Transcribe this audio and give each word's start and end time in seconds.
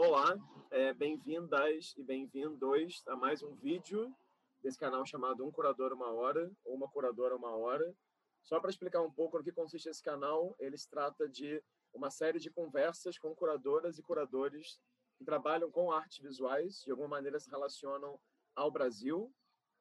Olá, 0.00 0.38
é, 0.70 0.94
bem-vindas 0.94 1.92
e 1.96 2.04
bem-vindos 2.04 3.02
a 3.08 3.16
mais 3.16 3.42
um 3.42 3.56
vídeo 3.56 4.14
desse 4.62 4.78
canal 4.78 5.04
chamado 5.04 5.44
Um 5.44 5.50
Curador 5.50 5.92
Uma 5.92 6.12
Hora, 6.12 6.48
ou 6.64 6.76
Uma 6.76 6.88
Curadora 6.88 7.34
Uma 7.34 7.50
Hora. 7.56 7.92
Só 8.44 8.60
para 8.60 8.70
explicar 8.70 9.02
um 9.02 9.10
pouco 9.10 9.36
no 9.36 9.42
que 9.42 9.50
consiste 9.50 9.88
esse 9.88 10.00
canal, 10.00 10.54
ele 10.60 10.78
se 10.78 10.88
trata 10.88 11.28
de 11.28 11.60
uma 11.92 12.10
série 12.10 12.38
de 12.38 12.48
conversas 12.48 13.18
com 13.18 13.34
curadoras 13.34 13.98
e 13.98 14.02
curadores 14.04 14.80
que 15.18 15.24
trabalham 15.24 15.68
com 15.68 15.90
artes 15.90 16.18
visuais, 16.18 16.80
de 16.84 16.92
alguma 16.92 17.08
maneira 17.08 17.40
se 17.40 17.50
relacionam 17.50 18.20
ao 18.54 18.70
Brasil. 18.70 19.34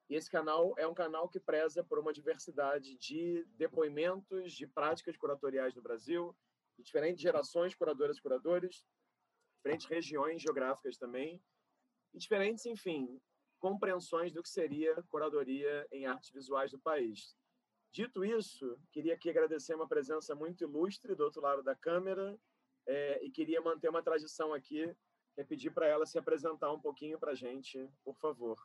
E 0.09 0.15
esse 0.15 0.31
canal 0.31 0.73
é 0.79 0.87
um 0.87 0.95
canal 0.95 1.29
que 1.29 1.39
preza 1.39 1.83
por 1.83 1.99
uma 1.99 2.11
diversidade 2.11 2.97
de 2.97 3.45
depoimentos, 3.51 4.51
de 4.53 4.65
práticas 4.65 5.15
curatoriais 5.15 5.75
no 5.75 5.81
Brasil, 5.83 6.35
de 6.75 6.83
diferentes 6.83 7.21
gerações 7.21 7.75
curadoras 7.75 8.17
e 8.17 8.21
curadores, 8.21 8.83
diferentes 9.67 9.85
regiões 9.87 10.41
geográficas 10.41 10.97
também, 10.97 11.41
e 12.13 12.17
diferentes, 12.17 12.65
enfim, 12.65 13.19
compreensões 13.59 14.31
do 14.31 14.41
que 14.41 14.49
seria 14.49 15.03
curadoria 15.09 15.85
em 15.91 16.05
artes 16.05 16.31
visuais 16.31 16.71
do 16.71 16.79
país. 16.79 17.35
Dito 17.91 18.23
isso, 18.23 18.79
queria 18.91 19.13
aqui 19.13 19.29
agradecer 19.29 19.75
uma 19.75 19.87
presença 19.87 20.33
muito 20.35 20.63
ilustre 20.63 21.15
do 21.15 21.23
outro 21.23 21.41
lado 21.41 21.63
da 21.63 21.75
câmera 21.75 22.39
é, 22.85 23.25
e 23.25 23.29
queria 23.29 23.59
manter 23.59 23.89
uma 23.89 24.01
tradição 24.03 24.53
aqui, 24.53 24.95
que 25.33 25.41
é 25.41 25.43
pedir 25.43 25.71
para 25.71 25.87
ela 25.87 26.05
se 26.05 26.17
apresentar 26.17 26.71
um 26.71 26.79
pouquinho 26.79 27.19
para 27.19 27.31
a 27.31 27.35
gente, 27.35 27.89
por 28.05 28.15
favor. 28.15 28.57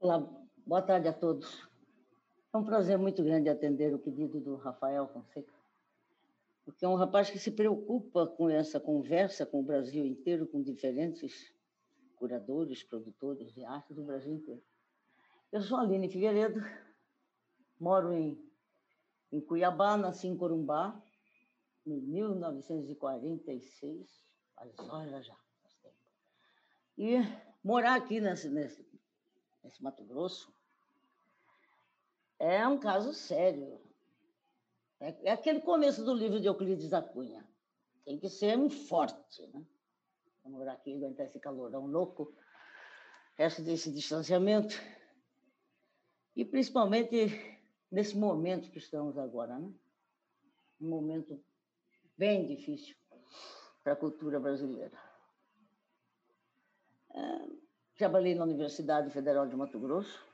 Olá, 0.00 0.18
boa 0.66 0.82
tarde 0.82 1.08
a 1.08 1.12
todos. 1.12 1.66
É 2.52 2.56
um 2.56 2.64
prazer 2.64 2.98
muito 2.98 3.22
grande 3.22 3.48
atender 3.48 3.94
o 3.94 3.98
pedido 3.98 4.40
do 4.40 4.56
Rafael 4.56 5.08
Fonseca, 5.08 5.57
porque 6.68 6.84
é 6.84 6.88
um 6.88 6.96
rapaz 6.96 7.30
que 7.30 7.38
se 7.38 7.50
preocupa 7.50 8.26
com 8.26 8.50
essa 8.50 8.78
conversa 8.78 9.46
com 9.46 9.60
o 9.60 9.62
Brasil 9.62 10.04
inteiro, 10.04 10.46
com 10.46 10.60
diferentes 10.60 11.50
curadores, 12.14 12.82
produtores 12.82 13.54
de 13.54 13.64
arte 13.64 13.94
do 13.94 14.04
Brasil 14.04 14.34
inteiro. 14.34 14.62
Eu 15.50 15.62
sou 15.62 15.78
Aline 15.78 16.10
Figueiredo, 16.10 16.60
moro 17.80 18.12
em, 18.12 18.38
em 19.32 19.40
Cuiabá, 19.40 19.96
nasci 19.96 20.26
em 20.26 20.36
Corumbá, 20.36 21.02
em 21.86 22.02
1946, 22.02 24.26
faz 24.54 24.78
horas 24.90 25.24
já. 25.24 25.38
E 26.98 27.14
morar 27.64 27.94
aqui 27.94 28.20
nesse, 28.20 28.50
nesse 28.50 28.86
nesse 29.64 29.82
Mato 29.82 30.04
Grosso, 30.04 30.52
é 32.38 32.68
um 32.68 32.78
caso 32.78 33.14
sério. 33.14 33.87
É, 35.00 35.28
é 35.28 35.30
aquele 35.30 35.60
começo 35.60 36.04
do 36.04 36.12
livro 36.12 36.40
de 36.40 36.46
Euclides 36.46 36.88
da 36.88 37.00
Cunha. 37.00 37.46
Tem 38.04 38.18
que 38.18 38.28
ser 38.28 38.56
muito 38.56 38.76
forte, 38.86 39.46
né? 39.48 39.64
Vamos 40.42 40.58
morar 40.58 40.72
aqui, 40.72 40.94
aguentar 40.94 41.26
esse 41.26 41.38
calorão 41.38 41.86
louco, 41.86 42.34
resto 43.36 43.62
desse 43.62 43.92
distanciamento. 43.92 44.74
E 46.34 46.44
principalmente 46.44 47.30
nesse 47.90 48.16
momento 48.16 48.70
que 48.70 48.78
estamos 48.78 49.18
agora, 49.18 49.58
né? 49.58 49.72
Um 50.80 50.88
momento 50.88 51.42
bem 52.16 52.46
difícil 52.46 52.96
para 53.82 53.92
a 53.92 53.96
cultura 53.96 54.40
brasileira. 54.40 54.96
É, 57.14 57.58
Trabalhei 57.98 58.32
na 58.32 58.44
Universidade 58.44 59.10
Federal 59.10 59.44
de 59.48 59.56
Mato 59.56 59.76
Grosso, 59.76 60.24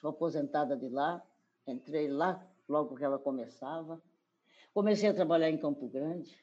sou 0.00 0.08
aposentada 0.08 0.74
de 0.74 0.88
lá, 0.88 1.22
entrei 1.66 2.08
lá 2.08 2.42
logo 2.68 2.96
que 2.96 3.04
ela 3.04 3.18
começava. 3.18 4.02
Comecei 4.72 5.08
a 5.08 5.14
trabalhar 5.14 5.50
em 5.50 5.58
Campo 5.58 5.88
Grande, 5.88 6.38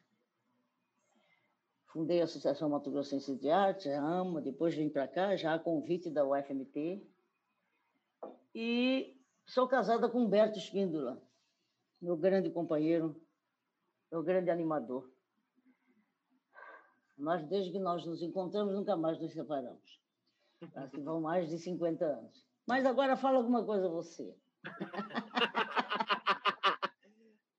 fundei 1.85 2.21
a 2.21 2.23
Associação 2.23 2.69
Mato 2.69 2.89
Grossense 2.89 3.35
de 3.35 3.49
Arte, 3.49 3.89
a 3.89 4.02
AMA, 4.02 4.41
depois 4.41 4.73
vim 4.73 4.89
para 4.89 5.07
cá, 5.07 5.35
já 5.35 5.53
a 5.53 5.59
convite 5.59 6.09
da 6.09 6.25
UFMT. 6.25 7.05
E 8.55 9.15
sou 9.45 9.67
casada 9.67 10.09
com 10.09 10.23
Humberto 10.23 10.58
Espíndola, 10.58 11.21
meu 12.02 12.17
grande 12.17 12.49
companheiro, 12.49 13.15
meu 14.11 14.23
grande 14.23 14.49
animador. 14.49 15.11
Nós, 17.15 17.45
desde 17.48 17.71
que 17.71 17.80
nós 17.80 18.05
nos 18.05 18.23
encontramos, 18.23 18.73
nunca 18.73 18.95
mais 18.95 19.19
nos 19.19 19.31
separamos. 19.31 20.02
Acho 20.75 20.92
que 20.92 21.02
vão 21.02 21.21
mais 21.21 21.49
de 21.49 21.59
50 21.59 22.03
anos. 22.03 22.45
Mas 22.65 22.86
agora 22.86 23.15
fala 23.15 23.37
alguma 23.37 23.64
coisa 23.64 23.87
você. 23.87 24.36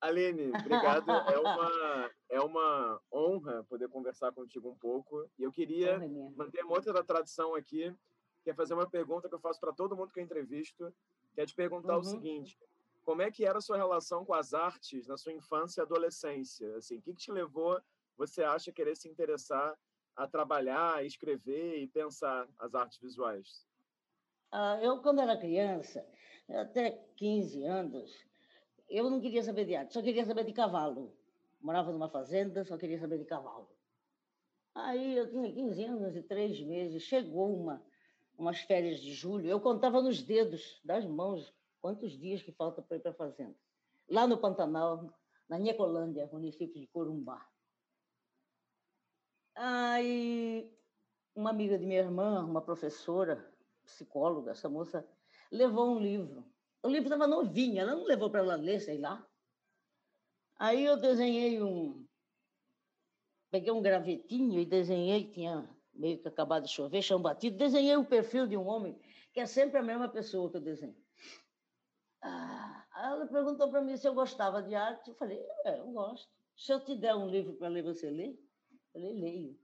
Aline, 0.05 0.51
obrigado. 0.51 1.07
É 1.35 1.39
uma, 1.39 2.11
é 2.31 2.41
uma 2.41 3.01
honra 3.13 3.65
poder 3.65 3.89
conversar 3.89 4.33
contigo 4.33 4.69
um 4.69 4.77
pouco. 4.77 5.29
E 5.39 5.43
eu 5.43 5.51
queria 5.51 5.99
manter 6.37 6.65
uma 6.65 6.75
outra 6.75 7.03
tradição 7.03 7.55
aqui, 7.55 7.95
que 8.43 8.51
é 8.51 8.55
fazer 8.55 8.75
uma 8.75 8.89
pergunta 8.89 9.29
que 9.29 9.35
eu 9.35 9.41
faço 9.41 9.59
para 9.59 9.73
todo 9.73 9.97
mundo 9.97 10.13
que 10.13 10.21
eu 10.21 10.25
entrevisto, 10.25 10.93
que 11.35 11.41
é 11.41 11.47
te 11.47 11.55
perguntar 11.55 11.95
uhum. 11.95 12.01
o 12.01 12.05
seguinte: 12.05 12.59
como 13.03 13.23
é 13.23 13.31
que 13.31 13.47
era 13.47 13.59
a 13.59 13.63
sua 13.63 13.77
relação 13.77 14.25
com 14.25 14.35
as 14.35 14.53
artes 14.53 15.07
na 15.07 15.17
sua 15.17 15.33
infância 15.33 15.81
e 15.81 15.83
adolescência? 15.83 16.77
Assim, 16.77 16.99
o 16.99 17.03
que, 17.03 17.15
que 17.15 17.21
te 17.21 17.33
levou 17.33 17.81
você 18.17 18.45
acha 18.45 18.73
querer 18.73 18.97
se 18.97 19.09
interessar 19.09 19.77
a 20.15 20.29
trabalhar, 20.29 21.05
escrever 21.05 21.83
e 21.83 21.89
pensar 21.89 22.47
as 22.59 22.75
artes 22.75 22.99
visuais? 23.01 23.67
Ah, 24.53 24.79
eu, 24.81 25.01
quando 25.03 25.21
era 25.21 25.37
criança, 25.37 26.07
até 26.49 26.93
15 27.17 27.65
anos, 27.65 28.25
eu 28.97 29.11
não 29.11 29.21
queria 29.21 29.43
saber 29.43 29.65
de 29.65 29.75
arte, 29.75 29.93
só 29.93 30.01
queria 30.01 30.25
saber 30.25 30.45
de 30.45 30.53
cavalo. 30.53 31.13
Morava 31.61 31.91
numa 31.91 32.09
fazenda, 32.09 32.65
só 32.65 32.77
queria 32.77 32.99
saber 32.99 33.19
de 33.19 33.25
cavalo. 33.25 33.69
Aí 34.75 35.17
eu 35.17 35.29
tinha 35.29 35.53
15 35.53 35.85
anos 35.85 36.17
e 36.17 36.23
três 36.23 36.61
meses, 36.61 37.03
chegou 37.03 37.55
uma, 37.55 37.83
umas 38.37 38.61
férias 38.61 39.01
de 39.01 39.13
julho, 39.13 39.49
eu 39.49 39.61
contava 39.61 40.03
nos 40.03 40.23
dedos 40.23 40.81
das 40.85 41.05
mãos 41.05 41.53
quantos 41.81 42.13
dias 42.13 42.43
que 42.43 42.53
falta 42.53 42.83
para 42.83 42.97
ir 42.97 43.01
para 43.01 43.11
a 43.11 43.15
fazenda. 43.15 43.55
Lá 44.09 44.27
no 44.27 44.39
Pantanal, 44.39 45.13
na 45.49 45.59
Niecolândia, 45.59 46.29
município 46.33 46.81
de 46.81 46.87
Corumbá. 46.87 47.47
Aí, 49.55 50.73
uma 51.35 51.51
amiga 51.51 51.79
de 51.79 51.87
minha 51.87 52.01
irmã, 52.01 52.45
uma 52.45 52.61
professora, 52.61 53.45
psicóloga, 53.85 54.53
essa 54.53 54.69
moça, 54.69 55.07
levou 55.51 55.95
um 55.95 56.01
livro. 56.01 56.45
O 56.85 56.89
livro 56.89 57.07
estava 57.07 57.27
novinho, 57.27 57.81
ela 57.81 57.97
não 57.97 58.05
levou 58.05 58.29
para 58.29 58.41
ela 58.41 58.57
ler, 58.57 58.79
sei 58.79 58.99
lá. 58.99 59.27
Aí 60.59 60.85
eu 60.85 61.01
desenhei 61.01 61.63
um. 61.63 62.07
Peguei 63.51 63.73
um 63.73 63.81
gravetinho 63.81 64.61
e 64.61 64.67
desenhei, 64.67 65.31
tinha 65.31 65.67
meio 65.95 66.21
que 66.21 66.29
acabado 66.29 66.65
de 66.65 66.71
chover, 66.71 67.01
chão 67.01 67.23
batido, 67.23 67.57
desenhei 67.57 67.97
o 67.97 68.05
perfil 68.05 68.47
de 68.47 68.55
um 68.55 68.67
homem, 68.67 69.01
que 69.33 69.41
é 69.41 69.47
sempre 69.47 69.79
a 69.79 69.83
mesma 69.83 70.11
pessoa 70.11 70.51
que 70.51 70.59
eu 70.59 70.61
desenho. 70.61 70.95
Ah, 72.21 72.87
ela 72.97 73.27
perguntou 73.29 73.71
para 73.71 73.81
mim 73.81 73.97
se 73.97 74.07
eu 74.07 74.13
gostava 74.13 74.63
de 74.63 74.75
arte. 74.75 75.09
Eu 75.09 75.17
falei, 75.17 75.43
é, 75.65 75.79
eu 75.79 75.87
gosto. 75.87 76.29
Se 76.55 76.71
eu 76.71 76.85
te 76.85 76.95
der 76.97 77.15
um 77.15 77.29
livro 77.29 77.55
para 77.55 77.69
ler, 77.69 77.83
você 77.83 78.11
lê? 78.11 78.39
Falei, 78.93 79.15
leio. 79.15 79.59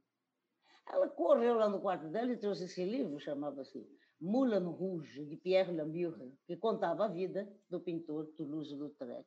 Ela 0.87 1.07
correu 1.09 1.57
lá 1.57 1.69
no 1.69 1.83
quarto 1.83 2.09
dela 2.09 2.33
e 2.33 2.39
trouxe 2.39 2.65
esse 2.65 2.83
livro, 2.83 3.21
chamava-se 3.21 3.87
Moulin 4.21 4.67
Rouge, 4.67 5.25
de 5.25 5.37
Pierre 5.37 5.73
Lamure, 5.73 6.37
que 6.47 6.57
contava 6.57 7.07
a 7.07 7.09
vida 7.09 7.51
do 7.69 7.81
pintor 7.81 8.27
Toulouse-Lautrec. 8.37 9.27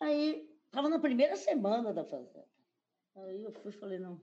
Aí, 0.00 0.48
estava 0.64 0.88
na 0.88 0.98
primeira 0.98 1.36
semana 1.36 1.92
da 1.92 2.04
fazenda. 2.04 2.48
Aí 3.16 3.42
eu 3.42 3.52
fui 3.52 3.72
falei, 3.72 3.98
não. 3.98 4.20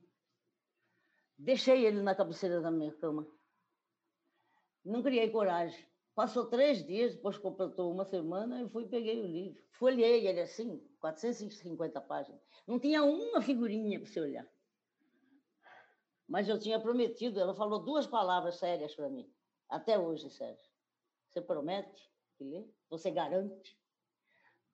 Deixei 1.37 1.85
ele 1.85 2.01
na 2.01 2.15
cabeceira 2.15 2.61
da 2.61 2.71
minha 2.71 2.93
cama. 2.93 3.27
Não 4.83 5.03
criei 5.03 5.29
coragem. 5.29 5.85
Passou 6.15 6.45
três 6.45 6.85
dias, 6.85 7.13
depois 7.13 7.37
completou 7.37 7.91
uma 7.91 8.05
semana, 8.05 8.61
eu 8.61 8.69
fui 8.69 8.85
e 8.85 8.89
peguei 8.89 9.21
o 9.21 9.27
livro. 9.27 9.61
Folhei 9.71 10.25
ele 10.25 10.39
assim, 10.39 10.81
450 11.01 11.99
páginas. 12.01 12.41
Não 12.65 12.79
tinha 12.79 13.03
uma 13.03 13.41
figurinha 13.41 13.99
para 13.99 14.07
você 14.09 14.21
olhar. 14.21 14.54
Mas 16.27 16.49
eu 16.49 16.59
tinha 16.59 16.79
prometido, 16.79 17.39
ela 17.39 17.53
falou 17.53 17.79
duas 17.79 18.07
palavras 18.07 18.55
sérias 18.55 18.95
para 18.95 19.09
mim. 19.09 19.31
Até 19.69 19.97
hoje, 19.97 20.29
Sérgio. 20.29 20.69
Você 21.29 21.41
promete 21.41 22.09
que 22.37 22.43
lê? 22.43 22.65
Você 22.89 23.11
garante? 23.11 23.77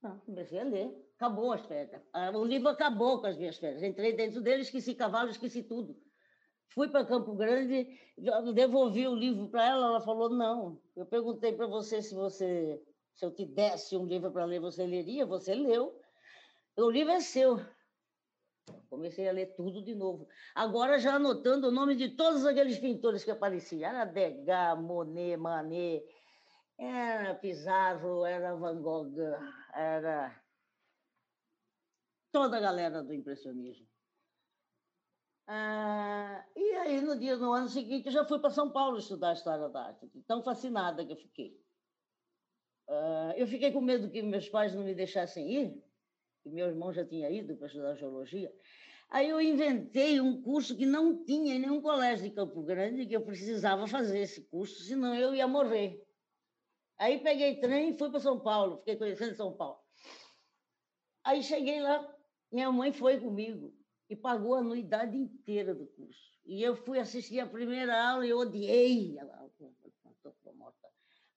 Não, 0.02 0.20
comecei 0.20 0.60
a 0.60 0.64
ler. 0.64 0.92
Acabou 1.16 1.52
as 1.52 1.66
férias. 1.66 2.02
Ah, 2.12 2.32
o 2.32 2.44
livro 2.44 2.70
acabou 2.70 3.22
com 3.22 3.28
as 3.28 3.38
minhas 3.38 3.58
férias. 3.58 3.84
Entrei 3.84 4.14
dentro 4.14 4.42
dele, 4.42 4.64
esqueci 4.64 4.96
cavalo, 4.96 5.30
esqueci 5.30 5.64
tudo. 5.64 5.96
Fui 6.70 6.90
para 6.90 7.06
Campo 7.06 7.36
Grande, 7.36 8.00
devolvi 8.54 9.08
o 9.08 9.14
livro 9.14 9.50
para 9.50 9.68
ela, 9.68 9.88
ela 9.88 10.02
falou 10.02 10.30
não. 10.30 10.82
Eu 10.96 11.06
perguntei 11.06 11.54
para 11.54 11.68
você 11.68 12.02
se 12.02 12.16
você 12.16 12.82
se 13.14 13.26
eu 13.26 13.32
te 13.32 13.46
desse 13.46 13.96
um 13.96 14.06
livro 14.06 14.32
para 14.32 14.46
ler, 14.46 14.60
você 14.60 14.86
leria? 14.86 15.26
Você 15.26 15.54
leu. 15.54 16.00
O 16.78 16.90
livro 16.90 17.12
é 17.12 17.20
seu. 17.20 17.60
Comecei 18.90 19.28
a 19.28 19.32
ler 19.32 19.56
tudo 19.56 19.84
de 19.84 19.96
novo. 19.96 20.28
Agora 20.54 21.00
já 21.00 21.16
anotando 21.16 21.68
o 21.68 21.72
nome 21.72 21.96
de 21.96 22.10
todos 22.10 22.46
aqueles 22.46 22.78
pintores 22.78 23.24
que 23.24 23.32
apareciam. 23.32 23.90
Era 23.90 24.06
Degas, 24.06 24.80
Monet, 24.80 25.38
Manet, 25.38 26.04
era 26.78 27.36
Pizarro, 27.36 28.26
era 28.26 28.56
Van 28.56 28.82
Gogh, 28.82 29.16
era 29.74 30.44
toda 32.32 32.58
a 32.58 32.60
galera 32.60 33.04
do 33.04 33.14
impressionismo. 33.14 33.88
Ah, 35.48 36.46
e 36.56 36.76
aí, 36.76 37.02
no 37.02 37.18
dia 37.20 37.36
no 37.36 37.52
ano 37.52 37.68
seguinte, 37.68 38.06
eu 38.06 38.12
já 38.12 38.26
fui 38.26 38.40
para 38.40 38.50
São 38.50 38.72
Paulo 38.72 38.98
estudar 38.98 39.34
História 39.34 39.68
da 39.70 39.88
Arte, 39.88 40.10
tão 40.26 40.42
fascinada 40.42 41.06
que 41.06 41.12
eu 41.12 41.18
fiquei. 41.18 41.60
Ah, 42.88 43.34
eu 43.36 43.46
fiquei 43.48 43.72
com 43.72 43.82
medo 43.82 44.10
que 44.10 44.22
meus 44.22 44.50
pais 44.50 44.74
não 44.74 44.84
me 44.84 44.96
deixassem 44.96 45.52
ir, 45.52 45.84
que 46.44 46.50
meu 46.50 46.68
irmão 46.68 46.92
já 46.92 47.06
tinha 47.06 47.30
ido 47.30 47.56
para 47.56 47.68
estudar 47.68 47.96
geologia. 47.96 48.52
Aí 49.10 49.30
eu 49.30 49.42
inventei 49.42 50.22
um 50.22 50.42
curso 50.42 50.76
que 50.76 50.86
não 50.86 51.24
tinha 51.24 51.56
em 51.56 51.60
nenhum 51.60 51.82
colégio 51.82 52.30
de 52.30 52.34
Campo 52.34 52.64
Grande, 52.64 53.06
que 53.06 53.16
eu 53.16 53.22
precisava 53.22 53.86
fazer 53.86 54.20
esse 54.20 54.42
curso, 54.46 54.84
senão 54.84 55.14
eu 55.14 55.36
ia 55.36 55.48
morrer. 55.48 56.02
Aí 56.98 57.20
peguei 57.20 57.60
trem 57.60 57.90
e 57.90 57.98
fui 57.98 58.10
para 58.10 58.20
São 58.20 58.40
Paulo, 58.40 58.78
fiquei 58.78 58.96
conhecendo 58.96 59.36
São 59.36 59.54
Paulo. 59.54 59.80
Aí 61.24 61.44
cheguei 61.44 61.82
lá, 61.82 62.08
minha 62.52 62.72
mãe 62.72 62.92
foi 62.94 63.20
comigo 63.20 63.74
e 64.10 64.16
pagou 64.16 64.56
a 64.56 64.60
anuidade 64.60 65.18
inteira 65.18 65.76
do 65.76 65.86
curso. 65.88 66.32
E 66.46 66.62
eu 66.64 66.76
fui 66.76 67.00
assistir 67.00 67.40
a 67.40 67.48
primeira 67.48 68.02
aula 68.12 68.26
e 68.26 68.30
eu 68.30 68.38
odiei. 68.38 69.18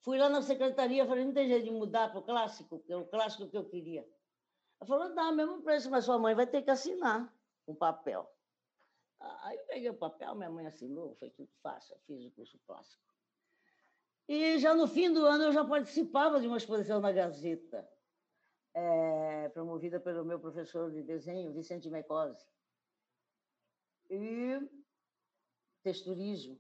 Fui 0.01 0.19
lá 0.19 0.29
na 0.29 0.43
secretaria, 0.43 1.07
falei, 1.07 1.25
não 1.25 1.33
tem 1.33 1.49
jeito 1.49 1.65
de 1.65 1.71
mudar 1.71 2.11
para 2.11 2.21
o 2.21 2.23
clássico, 2.23 2.69
porque 2.69 2.93
é 2.93 2.97
o 2.97 3.07
clássico 3.07 3.49
que 3.49 3.57
eu 3.57 3.65
queria. 3.65 4.07
Ela 4.81 4.89
falou, 4.89 5.15
dá, 5.15 5.33
mesmo 5.33 5.63
preço, 5.63 5.91
mas 5.91 6.05
sua 6.05 6.19
mãe 6.19 6.35
vai 6.35 6.47
ter 6.47 6.63
que 6.63 6.71
assinar 6.71 7.33
um 7.67 7.75
papel. 7.75 8.31
Aí 9.21 9.57
eu 9.57 9.65
peguei 9.67 9.91
o 9.91 9.95
papel, 9.95 10.35
minha 10.35 10.51
mãe 10.51 10.67
assinou, 10.67 11.15
foi 11.15 11.31
tudo 11.31 11.51
fácil, 11.63 11.97
fiz 12.07 12.25
o 12.25 12.31
curso 12.33 12.59
clássico. 12.67 13.03
E 14.29 14.59
já 14.59 14.75
no 14.75 14.87
fim 14.87 15.13
do 15.13 15.25
ano 15.25 15.45
eu 15.45 15.53
já 15.53 15.65
participava 15.65 16.41
de 16.41 16.47
uma 16.47 16.57
exposição 16.57 17.01
na 17.01 17.13
Gazeta, 17.13 17.89
é, 18.75 19.49
promovida 19.51 20.01
pelo 20.01 20.25
meu 20.25 20.39
professor 20.41 20.91
de 20.91 21.03
desenho, 21.03 21.53
Vicente 21.53 21.89
Mecose 21.89 22.45
e 24.11 24.61
texturismo. 25.83 26.59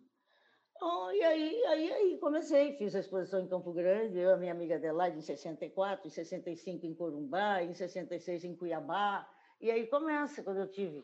E 1.15 1.23
aí, 1.23 1.65
aí, 1.67 1.93
aí 1.93 2.19
comecei, 2.19 2.77
fiz 2.77 2.95
a 2.95 3.01
exposição 3.01 3.41
em 3.41 3.49
Campo 3.49 3.73
Grande, 3.73 4.19
eu 4.19 4.31
e 4.31 4.33
a 4.33 4.37
minha 4.37 4.53
amiga 4.53 4.75
Adelaide 4.75 5.17
em 5.17 5.23
64, 5.23 6.07
em 6.07 6.11
65 6.11 6.85
em 6.85 6.95
Corumbá, 6.95 7.63
em 7.63 7.73
66 7.73 8.45
em 8.45 8.55
Cuiabá. 8.55 9.27
E 9.61 9.71
aí 9.71 9.87
começa, 9.87 10.43
quando 10.43 10.59
eu 10.59 10.71
tive... 10.71 11.03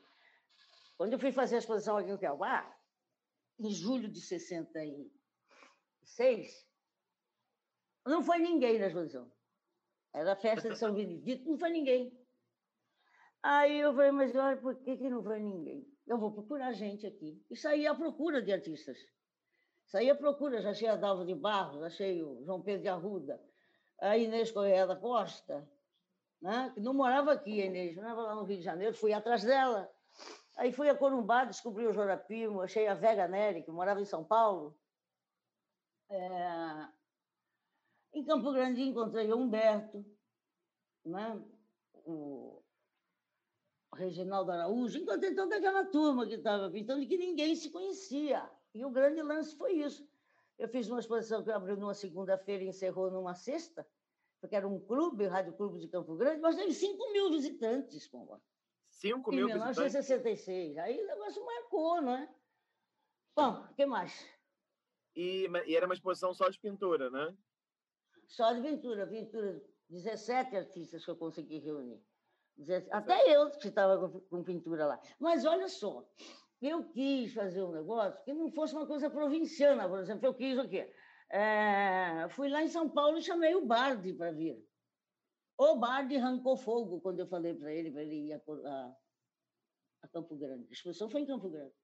Quando 0.99 1.15
eu 1.15 1.19
fui 1.19 1.33
fazer 1.33 1.57
a 1.57 1.61
exposição 1.61 1.97
aqui 1.97 2.11
em 2.11 2.17
Cuiabá, 2.17 2.79
em 3.59 3.71
julho 3.71 4.09
de 4.09 4.21
66, 4.21 6.69
não 8.05 8.23
foi 8.23 8.39
ninguém 8.39 8.79
na 8.79 8.89
exposição. 8.89 9.33
Era 10.13 10.33
a 10.33 10.37
festa 10.37 10.69
de 10.69 10.77
São 10.77 10.93
Benedito, 10.93 11.49
não 11.49 11.57
foi 11.57 11.71
ninguém. 11.71 12.21
Aí 13.43 13.81
eu 13.81 13.95
falei, 13.95 14.11
mas 14.11 14.37
olha, 14.37 14.61
por 14.61 14.75
que, 14.83 14.99
que 14.99 15.09
não 15.09 15.23
foi 15.23 15.41
ninguém? 15.41 15.91
Eu 16.07 16.19
vou 16.19 16.33
procurar 16.33 16.73
gente 16.73 17.07
aqui. 17.07 17.43
E 17.51 17.57
saí 17.57 17.87
à 17.87 17.95
procura 17.95 18.43
de 18.43 18.53
artistas. 18.53 18.99
Saí 19.91 20.09
à 20.09 20.15
procura, 20.15 20.63
já 20.63 20.71
achei 20.71 20.87
a 20.87 20.95
Dalva 20.95 21.25
de 21.25 21.35
Barros, 21.35 21.83
achei 21.83 22.23
o 22.23 22.45
João 22.45 22.63
Pedro 22.63 22.83
de 22.83 22.89
Arruda, 22.89 23.43
a 24.01 24.17
Inês 24.17 24.53
Correia 24.53 24.87
da 24.87 24.95
Costa, 24.95 25.69
né? 26.41 26.71
que 26.73 26.81
não 26.81 26.95
morava 26.95 27.33
aqui, 27.33 27.61
a 27.61 27.67
Inês, 27.67 27.97
morava 27.97 28.23
lá 28.23 28.35
no 28.37 28.45
Rio 28.45 28.59
de 28.59 28.63
Janeiro, 28.63 28.95
fui 28.95 29.13
atrás 29.13 29.43
dela. 29.43 29.91
Aí 30.57 30.71
fui 30.71 30.89
a 30.89 30.97
Corumbá, 30.97 31.45
descobri 31.45 31.89
o 31.89 31.93
Jorapimo, 31.93 32.61
achei 32.61 32.87
a 32.87 32.95
Vega 32.95 33.27
Nery, 33.27 33.65
que 33.65 33.73
morava 33.73 34.01
em 34.01 34.05
São 34.05 34.23
Paulo. 34.23 34.79
É... 36.09 36.89
Em 38.13 38.23
Campo 38.23 38.53
Grande 38.53 38.83
encontrei 38.83 39.33
o 39.33 39.39
Humberto, 39.39 40.07
né? 41.05 41.43
o 42.05 42.63
Reginaldo 43.93 44.53
Araújo, 44.53 44.99
encontrei 44.99 45.35
toda 45.35 45.57
aquela 45.57 45.85
turma 45.85 46.29
que 46.29 46.35
estava 46.35 46.71
pintando 46.71 47.03
e 47.03 47.09
que 47.09 47.19
ninguém 47.19 47.57
se 47.57 47.71
conhecia. 47.71 48.49
E 48.75 48.85
o 48.85 48.91
grande 48.91 49.23
lance 49.23 49.57
foi 49.57 49.73
isso. 49.75 50.09
Eu 50.59 50.69
fiz 50.69 50.89
uma 50.89 51.01
exposição 51.01 51.43
que 51.43 51.51
abriu 51.51 51.77
numa 51.77 51.95
segunda-feira 51.95 52.65
e 52.65 52.69
encerrou 52.69 53.11
numa 53.11 53.35
sexta, 53.35 53.87
porque 54.41 54.55
era 54.55 54.69
um 54.69 54.79
clube, 54.79 55.27
o 55.27 55.31
Rádio 55.31 55.55
Clube 55.55 55.79
de 55.79 55.89
Campo 55.89 56.17
Grande, 56.17 56.41
mas 56.41 56.57
teve 56.57 56.73
5 56.73 57.13
mil 57.13 57.31
visitantes, 57.31 58.07
Pomba. 58.07 58.41
5 58.91 59.31
mil 59.31 59.47
visitantes? 59.47 59.79
Em 59.79 59.81
1966. 59.81 60.79
Aí 60.79 61.03
o 61.03 61.07
negócio 61.07 61.45
marcou, 61.45 62.03
não 62.03 62.15
é? 62.15 62.29
Bom, 63.35 63.65
o 63.71 63.75
que 63.75 63.87
mais? 63.87 64.27
E, 65.17 65.49
e, 65.67 65.77
era 65.77 65.87
uma 65.87 65.95
exposição 65.95 66.33
só 66.35 66.49
de 66.49 66.59
pintura, 66.59 67.11
né? 67.11 67.37
Só 68.27 68.53
de 68.53 68.61
pintura. 68.61 69.07
Pintura, 69.07 69.63
17 69.89 70.57
artistas 70.57 71.05
que 71.05 71.11
eu 71.11 71.17
consegui 71.17 71.59
reunir. 71.59 72.03
Até 72.91 73.35
eu 73.35 73.51
que 73.51 73.69
estava 73.69 74.09
com 74.29 74.45
pintura 74.45 74.87
lá. 74.87 75.01
Mas 75.19 75.45
olha 75.45 75.69
só, 75.69 76.07
eu 76.69 76.85
quis 76.91 77.33
fazer 77.33 77.63
um 77.63 77.73
negócio 77.73 78.23
que 78.25 78.33
não 78.33 78.51
fosse 78.51 78.75
uma 78.75 78.87
coisa 78.87 79.09
provinciana, 79.09 79.89
por 79.89 79.99
exemplo. 79.99 80.27
Eu 80.27 80.35
quis 80.35 80.59
o 80.59 80.69
quê? 80.69 80.93
É, 81.31 82.29
fui 82.31 82.49
lá 82.49 82.63
em 82.63 82.69
São 82.69 82.89
Paulo 82.89 83.17
e 83.17 83.23
chamei 83.23 83.55
o 83.55 83.65
Bardi 83.65 84.13
para 84.13 84.33
vir. 84.33 84.63
O 85.57 85.77
Bardi 85.77 86.17
arrancou 86.17 86.57
fogo 86.57 87.01
quando 87.01 87.21
eu 87.21 87.27
falei 87.27 87.55
para 87.55 87.73
ele 87.73 87.91
para 87.91 88.03
ele 88.03 88.29
ir 88.29 88.33
a, 88.33 88.37
a, 88.37 88.97
a, 90.03 90.09
Campo 90.09 90.37
Grande. 90.37 90.67
A 90.69 90.73
exposição 90.73 91.09
foi 91.09 91.23
em 91.23 91.27
Campo 91.27 91.49
Grande. 91.49 91.75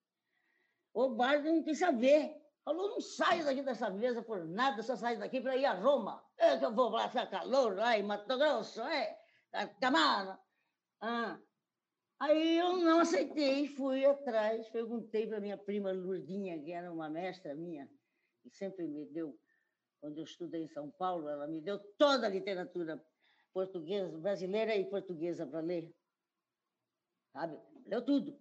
O 0.92 1.10
Bardi 1.10 1.50
não 1.50 1.62
quis 1.62 1.78
saber. 1.78 2.34
Falou, 2.64 2.90
não 2.90 3.00
saio 3.00 3.44
daqui 3.44 3.62
dessa 3.62 3.88
mesa 3.88 4.22
por 4.22 4.44
nada, 4.44 4.82
só 4.82 4.96
saio 4.96 5.20
daqui 5.20 5.40
para 5.40 5.56
ir 5.56 5.64
a 5.64 5.74
Roma. 5.74 6.24
É 6.36 6.58
que 6.58 6.64
eu 6.64 6.74
vou 6.74 6.88
lá, 6.88 7.08
ficar 7.08 7.26
calor 7.28 7.76
lá 7.76 7.96
em 7.96 8.02
Mato 8.02 8.36
Grosso, 8.36 8.82
é? 8.82 9.16
Camara. 9.80 10.40
Ah. 11.00 11.38
Aí 12.18 12.58
eu 12.58 12.78
não 12.78 13.00
aceitei, 13.00 13.68
fui 13.68 14.04
atrás, 14.04 14.68
perguntei 14.70 15.26
para 15.26 15.40
minha 15.40 15.58
prima 15.58 15.92
Lurdinha, 15.92 16.62
que 16.62 16.72
era 16.72 16.90
uma 16.90 17.10
mestra 17.10 17.54
minha, 17.54 17.86
que 18.42 18.50
sempre 18.50 18.86
me 18.86 19.04
deu, 19.06 19.38
quando 20.00 20.18
eu 20.18 20.24
estudei 20.24 20.62
em 20.62 20.68
São 20.68 20.90
Paulo, 20.90 21.28
ela 21.28 21.46
me 21.46 21.60
deu 21.60 21.78
toda 21.98 22.26
a 22.26 22.30
literatura 22.30 23.04
portuguesa, 23.52 24.18
brasileira 24.18 24.74
e 24.74 24.88
portuguesa 24.88 25.46
para 25.46 25.60
ler. 25.60 25.94
Sabe? 27.32 27.60
Leu 27.84 28.02
tudo. 28.02 28.38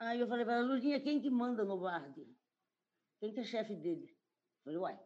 Aí 0.00 0.18
eu 0.18 0.26
falei 0.26 0.44
para 0.44 0.54
ela, 0.54 0.66
Lurdinha, 0.66 1.00
quem 1.00 1.20
que 1.20 1.30
manda 1.30 1.64
no 1.64 1.78
Bardi? 1.78 2.26
Quem 3.20 3.32
que 3.32 3.40
é 3.40 3.44
chefe 3.44 3.76
dele? 3.76 4.08
Eu 4.10 4.64
falei, 4.64 4.78
uai, 4.78 5.00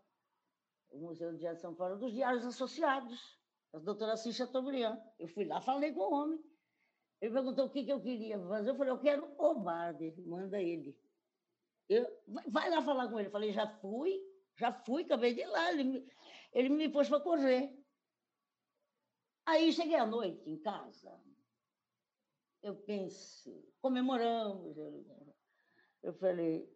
o 0.90 0.98
Museu 0.98 1.36
de 1.36 1.46
Arte 1.46 1.56
de 1.56 1.62
São 1.62 1.74
Paulo, 1.74 1.98
dos 1.98 2.12
diários 2.12 2.46
associados 2.46 3.36
a 3.76 3.78
doutora 3.78 4.16
Cis 4.16 4.36
Chateaubriand. 4.36 4.98
Eu 5.18 5.28
fui 5.28 5.44
lá, 5.44 5.60
falei 5.60 5.92
com 5.92 6.00
o 6.00 6.12
homem. 6.12 6.42
Ele 7.20 7.32
perguntou 7.32 7.66
o 7.66 7.70
que, 7.70 7.84
que 7.84 7.92
eu 7.92 8.00
queria 8.00 8.38
fazer. 8.38 8.70
Eu 8.70 8.76
falei, 8.76 8.92
eu 8.92 8.99
quero 8.99 9.35
o 9.38 9.54
Bardi, 9.54 10.14
manda 10.23 10.61
ele. 10.61 10.96
Eu, 11.88 12.06
vai 12.49 12.68
lá 12.70 12.82
falar 12.82 13.08
com 13.08 13.18
ele. 13.18 13.28
Eu 13.28 13.32
falei, 13.32 13.52
já 13.52 13.66
fui, 13.66 14.20
já 14.56 14.73
fui, 14.73 15.04
acabei 15.04 15.35
de 15.35 15.40
ir 15.40 15.46
lá. 15.46 15.73
Ele 15.73 15.85
me, 15.85 16.08
ele 16.52 16.68
me 16.68 16.88
pôs 16.88 17.08
para 17.08 17.20
correr. 17.20 17.76
Aí 19.46 19.73
cheguei 19.73 19.96
à 19.96 20.04
noite 20.06 20.49
em 20.49 20.58
casa. 20.58 21.18
Eu 22.62 22.76
pensei, 22.76 23.73
comemoramos. 23.80 24.76
Eu 26.02 26.12
falei, 26.14 26.68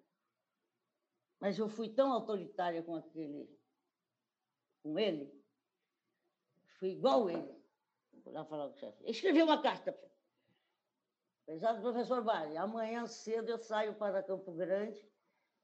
mas 1.40 1.58
eu 1.58 1.68
fui 1.68 1.88
tão 1.88 2.12
autoritária 2.12 2.82
com 2.82 2.94
aquele, 2.94 3.48
com 4.82 4.98
ele, 4.98 5.40
Fui 6.80 6.92
igual 6.92 7.28
ele. 7.28 7.54
Vou 8.24 8.32
lá 8.32 8.44
falar 8.46 8.68
com 8.68 8.74
o 8.74 8.78
chefe. 8.78 9.04
Escrevi 9.04 9.42
uma 9.42 9.60
carta. 9.60 9.96
Pesado 11.50 11.80
professor 11.80 12.22
Vale, 12.22 12.56
amanhã 12.56 13.04
cedo 13.08 13.48
eu 13.48 13.58
saio 13.58 13.92
para 13.96 14.22
Campo 14.22 14.52
Grande 14.52 15.04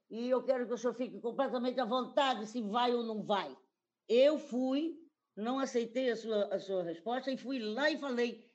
e 0.09 0.29
eu 0.29 0.43
quero 0.43 0.67
que 0.67 0.73
o 0.73 0.77
senhor 0.77 0.93
fique 0.93 1.17
completamente 1.21 1.79
à 1.79 1.85
vontade 1.85 2.45
se 2.45 2.61
vai 2.61 2.93
ou 2.93 3.03
não 3.03 3.23
vai. 3.23 3.57
Eu 4.05 4.37
fui, 4.37 4.99
não 5.33 5.59
aceitei 5.59 6.11
a 6.11 6.17
sua, 6.17 6.53
a 6.53 6.59
sua 6.59 6.83
resposta 6.83 7.31
e 7.31 7.37
fui 7.37 7.59
lá 7.59 7.89
e 7.89 7.97
falei, 7.97 8.51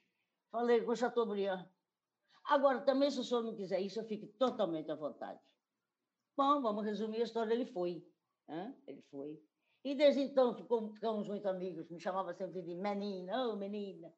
falei 0.50 0.82
com 0.82 0.92
o 0.92 0.94
Chateaubriand. 0.94 1.66
Agora, 2.44 2.82
também, 2.82 3.10
se 3.10 3.20
o 3.20 3.24
senhor 3.24 3.42
não 3.42 3.56
quiser 3.56 3.80
isso, 3.80 3.98
eu 3.98 4.04
fique 4.04 4.26
totalmente 4.26 4.90
à 4.90 4.94
vontade. 4.94 5.40
Bom, 6.36 6.60
vamos 6.60 6.84
resumir 6.84 7.22
a 7.22 7.24
história. 7.24 7.54
Ele 7.54 7.64
foi. 7.64 8.06
Né? 8.46 8.76
Ele 8.86 9.00
foi. 9.10 9.42
E 9.82 9.94
desde 9.94 10.20
então 10.20 10.54
ficamos 10.54 11.28
muito 11.28 11.48
amigos, 11.48 11.88
me 11.88 11.98
chamava 11.98 12.34
sempre 12.34 12.60
de 12.60 12.74
menina, 12.74 13.48
oh 13.48 13.56
menina. 13.56 14.12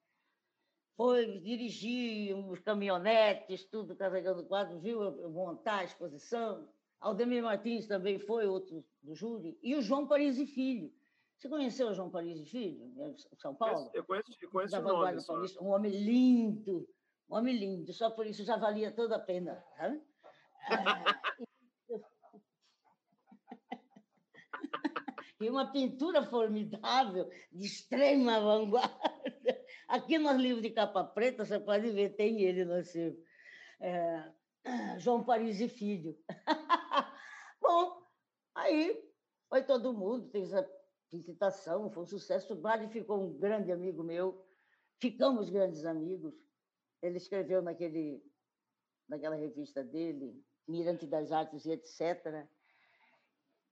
Foi 0.96 1.40
dirigir 1.40 2.36
uns 2.36 2.60
caminhonetes, 2.60 3.64
tudo 3.64 3.96
carregando 3.96 4.44
quadros, 4.44 4.80
viu 4.80 5.30
montar 5.30 5.78
a 5.78 5.84
exposição. 5.84 6.68
Aldemir 7.00 7.42
Martins 7.42 7.86
também 7.86 8.18
foi 8.18 8.46
outro 8.46 8.84
do 9.02 9.14
júri. 9.14 9.58
E 9.62 9.74
o 9.74 9.82
João 9.82 10.06
Paris 10.06 10.38
e 10.38 10.46
Filho. 10.46 10.92
Você 11.36 11.48
conheceu 11.48 11.88
o 11.88 11.94
João 11.94 12.10
Paris 12.10 12.40
e 12.40 12.46
Filho, 12.46 12.92
em 12.96 13.36
São 13.36 13.54
Paulo? 13.54 13.90
Eu 13.92 14.04
conheço, 14.04 14.30
eu 14.40 14.50
conheço 14.50 14.78
o 14.78 14.82
nome. 14.82 15.20
Um 15.60 15.68
homem 15.68 15.92
lindo, 15.92 16.88
um 17.28 17.34
homem 17.36 17.56
lindo. 17.56 17.92
Só 17.92 18.08
por 18.10 18.26
isso 18.26 18.44
já 18.44 18.56
valia 18.56 18.92
toda 18.92 19.16
a 19.16 19.20
pena. 19.20 19.62
Sabe? 19.76 20.00
e 25.40 25.50
uma 25.50 25.70
pintura 25.70 26.22
formidável, 26.24 27.28
de 27.52 27.66
extrema 27.66 28.40
vanguarda. 28.40 29.63
Aqui 29.88 30.18
nos 30.18 30.36
livros 30.36 30.62
de 30.62 30.70
capa 30.70 31.04
preta, 31.04 31.44
você 31.44 31.60
pode 31.60 31.90
ver, 31.90 32.16
tem 32.16 32.40
ele 32.42 32.64
no 32.64 32.82
seu. 32.84 33.16
É, 33.80 34.32
João 34.98 35.24
Paris 35.24 35.60
e 35.60 35.68
Filho. 35.68 36.16
Bom, 37.60 38.02
aí 38.54 39.02
foi 39.48 39.62
todo 39.62 39.92
mundo, 39.92 40.30
fez 40.30 40.54
a 40.54 40.66
visitação, 41.12 41.90
foi 41.90 42.02
um 42.02 42.06
sucesso. 42.06 42.52
O 42.54 42.56
Bade 42.56 42.88
ficou 42.88 43.22
um 43.22 43.38
grande 43.38 43.70
amigo 43.70 44.02
meu, 44.02 44.46
ficamos 45.00 45.50
grandes 45.50 45.84
amigos. 45.84 46.34
Ele 47.02 47.18
escreveu 47.18 47.60
naquele, 47.60 48.22
naquela 49.08 49.36
revista 49.36 49.84
dele, 49.84 50.42
Mirante 50.66 51.06
das 51.06 51.30
Artes 51.30 51.66
e 51.66 51.72
etc. 51.72 52.48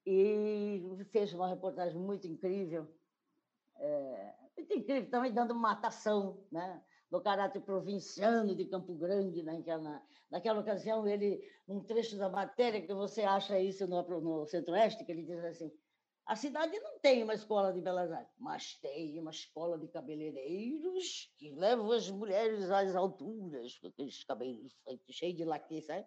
E 0.04 0.82
fez 1.10 1.32
uma 1.32 1.48
reportagem 1.48 1.98
muito 1.98 2.26
incrível. 2.26 2.86
É, 3.84 4.34
incrível, 4.58 5.10
também 5.10 5.32
dando 5.32 5.54
matação, 5.54 6.46
né? 6.50 6.82
no 7.10 7.20
caráter 7.20 7.60
provinciano 7.60 8.56
de 8.56 8.64
Campo 8.64 8.94
Grande, 8.94 9.42
naquela, 9.42 10.02
naquela 10.30 10.60
ocasião, 10.60 11.06
ele, 11.06 11.42
um 11.68 11.82
trecho 11.84 12.16
da 12.16 12.30
matéria, 12.30 12.80
que 12.80 12.94
você 12.94 13.20
acha 13.20 13.60
isso 13.60 13.86
no, 13.86 14.02
no 14.20 14.46
Centro-Oeste, 14.46 15.04
que 15.04 15.12
ele 15.12 15.24
diz 15.24 15.44
assim, 15.44 15.70
a 16.24 16.34
cidade 16.34 16.78
não 16.80 16.98
tem 17.00 17.22
uma 17.22 17.34
escola 17.34 17.70
de 17.70 17.82
belas 17.82 18.10
artes, 18.10 18.34
mas 18.38 18.76
tem 18.80 19.18
uma 19.18 19.30
escola 19.30 19.78
de 19.78 19.88
cabeleireiros 19.88 21.30
que 21.36 21.50
levam 21.50 21.92
as 21.92 22.08
mulheres 22.10 22.70
às 22.70 22.94
alturas, 22.96 23.78
com 23.78 23.88
aqueles 23.88 24.24
cabelos 24.24 24.72
cheios 25.10 25.36
de 25.36 25.44
laque, 25.44 25.82
sabe? 25.82 26.06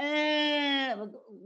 É, 0.00 0.94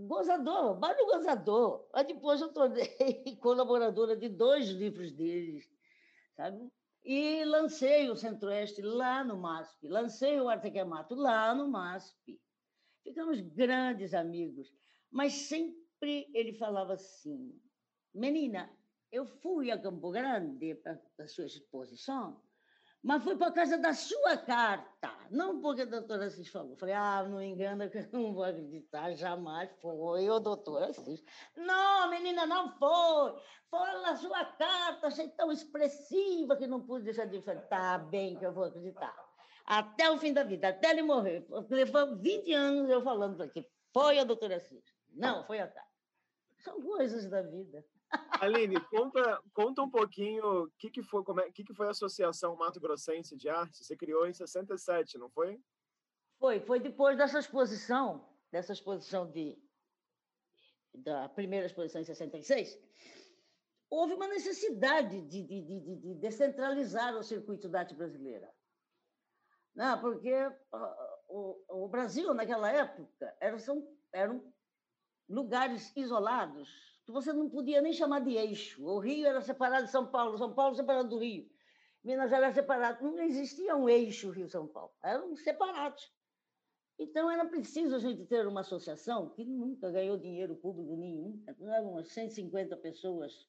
gozador, 0.06 0.78
Mário 0.78 1.06
Gozador. 1.06 1.88
Aí 1.94 2.06
depois 2.06 2.38
eu 2.38 2.52
tornei 2.52 2.84
colaboradora 3.40 4.14
de 4.14 4.28
dois 4.28 4.68
livros 4.68 5.10
deles, 5.10 5.66
sabe? 6.36 6.70
E 7.02 7.42
lancei 7.46 8.10
o 8.10 8.14
Centro-Oeste 8.14 8.82
lá 8.82 9.24
no 9.24 9.38
MASP, 9.38 9.88
lancei 9.88 10.38
o 10.38 10.50
Artequemato 10.50 11.14
lá 11.14 11.54
no 11.54 11.66
MASP. 11.66 12.38
Ficamos 13.02 13.40
grandes 13.40 14.12
amigos, 14.12 14.70
mas 15.10 15.32
sempre 15.32 16.30
ele 16.34 16.52
falava 16.52 16.92
assim: 16.92 17.58
Menina, 18.12 18.70
eu 19.10 19.24
fui 19.24 19.70
a 19.70 19.80
Campo 19.80 20.10
Grande 20.10 20.74
para 20.74 21.00
a 21.20 21.26
sua 21.26 21.46
exposição 21.46 22.38
mas 23.02 23.24
foi 23.24 23.36
por 23.36 23.52
causa 23.52 23.76
da 23.78 23.92
sua 23.92 24.36
carta, 24.36 25.10
não 25.28 25.60
porque 25.60 25.82
a 25.82 25.86
doutora 25.86 26.26
Assis 26.26 26.48
falou. 26.48 26.76
Falei, 26.76 26.94
ah, 26.94 27.26
não 27.28 27.42
engana 27.42 27.88
que 27.88 27.98
eu 27.98 28.08
não 28.12 28.32
vou 28.32 28.44
acreditar, 28.44 29.12
jamais 29.14 29.70
foi 29.80 30.30
o 30.30 30.38
doutor 30.38 30.84
Assis. 30.84 31.24
Não, 31.56 32.08
menina, 32.08 32.46
não 32.46 32.70
foi. 32.78 33.34
Foi 33.68 33.92
na 34.02 34.14
sua 34.14 34.44
carta, 34.44 35.08
achei 35.08 35.28
tão 35.30 35.50
expressiva 35.50 36.56
que 36.56 36.66
não 36.68 36.80
pude 36.80 37.06
deixar 37.06 37.24
de 37.24 37.42
falar. 37.42 37.62
Tá 37.62 37.98
bem 37.98 38.36
que 38.36 38.46
eu 38.46 38.52
vou 38.52 38.64
acreditar. 38.64 39.14
Até 39.66 40.08
o 40.08 40.18
fim 40.18 40.32
da 40.32 40.44
vida, 40.44 40.68
até 40.68 40.90
ele 40.90 41.02
morrer. 41.02 41.44
Levou 41.70 42.16
20 42.16 42.52
anos 42.52 42.88
eu 42.88 43.02
falando 43.02 43.42
aqui. 43.42 43.66
Foi 43.92 44.18
a 44.20 44.24
doutora 44.24 44.56
Assis. 44.56 44.84
Não, 45.12 45.44
foi 45.44 45.58
a 45.58 45.66
carta. 45.66 45.90
São 46.58 46.80
coisas 46.80 47.28
da 47.28 47.42
vida. 47.42 47.84
Aline, 48.40 48.80
conta, 48.90 49.42
conta 49.54 49.82
um 49.82 49.90
pouquinho 49.90 50.64
o 50.64 50.70
que, 50.78 50.90
que, 50.90 51.02
foi, 51.02 51.22
é, 51.40 51.50
que, 51.50 51.64
que 51.64 51.74
foi 51.74 51.86
a 51.86 51.90
Associação 51.90 52.56
Mato 52.56 52.80
Grossense 52.80 53.36
de 53.36 53.48
Arte. 53.48 53.84
Você 53.84 53.96
criou 53.96 54.26
em 54.26 54.32
67, 54.32 55.16
não 55.18 55.30
foi? 55.30 55.60
Foi, 56.38 56.60
foi 56.60 56.80
depois 56.80 57.16
dessa 57.16 57.38
exposição, 57.38 58.28
dessa 58.50 58.72
exposição 58.72 59.30
de 59.30 59.56
da 60.94 61.28
primeira 61.28 61.66
exposição 61.66 62.00
em 62.00 62.04
66, 62.04 62.78
houve 63.88 64.14
uma 64.14 64.28
necessidade 64.28 65.22
de, 65.22 65.42
de, 65.42 65.62
de, 65.62 65.96
de 65.96 66.14
descentralizar 66.14 67.16
o 67.16 67.22
circuito 67.22 67.68
da 67.68 67.80
arte 67.80 67.94
brasileira. 67.94 68.52
Não, 69.74 69.98
porque 70.00 70.34
o, 71.28 71.84
o 71.84 71.88
Brasil, 71.88 72.34
naquela 72.34 72.70
época, 72.70 73.34
eram, 73.40 73.58
eram 74.12 74.52
lugares 75.28 75.92
isolados, 75.96 76.68
que 77.04 77.12
você 77.12 77.32
não 77.32 77.48
podia 77.48 77.80
nem 77.80 77.92
chamar 77.92 78.20
de 78.20 78.36
eixo. 78.36 78.84
O 78.84 78.98
Rio 78.98 79.26
era 79.26 79.40
separado 79.40 79.86
de 79.86 79.90
São 79.90 80.06
Paulo, 80.06 80.38
São 80.38 80.52
Paulo 80.54 80.74
separado 80.74 81.08
do 81.08 81.18
Rio. 81.18 81.50
Minas 82.04 82.30
Gerais 82.30 82.54
separado. 82.54 83.02
Não 83.04 83.18
existia 83.20 83.76
um 83.76 83.88
eixo 83.88 84.30
Rio-São 84.30 84.66
Paulo. 84.66 84.92
Eram 85.02 85.36
separados. 85.36 86.12
Então, 86.98 87.30
era 87.30 87.44
preciso 87.44 87.96
a 87.96 87.98
gente 87.98 88.24
ter 88.26 88.46
uma 88.46 88.60
associação 88.60 89.30
que 89.30 89.44
nunca 89.44 89.90
ganhou 89.90 90.16
dinheiro 90.16 90.54
público 90.56 90.96
nenhum. 90.96 91.42
Eram 91.46 91.92
umas 91.92 92.08
150 92.08 92.76
pessoas 92.76 93.48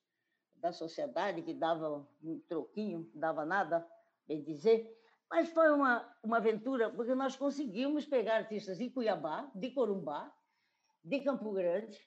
da 0.55 0.71
sociedade 0.71 1.41
que 1.41 1.53
davam 1.53 2.07
um 2.23 2.39
troquinho, 2.47 3.09
não 3.13 3.19
dava 3.19 3.45
nada, 3.45 3.85
bem 4.27 4.41
dizer. 4.41 4.97
Mas 5.29 5.49
foi 5.49 5.71
uma, 5.71 6.15
uma 6.23 6.37
aventura, 6.37 6.89
porque 6.89 7.13
nós 7.13 7.35
conseguimos 7.35 8.05
pegar 8.05 8.37
artistas 8.37 8.77
de 8.77 8.89
Cuiabá, 8.89 9.51
de 9.53 9.71
Corumbá, 9.71 10.33
de 11.03 11.19
Campo 11.19 11.51
Grande, 11.51 11.99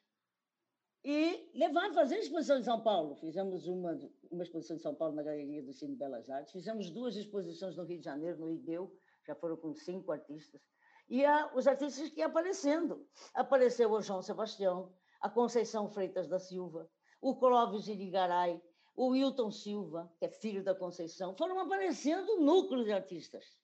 e 1.05 1.51
levar, 1.55 1.93
fazer 1.93 2.19
exposição 2.19 2.59
em 2.59 2.63
São 2.63 2.81
Paulo. 2.81 3.15
Fizemos 3.17 3.67
uma, 3.67 3.99
uma 4.31 4.43
exposição 4.43 4.77
em 4.77 4.81
São 4.81 4.95
Paulo 4.95 5.15
na 5.15 5.23
Galeria 5.23 5.63
do 5.63 5.73
Cine 5.73 5.97
Belas 5.97 6.29
Artes, 6.29 6.53
fizemos 6.53 6.91
duas 6.91 7.17
exposições 7.17 7.77
no 7.77 7.85
Rio 7.85 7.99
de 7.99 8.05
Janeiro, 8.05 8.39
no 8.39 8.51
IDEU, 8.51 8.93
já 9.27 9.35
foram 9.35 9.57
com 9.57 9.75
cinco 9.75 10.13
artistas. 10.13 10.61
E 11.09 11.25
a, 11.25 11.53
os 11.55 11.67
artistas 11.67 12.11
que 12.11 12.21
iam 12.21 12.29
aparecendo. 12.29 13.07
Apareceu 13.35 13.91
o 13.93 14.03
João 14.03 14.23
Sebastião, 14.23 14.93
a 15.21 15.31
Conceição 15.31 15.89
Freitas 15.89 16.29
da 16.29 16.39
Silva, 16.39 16.91
o 17.21 17.37
Clóvis 17.37 17.89
Irigaray, 17.89 18.61
o 18.95 19.09
Wilton 19.09 19.51
Silva, 19.51 20.13
que 20.19 20.25
é 20.25 20.29
filho 20.29 20.65
da 20.65 20.75
Conceição, 20.75 21.37
foram 21.37 21.61
aparecendo 21.61 22.41
núcleos 22.41 22.85
de 22.85 22.93
artistas. 22.93 23.57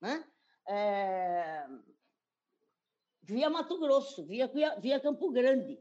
Né? 0.00 0.24
É... 0.68 1.66
Via 3.22 3.50
Mato 3.50 3.78
Grosso, 3.78 4.24
via, 4.24 4.50
via 4.78 5.00
Campo 5.00 5.30
Grande. 5.32 5.80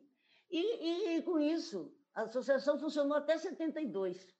E, 0.57 1.17
e, 1.17 1.21
com 1.21 1.37
isso, 1.37 1.93
a 2.13 2.21
associação 2.21 2.79
funcionou 2.79 3.17
até 3.17 3.37
72. 3.37 4.33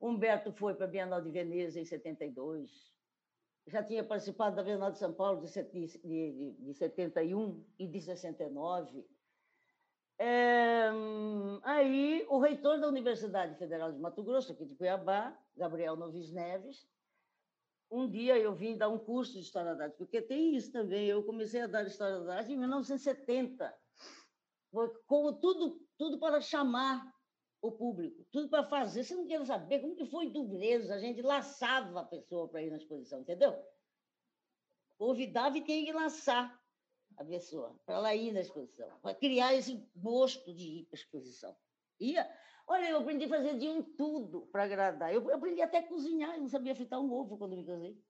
Humberto 0.00 0.50
foi 0.50 0.74
para 0.74 0.86
a 0.86 0.88
Bienal 0.88 1.22
de 1.22 1.30
Veneza 1.30 1.78
em 1.78 1.84
72. 1.84 2.92
Já 3.68 3.80
tinha 3.80 4.02
participado 4.02 4.56
da 4.56 4.64
Bienal 4.64 4.90
de 4.90 4.98
São 4.98 5.14
Paulo 5.14 5.40
de, 5.40 5.48
de, 6.02 6.52
de 6.58 6.74
71 6.74 7.64
e 7.78 7.86
de 7.86 8.00
69. 8.00 9.06
É, 10.18 10.90
aí, 11.62 12.26
o 12.28 12.40
reitor 12.40 12.80
da 12.80 12.88
Universidade 12.88 13.56
Federal 13.56 13.92
de 13.92 14.00
Mato 14.00 14.20
Grosso, 14.24 14.50
aqui 14.50 14.64
de 14.64 14.74
Cuiabá, 14.74 15.40
Gabriel 15.56 15.94
Novis 15.94 16.32
Neves, 16.32 16.88
um 17.88 18.10
dia 18.10 18.36
eu 18.36 18.52
vim 18.52 18.76
dar 18.76 18.88
um 18.88 18.98
curso 18.98 19.34
de 19.34 19.42
História 19.42 19.76
da 19.76 19.84
Arte, 19.84 19.96
porque 19.96 20.20
tem 20.20 20.56
isso 20.56 20.72
também. 20.72 21.06
Eu 21.06 21.22
comecei 21.22 21.60
a 21.60 21.68
dar 21.68 21.86
História 21.86 22.18
da 22.18 22.38
Arte 22.38 22.52
em 22.52 22.58
1970 22.58 23.83
como 25.06 25.32
tudo, 25.34 25.80
tudo 25.96 26.18
para 26.18 26.40
chamar 26.40 27.12
o 27.62 27.72
público, 27.72 28.26
tudo 28.30 28.48
para 28.48 28.64
fazer. 28.64 29.04
Você 29.04 29.14
não 29.14 29.26
quer 29.26 29.44
saber 29.46 29.80
como 29.80 29.96
que 29.96 30.04
foi 30.04 30.30
dureza, 30.30 30.94
a 30.94 30.98
gente 30.98 31.22
laçava 31.22 32.00
a 32.00 32.04
pessoa 32.04 32.48
para 32.48 32.62
ir 32.62 32.70
na 32.70 32.76
exposição, 32.76 33.20
entendeu? 33.20 33.54
Convidava 34.98 35.56
e 35.56 35.64
tinha 35.64 35.84
que 35.84 35.92
laçar 35.92 36.60
a 37.16 37.24
pessoa 37.24 37.78
para 37.86 37.96
ela 37.96 38.14
ir 38.14 38.32
na 38.32 38.40
exposição, 38.40 38.98
para 39.00 39.14
criar 39.14 39.54
esse 39.54 39.88
gosto 39.94 40.52
de 40.54 40.80
ir 40.80 40.84
para 40.86 40.98
a 40.98 41.00
exposição. 41.00 41.56
Ia. 42.00 42.28
Olha, 42.66 42.88
eu 42.88 42.98
aprendi 42.98 43.26
a 43.26 43.28
fazer 43.28 43.58
de 43.58 43.68
um 43.68 43.82
tudo 43.82 44.46
para 44.46 44.64
agradar. 44.64 45.12
Eu 45.12 45.32
aprendi 45.34 45.60
até 45.60 45.78
a 45.78 45.86
cozinhar, 45.86 46.34
eu 46.34 46.40
não 46.40 46.48
sabia 46.48 46.74
fritar 46.74 47.00
um 47.00 47.12
ovo 47.12 47.36
quando 47.36 47.56
me 47.56 47.64
casei, 47.64 48.02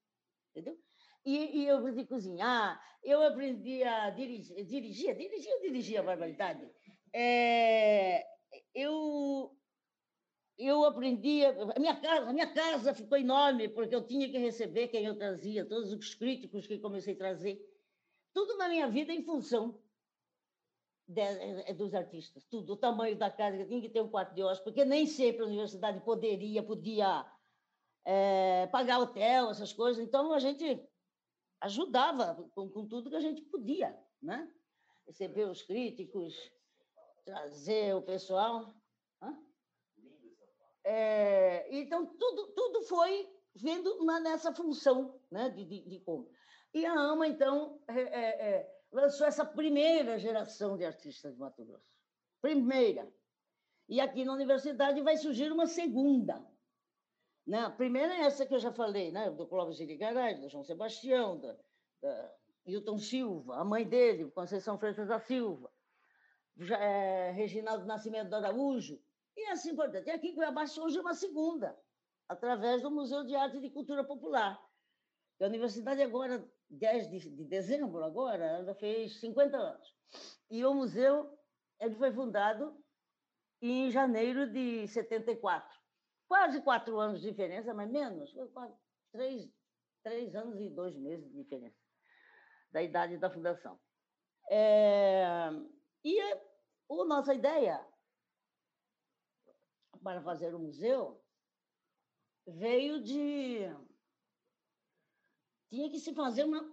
entendeu? 0.50 0.78
E, 1.25 1.62
e, 1.62 1.66
eu 1.66 1.78
aprendi 1.78 2.00
a 2.02 2.07
cozinhar, 2.07 2.81
eu 3.02 3.23
aprendi 3.23 3.83
a 3.83 4.11
dirigir, 4.11 4.59
eu 4.59 5.61
dirigia 5.62 6.00
a 6.00 6.02
barbaridade. 6.02 6.69
É, 7.14 8.26
eu, 8.75 9.57
eu 10.59 10.85
aprendi, 10.85 11.45
a 11.45 11.81
minha 11.81 11.99
casa, 11.99 12.28
a 12.28 12.33
minha 12.33 12.52
casa 12.52 12.93
ficou 12.93 13.16
enorme, 13.16 13.69
porque 13.69 13.95
eu 13.95 14.07
tinha 14.07 14.28
que 14.31 14.37
receber 14.37 14.88
quem 14.88 15.07
eu 15.07 15.16
trazia, 15.16 15.64
todos 15.66 15.93
os 15.93 16.14
críticos 16.14 16.66
que 16.66 16.78
comecei 16.78 17.14
a 17.14 17.19
trazer, 17.19 17.59
tudo 18.35 18.59
na 18.59 18.69
minha 18.69 18.88
vida 18.88 19.12
em 19.12 19.23
função 19.23 19.81
é, 21.16 21.73
dos 21.73 21.95
artistas, 21.95 22.45
tudo, 22.47 22.75
o 22.75 22.76
tamanho 22.76 23.16
da 23.16 23.31
casa, 23.31 23.57
eu 23.57 23.66
tinha 23.66 23.81
que 23.81 23.88
ter 23.88 24.02
um 24.02 24.09
quarto 24.09 24.35
de 24.35 24.43
hóspede, 24.43 24.64
porque 24.64 24.85
nem 24.85 25.07
sempre 25.07 25.43
a 25.43 25.47
universidade 25.47 26.00
poderia, 26.00 26.62
podia 26.62 27.25
é, 28.04 28.66
pagar 28.66 28.99
hotel, 28.99 29.50
essas 29.50 29.73
coisas, 29.73 30.02
então 30.02 30.33
a 30.33 30.38
gente 30.38 30.83
ajudava 31.64 32.35
com, 32.54 32.68
com 32.68 32.87
tudo 32.87 33.09
que 33.09 33.16
a 33.16 33.21
gente 33.21 33.40
podia, 33.42 33.99
né? 34.23 34.50
Receber 35.06 35.49
os 35.49 35.62
críticos, 35.62 36.35
trazer 37.25 37.94
o 37.94 38.02
pessoal. 38.02 38.75
É, 40.85 41.66
então, 41.75 42.04
tudo, 42.04 42.49
tudo 42.49 42.83
foi 42.83 43.26
vendo 43.54 44.04
na, 44.04 44.21
nessa 44.21 44.54
função 44.54 45.18
né, 45.30 45.49
de, 45.49 45.64
de, 45.64 45.88
de, 45.88 46.00
como. 46.00 46.30
E 46.75 46.85
a 46.85 46.92
AMA, 46.92 47.26
então, 47.28 47.80
é, 47.88 48.00
é, 48.00 48.49
é, 48.50 48.80
lançou 48.92 49.26
essa 49.26 49.47
primeira 49.47 50.18
geração 50.18 50.76
de 50.76 50.85
artistas 50.85 51.33
de 51.33 51.38
Mato 51.38 51.64
Grosso. 51.64 51.88
Primeira. 52.42 53.11
E 53.88 54.00
aqui 54.00 54.25
na 54.25 54.35
universidade 54.35 55.00
vai 55.00 55.16
surgir 55.16 55.50
uma 55.50 55.66
segunda. 55.66 56.44
Né? 57.46 57.60
A 57.60 57.70
primeira 57.70 58.14
é 58.14 58.20
essa 58.22 58.46
que 58.46 58.54
eu 58.54 58.58
já 58.58 58.72
falei, 58.72 59.12
né? 59.12 59.30
do 59.30 59.46
Clóvis 59.46 59.76
de 59.76 59.84
Ligaray, 59.84 60.40
do 60.40 60.48
João 60.48 60.64
Sebastião, 60.64 61.38
da, 61.38 61.56
da 62.00 62.34
Hilton 62.66 62.98
Silva, 62.98 63.56
a 63.56 63.64
mãe 63.64 63.86
dele, 63.86 64.30
Conceição 64.30 64.78
Freitas 64.78 65.08
da 65.08 65.18
Silva, 65.18 65.70
já, 66.56 66.78
é, 66.78 67.30
Reginaldo 67.32 67.84
Nascimento 67.84 68.30
do 68.30 68.36
Araújo, 68.36 69.00
e 69.36 69.46
assim 69.46 69.74
por 69.74 69.90
diante. 69.90 70.08
E 70.08 70.12
aqui 70.12 70.28
em 70.28 70.34
Cuiabá 70.34 70.66
surge 70.66 70.98
uma 70.98 71.12
segunda, 71.12 71.78
através 72.28 72.82
do 72.82 72.90
Museu 72.90 73.24
de 73.24 73.34
Arte 73.34 73.58
e 73.58 73.60
de 73.60 73.70
Cultura 73.70 74.04
Popular. 74.04 74.58
A 75.40 75.46
universidade 75.46 76.00
agora, 76.00 76.48
10 76.70 77.10
de, 77.10 77.30
de 77.30 77.44
dezembro, 77.44 78.02
agora, 78.04 78.44
ela 78.44 78.74
fez 78.74 79.20
50 79.20 79.56
anos. 79.56 79.94
E 80.50 80.64
o 80.64 80.72
museu 80.72 81.36
ele 81.80 81.96
foi 81.96 82.12
fundado 82.12 82.74
em 83.60 83.90
janeiro 83.90 84.50
de 84.50 84.86
74. 84.88 85.83
Quase 86.34 86.60
quatro 86.62 86.98
anos 86.98 87.20
de 87.20 87.30
diferença, 87.30 87.72
mas 87.72 87.88
menos, 87.88 88.34
quase 88.52 88.76
três, 89.12 89.48
três 90.02 90.34
anos 90.34 90.60
e 90.60 90.68
dois 90.68 90.96
meses 90.96 91.30
de 91.30 91.44
diferença 91.44 91.78
da 92.72 92.82
idade 92.82 93.16
da 93.18 93.30
fundação. 93.30 93.80
É, 94.50 95.48
e 96.02 96.20
a, 96.20 96.42
a 96.90 97.04
nossa 97.04 97.32
ideia 97.32 97.80
para 100.02 100.20
fazer 100.22 100.52
o 100.56 100.58
museu 100.58 101.24
veio 102.48 103.00
de. 103.00 103.60
Tinha 105.70 105.88
que 105.88 106.00
se 106.00 106.12
fazer 106.16 106.42
uma, 106.42 106.68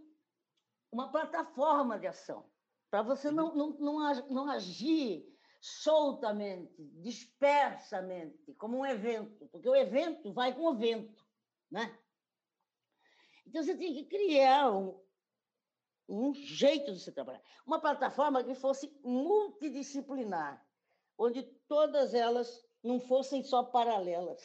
uma 0.92 1.12
plataforma 1.12 2.00
de 2.00 2.08
ação, 2.08 2.52
para 2.90 3.04
você 3.04 3.28
uhum. 3.28 3.36
não, 3.36 3.56
não, 3.56 3.70
não, 3.78 4.28
não 4.28 4.50
agir 4.50 5.31
soltamente, 5.62 6.74
dispersamente, 7.04 8.52
como 8.56 8.80
um 8.80 8.86
evento, 8.86 9.48
porque 9.52 9.70
o 9.70 9.76
evento 9.76 10.34
vai 10.34 10.56
com 10.56 10.66
o 10.66 10.76
vento, 10.76 11.24
né? 11.70 11.96
Então 13.46 13.64
você 13.64 13.78
tinha 13.78 13.94
que 13.94 14.06
criar 14.06 14.72
um, 14.76 15.00
um 16.10 16.34
jeito 16.34 16.92
de 16.92 17.00
se 17.00 17.12
trabalhar, 17.12 17.42
uma 17.66 17.80
plataforma 17.80 18.44
que 18.44 18.56
fosse 18.56 18.92
multidisciplinar, 19.04 20.66
onde 21.16 21.44
todas 21.68 22.16
elas 22.16 22.66
não 22.84 23.00
fossem 23.00 23.44
só 23.44 23.64
paralelas. 23.64 24.42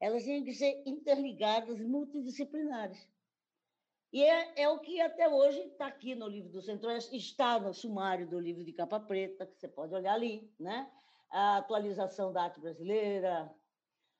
Elas 0.00 0.24
tinham 0.24 0.44
que 0.44 0.54
ser 0.54 0.82
interligadas, 0.84 1.80
multidisciplinares. 1.80 3.08
E 4.12 4.22
é, 4.22 4.62
é 4.62 4.68
o 4.68 4.78
que 4.78 5.00
até 5.00 5.28
hoje 5.28 5.60
está 5.60 5.86
aqui 5.86 6.14
no 6.14 6.28
livro 6.28 6.50
do 6.50 6.62
Centro-Oeste, 6.62 7.16
está 7.16 7.58
no 7.58 7.74
sumário 7.74 8.28
do 8.28 8.38
livro 8.38 8.64
de 8.64 8.72
capa 8.72 9.00
preta, 9.00 9.46
que 9.46 9.56
você 9.58 9.68
pode 9.68 9.94
olhar 9.94 10.14
ali, 10.14 10.50
né? 10.58 10.90
a 11.30 11.58
atualização 11.58 12.32
da 12.32 12.44
arte 12.44 12.60
brasileira, 12.60 13.52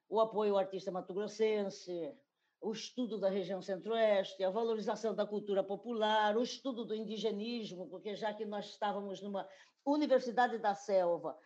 o 0.09 0.21
apoio 0.21 0.53
ao 0.53 0.59
artista 0.59 0.91
mato-grossense, 0.91 2.13
o 2.61 2.73
estudo 2.73 3.19
da 3.19 3.29
região 3.29 3.63
centro-oeste, 3.63 4.43
a 4.43 4.51
valorização 4.51 5.15
da 5.15 5.27
cultura 5.27 5.63
popular, 5.63 6.37
o 6.37 6.43
estudo 6.43 6.85
do 6.85 6.95
indigenismo, 6.95 7.89
porque 7.89 8.15
já 8.15 8.33
que 8.33 8.45
nós 8.45 8.67
estávamos 8.67 9.23
numa 9.23 9.49
universidade 9.85 10.59
da 10.59 10.75
selva, 10.75 11.39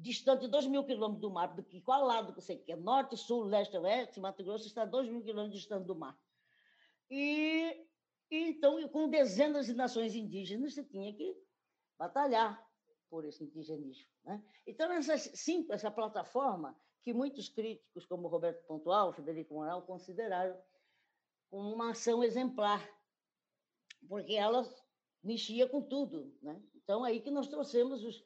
distante 0.00 0.42
de 0.42 0.48
2 0.48 0.66
mil 0.66 0.84
quilômetros 0.84 1.20
do 1.20 1.30
mar, 1.30 1.54
do 1.54 1.62
que 1.62 1.80
qual 1.80 2.04
lado 2.04 2.32
você 2.32 2.56
quer, 2.56 2.76
norte, 2.76 3.16
sul, 3.16 3.44
leste, 3.44 3.76
oeste, 3.76 4.20
Mato 4.20 4.44
Grosso 4.44 4.66
está 4.66 4.82
a 4.82 4.86
2 4.86 5.08
mil 5.08 5.22
quilômetros 5.22 5.60
distante 5.60 5.86
do 5.86 5.96
mar. 5.96 6.16
E, 7.10 7.86
e 8.30 8.50
então, 8.50 8.86
com 8.88 9.08
dezenas 9.08 9.66
de 9.66 9.74
nações 9.74 10.14
indígenas, 10.14 10.74
você 10.74 10.84
tinha 10.84 11.12
que 11.14 11.36
batalhar 11.98 12.64
por 13.10 13.24
esse 13.24 13.42
indigenismo. 13.44 14.06
Né? 14.24 14.42
Então, 14.66 14.92
essa, 14.92 15.16
sim, 15.18 15.66
essa 15.70 15.90
plataforma 15.90 16.78
que 17.02 17.12
muitos 17.12 17.48
críticos, 17.48 18.06
como 18.06 18.28
Roberto 18.28 18.64
Pontual, 18.66 19.12
Federico 19.12 19.54
Moral, 19.54 19.82
consideraram 19.82 20.60
como 21.50 21.72
uma 21.72 21.90
ação 21.90 22.22
exemplar, 22.22 22.86
porque 24.06 24.34
ela 24.34 24.62
mexia 25.24 25.66
com 25.68 25.82
tudo. 25.82 26.36
Né? 26.42 26.62
Então, 26.74 27.02
aí 27.02 27.20
que 27.20 27.30
nós 27.30 27.48
trouxemos 27.48 28.04
os, 28.04 28.22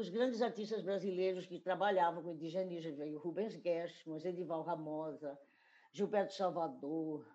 os 0.00 0.08
grandes 0.08 0.40
artistas 0.40 0.82
brasileiros 0.82 1.46
que 1.46 1.60
trabalhavam 1.60 2.22
com 2.22 2.32
indigenismo, 2.32 2.96
veio 2.96 3.18
Rubens 3.18 3.52
Gershman, 3.52 4.18
Edival 4.24 4.62
Ramosa, 4.62 5.38
Gilberto 5.92 6.32
Salvador, 6.32 7.26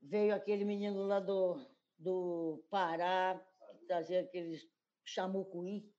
veio 0.00 0.34
aquele 0.34 0.64
menino 0.64 1.04
lá 1.04 1.20
do, 1.20 1.60
do 1.98 2.64
Pará, 2.70 3.38
que 3.78 3.84
trazia 3.84 4.20
aqueles 4.22 4.66
chamucuí, 5.04 5.92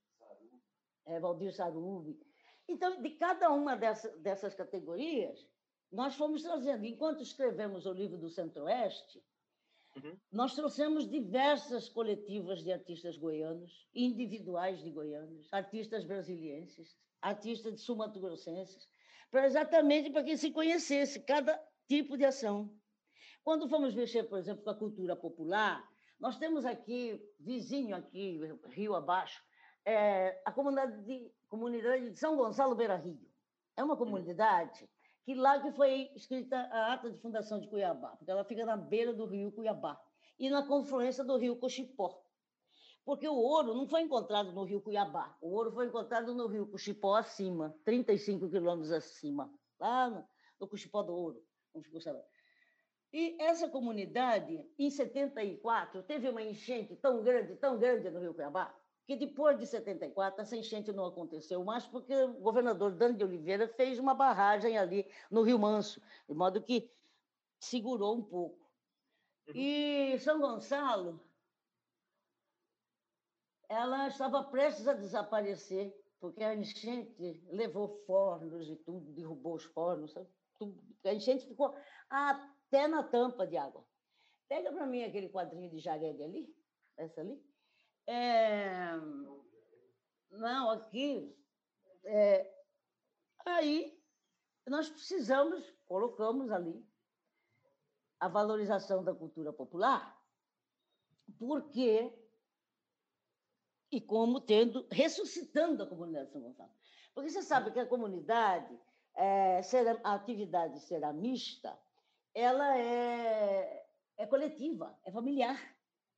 é, 1.06 1.20
Valdir 1.20 1.54
Sarubi. 1.54 2.20
Então, 2.68 3.02
de 3.02 3.12
cada 3.12 3.50
uma 3.52 3.76
dessa, 3.76 4.10
dessas 4.18 4.56
categorias, 4.56 5.48
nós 5.92 6.16
fomos 6.16 6.42
trazendo. 6.42 6.84
Enquanto 6.84 7.22
escrevemos 7.22 7.86
o 7.86 7.94
livro 7.94 8.18
do 8.18 8.30
Centro-Oeste, 8.30 9.24
Uhum. 10.04 10.18
Nós 10.32 10.54
trouxemos 10.56 11.10
diversas 11.10 11.90
coletivas 11.90 12.64
de 12.64 12.72
artistas 12.72 13.18
goianos, 13.18 13.88
individuais 13.94 14.82
de 14.84 14.92
goianos, 14.92 15.48
artistas 15.52 16.06
brasilienses, 16.06 16.96
artistas 17.22 17.74
de 17.74 17.82
sumatogrossenses, 17.82 18.88
para 19.32 19.46
exatamente 19.46 20.10
para 20.12 20.24
que 20.24 20.38
se 20.38 20.52
conhecesse 20.52 21.20
cada 21.22 21.60
tipo 21.88 22.18
de 22.18 22.26
ação. 22.26 22.72
Quando 23.44 23.70
fomos 23.70 23.96
mexer, 23.96 24.24
por 24.24 24.38
exemplo, 24.38 24.64
com 24.64 24.70
a 24.70 24.78
cultura 24.78 25.16
popular, 25.16 25.84
nós 26.20 26.38
temos 26.38 26.66
aqui, 26.66 27.20
vizinho 27.40 27.96
aqui, 27.96 28.40
rio 28.70 28.96
abaixo, 28.96 29.44
é, 29.86 30.42
a 30.46 30.52
comunidade 30.52 31.02
de, 31.06 31.32
comunidade 31.48 32.10
de 32.12 32.20
São 32.20 32.36
Gonçalo 32.36 32.76
Beira 32.76 32.98
Rio. 32.98 33.26
É 33.76 33.84
uma 33.84 33.94
uhum. 33.94 34.00
comunidade 34.00 34.88
que 35.28 35.36
lá 35.36 35.60
que 35.60 35.74
foi 35.74 36.10
escrita 36.16 36.56
a 36.72 36.94
ata 36.94 37.12
de 37.12 37.18
fundação 37.18 37.60
de 37.60 37.68
Cuiabá, 37.68 38.16
porque 38.16 38.32
ela 38.32 38.46
fica 38.46 38.66
na 38.66 38.78
beira 38.78 39.14
do 39.14 39.26
rio 39.26 39.52
Cuiabá 39.52 40.02
e 40.40 40.50
na 40.50 40.66
confluência 40.66 41.22
do 41.22 41.36
rio 41.36 41.58
Cochipó. 41.58 42.24
Porque 43.04 43.28
o 43.28 43.36
ouro 43.36 43.74
não 43.74 43.86
foi 43.86 44.04
encontrado 44.04 44.54
no 44.54 44.64
rio 44.64 44.80
Cuiabá, 44.80 45.38
o 45.42 45.50
ouro 45.50 45.70
foi 45.74 45.88
encontrado 45.88 46.34
no 46.34 46.48
rio 46.48 46.66
Cochipó 46.68 47.16
acima, 47.16 47.78
35 47.84 48.50
quilômetros 48.50 48.90
acima, 48.90 49.54
lá 49.78 50.10
no, 50.10 50.26
no 50.62 50.66
Cochipó 50.66 51.04
do 51.04 51.14
Ouro, 51.14 51.46
não 51.76 51.84
ficou 51.84 52.00
sabendo. 52.00 52.24
E 53.12 53.36
essa 53.42 53.68
comunidade, 53.68 54.66
em 54.80 54.90
74, 54.90 56.04
teve 56.04 56.30
uma 56.30 56.42
enchente 56.42 56.96
tão 56.96 57.22
grande, 57.22 57.58
tão 57.58 57.78
grande 57.78 58.10
no 58.10 58.22
rio 58.22 58.34
Cuiabá, 58.34 58.74
que 59.08 59.16
depois 59.16 59.58
de 59.58 59.66
74 59.66 60.42
essa 60.42 60.58
enchente 60.58 60.92
não 60.92 61.06
aconteceu 61.06 61.64
mais 61.64 61.88
porque 61.88 62.14
o 62.14 62.34
governador 62.34 62.92
Dani 62.92 63.16
de 63.16 63.24
Oliveira 63.24 63.66
fez 63.70 63.98
uma 63.98 64.14
barragem 64.14 64.78
ali 64.78 65.10
no 65.32 65.44
Rio 65.44 65.58
Manso, 65.58 66.02
de 66.28 66.36
modo 66.36 66.62
que 66.62 66.92
segurou 67.58 68.18
um 68.18 68.22
pouco. 68.22 68.70
Uhum. 69.48 69.54
E 69.56 70.20
São 70.20 70.42
Gonçalo, 70.42 71.26
ela 73.70 74.10
estava 74.10 74.44
prestes 74.44 74.90
a 74.90 74.94
desaparecer, 74.94 75.96
porque 76.20 76.44
a 76.44 76.54
enchente 76.54 77.42
levou 77.50 78.04
fornos 78.06 78.70
e 78.70 78.76
tudo, 78.76 79.14
derrubou 79.14 79.56
os 79.56 79.64
fornos, 79.64 80.14
tudo. 80.60 80.84
a 81.06 81.14
enchente 81.14 81.48
ficou 81.48 81.74
até 82.10 82.90
na 82.90 83.04
tampa 83.04 83.48
de 83.48 83.56
água. 83.56 83.86
Pega 84.50 84.70
para 84.70 84.86
mim 84.86 85.04
aquele 85.04 85.30
quadrinho 85.30 85.70
de 85.70 85.80
Jared 85.80 86.22
ali, 86.22 86.54
essa 86.98 87.22
ali. 87.22 87.42
É... 88.08 88.92
Não, 90.32 90.72
aqui. 90.72 91.36
É... 92.06 92.54
Aí 93.46 93.98
nós 94.66 94.90
precisamos, 94.90 95.64
colocamos 95.86 96.52
ali 96.52 96.86
a 98.20 98.28
valorização 98.28 99.04
da 99.04 99.14
cultura 99.14 99.54
popular, 99.54 100.18
porque 101.38 102.12
e 103.92 104.02
como 104.02 104.42
tendo 104.42 104.86
ressuscitando 104.92 105.84
a 105.84 105.88
comunidade 105.88 106.28
de 106.28 106.34
São 106.34 106.42
Gonçalo. 106.42 106.72
Porque 107.14 107.30
você 107.30 107.42
sabe 107.42 107.72
que 107.72 107.80
a 107.80 107.86
comunidade, 107.86 108.78
é, 109.16 109.62
a 110.04 110.14
atividade 110.14 110.80
ceramista, 110.82 111.78
ela 112.34 112.78
é, 112.78 113.88
é 114.18 114.28
coletiva, 114.28 114.98
é 115.06 115.12
familiar. 115.12 115.58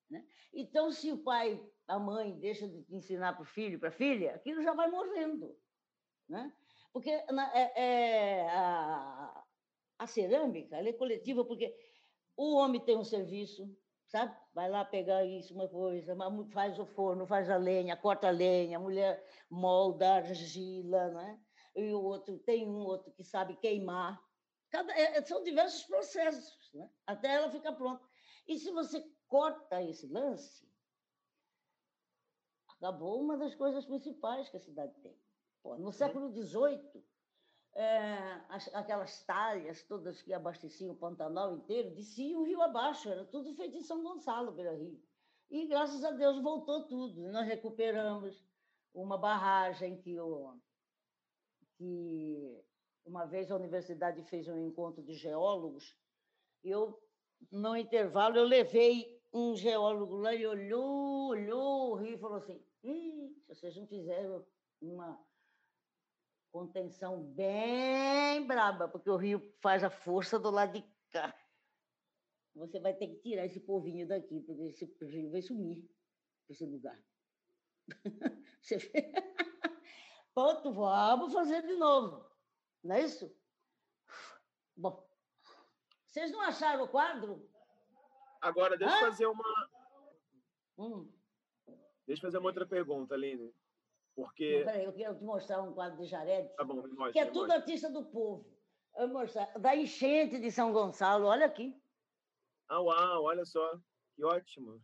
Né? 0.10 0.26
Então, 0.52 0.92
se 0.92 1.12
o 1.12 1.24
pai 1.24 1.64
a 1.90 1.98
mãe 1.98 2.38
deixa 2.40 2.68
de 2.68 2.86
ensinar 2.90 3.34
para 3.34 3.42
o 3.42 3.46
filho, 3.46 3.80
para 3.80 3.90
a 3.90 3.92
filha, 3.92 4.36
aquilo 4.36 4.62
já 4.62 4.74
vai 4.74 4.90
morrendo. 4.90 5.58
Né? 6.30 6.54
Porque 6.94 7.10
é, 7.10 7.26
é, 7.76 8.50
a, 8.52 9.44
a 9.98 10.08
cerâmica 10.08 10.78
é 10.78 10.94
coletiva, 10.94 11.44
porque 11.44 11.76
o 12.38 12.56
homem 12.56 12.80
tem 12.80 12.96
um 12.96 13.04
serviço, 13.04 13.68
sabe? 14.06 14.38
Vai 14.54 14.70
lá 14.70 14.86
pegar 14.86 15.26
isso, 15.26 15.54
uma 15.56 15.68
coisa, 15.68 16.16
faz 16.54 16.78
o 16.78 16.86
forno, 16.86 17.26
faz 17.26 17.50
a 17.50 17.58
lenha, 17.58 17.98
corta 17.98 18.28
a 18.28 18.32
lenha, 18.32 18.78
a 18.78 18.82
mulher 18.82 19.26
molda 19.50 20.14
argila, 20.14 21.10
né? 21.10 21.40
e 21.76 21.92
o 21.92 22.04
outro 22.04 22.38
tem 22.38 22.68
um 22.68 22.86
outro 22.86 23.12
que 23.14 23.24
sabe 23.24 23.56
queimar. 23.56 24.22
Cada, 24.70 24.94
é, 24.94 25.20
são 25.24 25.44
diversos 25.44 25.84
processos, 25.86 26.72
né? 26.76 26.88
até 27.08 27.34
ela 27.34 27.50
ficar 27.50 27.74
pronta. 27.74 28.08
E 28.48 28.60
se 28.60 28.72
você 28.72 29.04
corta 29.28 29.82
esse 29.82 30.08
lance, 30.08 30.69
acabou 32.80 33.22
uma 33.22 33.38
das 33.38 33.54
coisas 33.54 33.86
principais 33.86 34.50
que 34.50 34.58
a 34.58 34.62
cidade 34.62 34.94
tem. 35.02 35.16
Pô, 35.62 35.78
no 35.78 35.92
século 35.92 36.32
XVIII, 36.32 37.04
é, 37.76 38.42
aquelas 38.74 39.24
talhas 39.24 39.84
todas 39.84 40.22
que 40.22 40.34
abasteciam 40.34 40.94
o 40.94 40.98
Pantanal 40.98 41.54
inteiro, 41.54 41.94
desciam 41.94 42.42
o 42.42 42.46
rio 42.46 42.62
abaixo, 42.62 43.10
era 43.10 43.26
tudo 43.26 43.54
feito 43.54 43.78
em 43.78 43.84
São 43.84 44.02
Gonçalo, 44.02 44.54
pelo 44.54 44.78
rio. 44.78 45.02
E 45.50 45.68
graças 45.68 46.04
a 46.04 46.12
Deus 46.12 46.42
voltou 46.42 46.88
tudo. 46.88 47.30
Nós 47.32 47.46
recuperamos 47.46 48.42
uma 48.94 49.18
barragem 49.18 49.98
que, 49.98 50.16
que 51.78 52.64
uma 53.06 53.26
vez 53.26 53.52
a 53.52 53.56
universidade 53.56 54.24
fez 54.24 54.48
um 54.48 54.58
encontro 54.58 55.04
de 55.04 55.14
geólogos. 55.14 55.98
Eu, 56.64 56.98
no 57.52 57.76
intervalo, 57.76 58.38
eu 58.38 58.46
levei 58.46 59.19
um 59.32 59.56
geólogo 59.56 60.16
lá 60.16 60.34
e 60.34 60.46
olhou, 60.46 61.30
olhou 61.30 61.92
o 61.92 61.96
rio 61.96 62.16
e 62.16 62.20
falou 62.20 62.38
assim: 62.38 62.60
se 62.82 63.36
vocês 63.48 63.76
não 63.76 63.88
fizeram 63.88 64.46
uma 64.82 65.20
contenção 66.52 67.24
bem 67.24 68.46
braba, 68.46 68.88
porque 68.88 69.10
o 69.10 69.18
rio 69.18 69.54
faz 69.62 69.84
a 69.84 69.90
força 69.90 70.40
do 70.40 70.50
lado 70.50 70.74
de 70.74 70.86
cá. 71.12 71.36
Você 72.56 72.80
vai 72.80 72.94
ter 72.94 73.08
que 73.08 73.22
tirar 73.22 73.46
esse 73.46 73.60
povinho 73.60 74.08
daqui, 74.08 74.42
porque 74.42 74.64
esse 74.64 74.86
rio 75.02 75.32
vai 75.32 75.42
sumir 75.42 75.88
esse 76.50 76.66
lugar. 76.66 77.00
Você 78.62 78.78
vê? 78.78 79.12
Pronto, 80.34 80.74
vamos 80.74 81.34
fazer 81.34 81.66
de 81.66 81.76
novo. 81.76 82.26
Não 82.84 82.96
é 82.96 83.04
isso? 83.04 83.34
Bom, 84.76 85.08
vocês 86.06 86.32
não 86.32 86.42
acharam 86.42 86.86
o 86.86 86.88
quadro? 86.88 87.49
Agora, 88.42 88.78
deixa 88.78 88.96
eu 88.96 89.00
fazer 89.00 89.26
uma. 89.28 89.44
Hum. 90.78 91.12
Deixa 92.08 92.22
eu 92.22 92.28
fazer 92.28 92.38
uma 92.38 92.50
outra 92.50 92.66
pergunta, 92.66 93.16
Aline. 93.16 93.54
Porque. 94.16 94.64
Peraí, 94.66 94.86
eu 94.86 94.94
quero 94.94 95.18
te 95.18 95.24
mostrar 95.24 95.62
um 95.62 95.74
quadro 95.74 95.98
de 95.98 96.06
Jared. 96.06 96.50
Tá 96.56 96.64
bom, 96.64 96.76
mostra, 96.76 97.12
Que 97.12 97.20
é 97.20 97.26
tudo 97.26 97.52
artista 97.52 97.90
do 97.90 98.06
povo. 98.06 98.46
Eu 98.96 99.08
vou 99.08 99.22
mostrar. 99.22 99.46
Da 99.60 99.76
enchente 99.76 100.40
de 100.40 100.52
São 100.52 100.74
Gonçalo, 100.74 101.26
olha 101.28 101.46
aqui. 101.46 101.80
Ah, 102.68 102.82
uau, 102.82 103.24
olha 103.24 103.46
só. 103.46 103.80
Que 104.16 104.24
ótimo. 104.24 104.82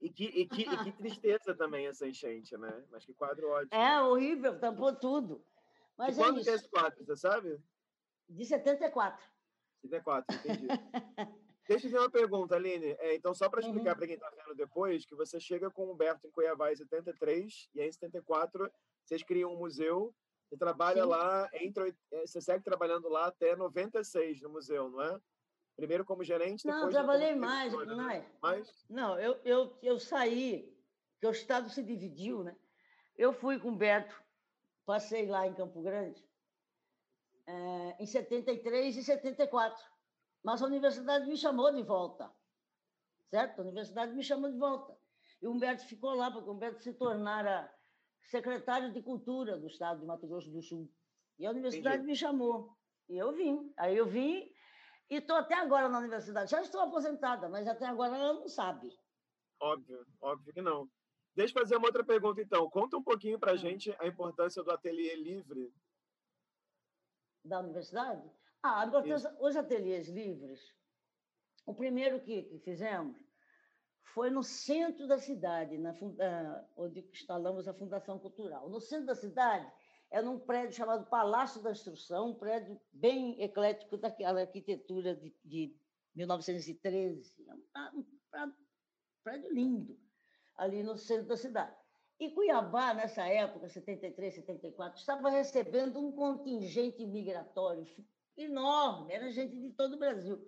E 0.00 0.10
que, 0.10 0.24
e, 0.24 0.46
que, 0.46 0.62
e 0.62 0.84
que 0.84 0.92
tristeza 0.92 1.54
também 1.56 1.86
essa 1.86 2.06
enchente, 2.06 2.56
né? 2.56 2.84
Mas 2.90 3.04
que 3.04 3.12
quadro 3.12 3.50
ótimo. 3.50 3.74
É 3.74 4.00
horrível, 4.00 4.58
tampou 4.58 4.94
tudo. 4.94 5.44
Mas 5.96 6.16
e 6.16 6.20
é 6.20 6.24
quando 6.24 6.36
isso. 6.36 6.44
que 6.44 6.50
é 6.50 6.54
esse 6.54 6.68
quadro, 6.68 7.04
você 7.04 7.16
sabe? 7.16 7.60
De 8.28 8.44
74. 8.44 9.26
74, 9.82 10.36
entendi. 10.36 10.66
Deixa 11.68 11.86
eu 11.86 11.90
fazer 11.90 11.98
uma 11.98 12.10
pergunta, 12.10 12.56
Aline. 12.56 12.96
É, 12.98 13.14
então, 13.14 13.34
só 13.34 13.48
para 13.48 13.60
explicar 13.60 13.90
Uhum. 13.90 13.96
para 13.98 14.06
quem 14.06 14.14
está 14.16 14.30
vendo 14.30 14.54
depois, 14.54 15.04
que 15.04 15.14
você 15.14 15.38
chega 15.38 15.70
com 15.70 15.86
o 15.86 15.92
Humberto 15.92 16.26
em 16.26 16.30
Cuiabá 16.30 16.72
em 16.72 16.76
73, 16.76 17.68
e 17.74 17.80
aí 17.80 17.88
em 17.88 17.92
74 17.92 18.70
vocês 19.04 19.22
criam 19.22 19.52
um 19.52 19.58
museu, 19.58 20.14
você 20.48 20.56
trabalha 20.56 21.02
Sim. 21.02 21.08
lá, 21.08 21.48
entre, 21.54 21.94
eh, 22.10 22.26
você 22.26 22.40
segue 22.40 22.64
trabalhando 22.64 23.08
lá 23.08 23.26
até 23.26 23.54
96 23.54 24.40
no 24.40 24.48
museu, 24.50 24.88
não 24.88 25.02
é? 25.02 25.20
Primeiro 25.76 26.04
como 26.04 26.24
gerente, 26.24 26.66
Não, 26.66 26.74
depois 26.74 26.94
trabalhei 26.94 27.28
como 27.34 27.40
mais, 27.42 27.70
diretora, 27.70 27.96
né? 27.96 28.02
mais. 28.02 28.24
Mas, 28.42 28.84
Não, 28.88 29.20
eu, 29.20 29.38
eu, 29.44 29.78
eu 29.82 29.98
saí, 29.98 30.74
que 31.20 31.26
o 31.26 31.30
Estado 31.30 31.68
se 31.70 31.82
dividiu, 31.82 32.42
né? 32.42 32.56
Eu 33.16 33.32
fui 33.32 33.58
com 33.58 33.68
o 33.70 33.76
Beto, 33.76 34.14
passei 34.86 35.26
lá 35.26 35.46
em 35.46 35.54
Campo 35.54 35.82
Grande, 35.82 36.26
eh, 37.48 37.96
em 38.02 38.06
73 38.06 38.96
e 38.96 39.02
74. 39.02 39.82
Mas 40.44 40.62
a 40.62 40.66
universidade 40.66 41.26
me 41.26 41.36
chamou 41.36 41.72
de 41.72 41.82
volta, 41.82 42.30
certo? 43.30 43.60
A 43.60 43.62
universidade 43.62 44.12
me 44.14 44.22
chamou 44.22 44.50
de 44.52 44.58
volta. 44.58 44.96
E 45.42 45.46
o 45.48 45.52
Humberto 45.52 45.84
ficou 45.86 46.14
lá, 46.14 46.30
porque 46.30 46.48
o 46.48 46.52
Humberto 46.52 46.82
se 46.82 46.92
tornara 46.94 47.72
secretário 48.22 48.92
de 48.92 49.02
Cultura 49.02 49.58
do 49.58 49.66
Estado 49.66 50.00
de 50.00 50.06
Mato 50.06 50.26
Grosso 50.28 50.50
do 50.50 50.62
Sul. 50.62 50.88
E 51.38 51.46
a 51.46 51.50
universidade 51.50 51.96
Entendi. 51.96 52.10
me 52.12 52.16
chamou. 52.16 52.76
E 53.08 53.16
eu 53.16 53.32
vim. 53.32 53.72
Aí 53.76 53.96
eu 53.96 54.06
vim 54.06 54.50
e 55.10 55.16
estou 55.16 55.36
até 55.36 55.54
agora 55.54 55.88
na 55.88 55.98
universidade. 55.98 56.50
Já 56.50 56.60
estou 56.60 56.80
aposentada, 56.82 57.48
mas 57.48 57.66
até 57.66 57.86
agora 57.86 58.16
ela 58.16 58.34
não 58.34 58.48
sabe. 58.48 58.88
óbvio, 59.60 60.06
óbvio 60.20 60.52
que 60.52 60.62
não. 60.62 60.88
Deixa 61.34 61.52
eu 61.56 61.62
fazer 61.62 61.76
uma 61.76 61.86
outra 61.88 62.04
pergunta, 62.04 62.40
então. 62.42 62.68
Conta 62.70 62.96
um 62.96 63.02
pouquinho 63.02 63.38
para 63.38 63.52
a 63.52 63.54
Hum. 63.54 63.58
gente 63.58 63.94
a 64.00 64.06
importância 64.06 64.62
do 64.62 64.70
ateliê 64.72 65.14
livre. 65.16 65.72
Da 67.48 67.60
universidade? 67.60 68.30
Ah, 68.62 68.82
a 68.82 68.86
importância, 68.86 69.36
os 69.40 69.56
ateliês 69.56 70.08
livres, 70.08 70.60
o 71.66 71.74
primeiro 71.74 72.20
que, 72.20 72.42
que 72.42 72.58
fizemos 72.60 73.16
foi 74.14 74.30
no 74.30 74.42
centro 74.42 75.06
da 75.06 75.18
cidade, 75.18 75.78
na, 75.78 75.90
ah, 75.90 76.68
onde 76.76 77.00
instalamos 77.10 77.68
a 77.68 77.74
Fundação 77.74 78.18
Cultural. 78.18 78.68
No 78.68 78.80
centro 78.80 79.06
da 79.06 79.14
cidade, 79.14 79.70
é 80.10 80.22
num 80.22 80.38
prédio 80.38 80.76
chamado 80.76 81.06
Palácio 81.08 81.62
da 81.62 81.70
Instrução, 81.70 82.30
um 82.30 82.34
prédio 82.34 82.80
bem 82.92 83.40
eclético 83.42 83.96
daquela 83.96 84.40
arquitetura 84.40 85.14
de, 85.14 85.34
de 85.44 85.76
1913. 86.14 87.46
É 87.48 87.52
um, 87.94 88.02
pra- 88.30 88.46
um 88.46 88.54
prédio 89.22 89.52
lindo, 89.52 90.00
ali 90.56 90.82
no 90.82 90.96
centro 90.96 91.26
da 91.26 91.36
cidade. 91.36 91.76
E 92.20 92.30
Cuiabá, 92.30 92.92
nessa 92.94 93.26
época, 93.28 93.68
73, 93.68 94.34
74, 94.34 94.98
estava 94.98 95.30
recebendo 95.30 96.00
um 96.00 96.10
contingente 96.10 97.06
migratório 97.06 97.86
enorme, 98.36 99.12
era 99.12 99.30
gente 99.30 99.56
de 99.56 99.70
todo 99.70 99.94
o 99.94 99.98
Brasil. 99.98 100.40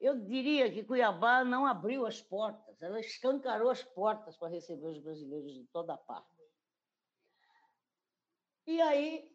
Eu 0.00 0.18
diria 0.24 0.70
que 0.72 0.82
Cuiabá 0.82 1.44
não 1.44 1.66
abriu 1.66 2.04
as 2.04 2.20
portas, 2.20 2.80
ela 2.82 2.98
escancarou 2.98 3.70
as 3.70 3.82
portas 3.82 4.36
para 4.36 4.48
receber 4.48 4.86
os 4.86 4.98
brasileiros 4.98 5.54
de 5.54 5.64
toda 5.66 5.96
parte. 5.96 6.28
E 8.66 8.80
aí 8.80 9.32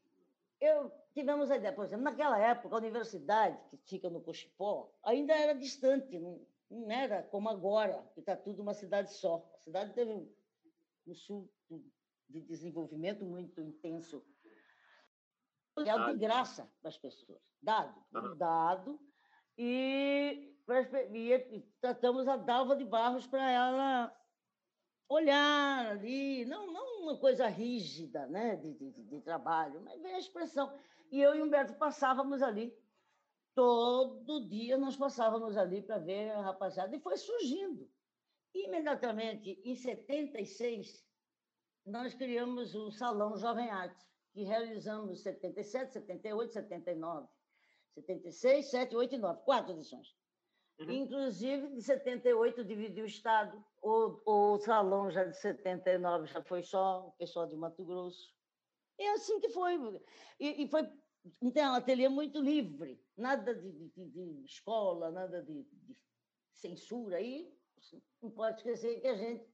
eu 0.59 0.91
tivemos 1.13 1.49
a 1.49 1.57
ideia, 1.57 1.73
por 1.73 1.85
exemplo, 1.85 2.03
naquela 2.03 2.39
época 2.39 2.75
a 2.75 2.79
universidade 2.79 3.57
que 3.69 3.77
fica 3.77 4.09
no 4.09 4.21
Cochipó 4.21 4.91
ainda 5.03 5.33
era 5.33 5.53
distante, 5.53 6.19
não, 6.19 6.45
não 6.69 6.91
era 6.91 7.23
como 7.23 7.49
agora, 7.49 8.03
que 8.13 8.19
está 8.19 8.35
tudo 8.35 8.61
uma 8.61 8.73
cidade 8.73 9.13
só. 9.13 9.49
A 9.55 9.57
cidade 9.59 9.93
teve 9.93 10.29
sul 11.13 11.51
de 12.29 12.41
desenvolvimento 12.41 13.25
muito 13.25 13.61
intenso, 13.61 14.25
é 15.77 16.13
de 16.13 16.19
graça 16.19 16.71
para 16.81 16.89
as 16.89 16.97
pessoas, 16.97 17.41
dado, 17.61 18.03
Aham. 18.13 18.37
dado, 18.37 18.99
e, 19.57 20.55
e 21.11 21.61
tratamos 21.81 22.27
a 22.27 22.37
Dalva 22.37 22.75
de 22.75 22.85
Barros 22.85 23.27
para 23.27 23.51
ela 23.51 24.19
olhar 25.09 25.91
ali, 25.91 26.45
não, 26.45 26.71
não 26.71 27.03
uma 27.03 27.17
coisa 27.17 27.47
rígida 27.47 28.25
né, 28.27 28.55
de, 28.55 28.73
de, 28.73 28.91
de 28.91 29.21
trabalho, 29.21 29.81
mas 29.81 30.01
ver 30.01 30.13
a 30.13 30.19
expressão. 30.19 30.73
E 31.11 31.21
eu 31.21 31.35
e 31.35 31.41
Humberto 31.41 31.75
passávamos 31.75 32.41
ali, 32.41 32.75
todo 33.53 34.47
dia 34.47 34.77
nós 34.77 34.95
passávamos 34.95 35.57
ali 35.57 35.81
para 35.81 35.99
ver 35.99 36.31
a 36.31 36.41
rapaziada, 36.41 36.95
e 36.95 36.99
foi 36.99 37.17
surgindo. 37.17 37.89
Imediatamente, 38.53 39.59
em 39.63 39.75
76, 39.75 41.03
nós 41.85 42.13
criamos 42.13 42.75
o 42.75 42.91
Salão 42.91 43.35
Jovem 43.37 43.69
Arte, 43.69 44.05
que 44.31 44.43
realizamos 44.43 45.21
77, 45.21 45.93
78, 45.93 46.53
79, 46.53 47.27
76, 47.95 48.69
7, 48.69 48.95
8 48.95 49.15
e 49.15 49.17
9, 49.17 49.41
quatro 49.43 49.73
edições. 49.73 50.15
Uhum. 50.79 50.91
Inclusive, 50.91 51.67
de 51.69 51.81
78 51.81 52.63
dividiu 52.63 53.03
o 53.03 53.07
Estado, 53.07 53.63
o, 53.81 54.53
o 54.53 54.59
salão 54.59 55.11
já 55.11 55.23
de 55.23 55.37
79 55.37 56.27
já 56.27 56.41
foi 56.43 56.63
só 56.63 57.07
o 57.07 57.11
pessoal 57.13 57.47
de 57.47 57.55
Mato 57.55 57.83
Grosso. 57.85 58.33
É 58.99 59.11
assim 59.11 59.39
que 59.39 59.49
foi. 59.49 59.77
E, 60.39 60.63
e 60.63 60.67
foi 60.67 60.87
então, 61.41 61.71
um 61.71 61.75
ateliê 61.75 62.09
muito 62.09 62.41
livre, 62.41 63.01
nada 63.15 63.55
de, 63.55 63.71
de, 63.89 64.05
de 64.09 64.45
escola, 64.45 65.11
nada 65.11 65.41
de, 65.41 65.63
de 65.63 65.97
censura. 66.51 67.21
E 67.21 67.51
não 68.21 68.31
pode 68.31 68.57
esquecer 68.57 69.01
que 69.01 69.07
a 69.07 69.15
gente 69.15 69.53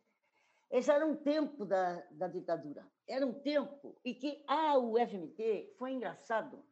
esse 0.71 0.91
era 0.91 1.05
um 1.05 1.15
tempo 1.15 1.65
da, 1.65 1.95
da 2.11 2.27
ditadura. 2.27 2.87
Era 3.07 3.25
um 3.25 3.33
tempo 3.33 3.99
em 4.05 4.13
que 4.13 4.43
a 4.47 4.77
UFMT 4.77 5.73
foi 5.77 5.93
engraçado, 5.93 6.63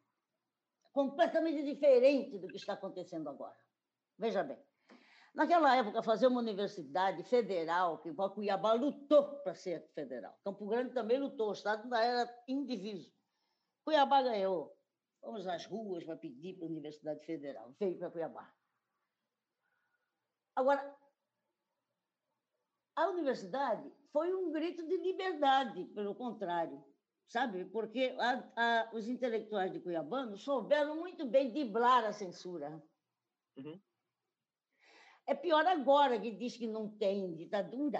completamente 0.91 1.63
diferente 1.63 2.37
do 2.37 2.47
que 2.47 2.57
está 2.57 2.73
acontecendo 2.73 3.27
agora. 3.27 3.57
Veja 4.17 4.43
bem, 4.43 4.59
naquela 5.33 5.75
época, 5.75 6.03
fazer 6.03 6.27
uma 6.27 6.41
universidade 6.41 7.23
federal, 7.23 7.97
que 7.99 8.13
Cuiabá 8.13 8.73
lutou 8.73 9.39
para 9.39 9.55
ser 9.55 9.87
federal. 9.95 10.37
Campo 10.43 10.67
Grande 10.67 10.93
também 10.93 11.19
lutou, 11.19 11.49
o 11.49 11.53
Estado 11.53 11.83
ainda 11.83 12.03
era 12.03 12.43
indiviso. 12.47 13.11
Cuiabá 13.83 14.21
ganhou. 14.21 14.77
Vamos 15.23 15.43
nas 15.43 15.65
ruas 15.65 16.03
para 16.03 16.15
pedir 16.15 16.55
para 16.55 16.67
a 16.67 16.69
Universidade 16.69 17.25
Federal. 17.25 17.73
Veio 17.79 17.97
para 17.97 18.11
Cuiabá. 18.11 18.53
Agora, 20.55 20.95
a 22.97 23.07
universidade 23.10 23.89
foi 24.12 24.33
um 24.33 24.51
grito 24.51 24.86
de 24.88 24.97
liberdade, 24.97 25.86
pelo 25.93 26.15
contrário, 26.15 26.83
sabe? 27.27 27.63
Porque 27.65 28.15
a, 28.19 28.43
a, 28.55 28.89
os 28.91 29.07
intelectuais 29.07 29.71
de 29.71 29.79
Cuiabano 29.79 30.36
souberam 30.36 30.97
muito 30.97 31.23
bem 31.27 31.51
driblar 31.51 32.03
a 32.05 32.12
censura. 32.12 32.83
Uhum. 33.55 33.79
É 35.27 35.36
pior 35.36 35.65
agora 35.67 36.19
que 36.19 36.31
diz 36.31 36.57
que 36.57 36.65
não 36.65 36.89
tem 36.89 37.36
ditadura. 37.36 37.99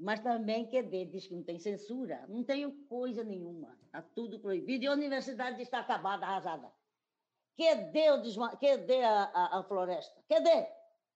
Mas 0.00 0.20
também 0.20 0.70
QD 0.70 1.06
diz 1.06 1.26
que 1.26 1.34
não 1.34 1.42
tem 1.42 1.58
censura. 1.58 2.24
Não 2.28 2.44
tenho 2.44 2.70
coisa 2.86 3.24
nenhuma. 3.24 3.76
Está 3.86 4.00
tudo 4.00 4.38
proibido. 4.38 4.84
E 4.84 4.86
a 4.86 4.92
universidade 4.92 5.60
está 5.60 5.80
acabada, 5.80 6.24
arrasada. 6.24 6.72
QD, 7.56 8.10
o 8.12 8.16
desma... 8.18 8.56
QD 8.56 9.02
a, 9.02 9.24
a, 9.24 9.58
a 9.58 9.62
floresta? 9.64 10.22
QD? 10.28 10.68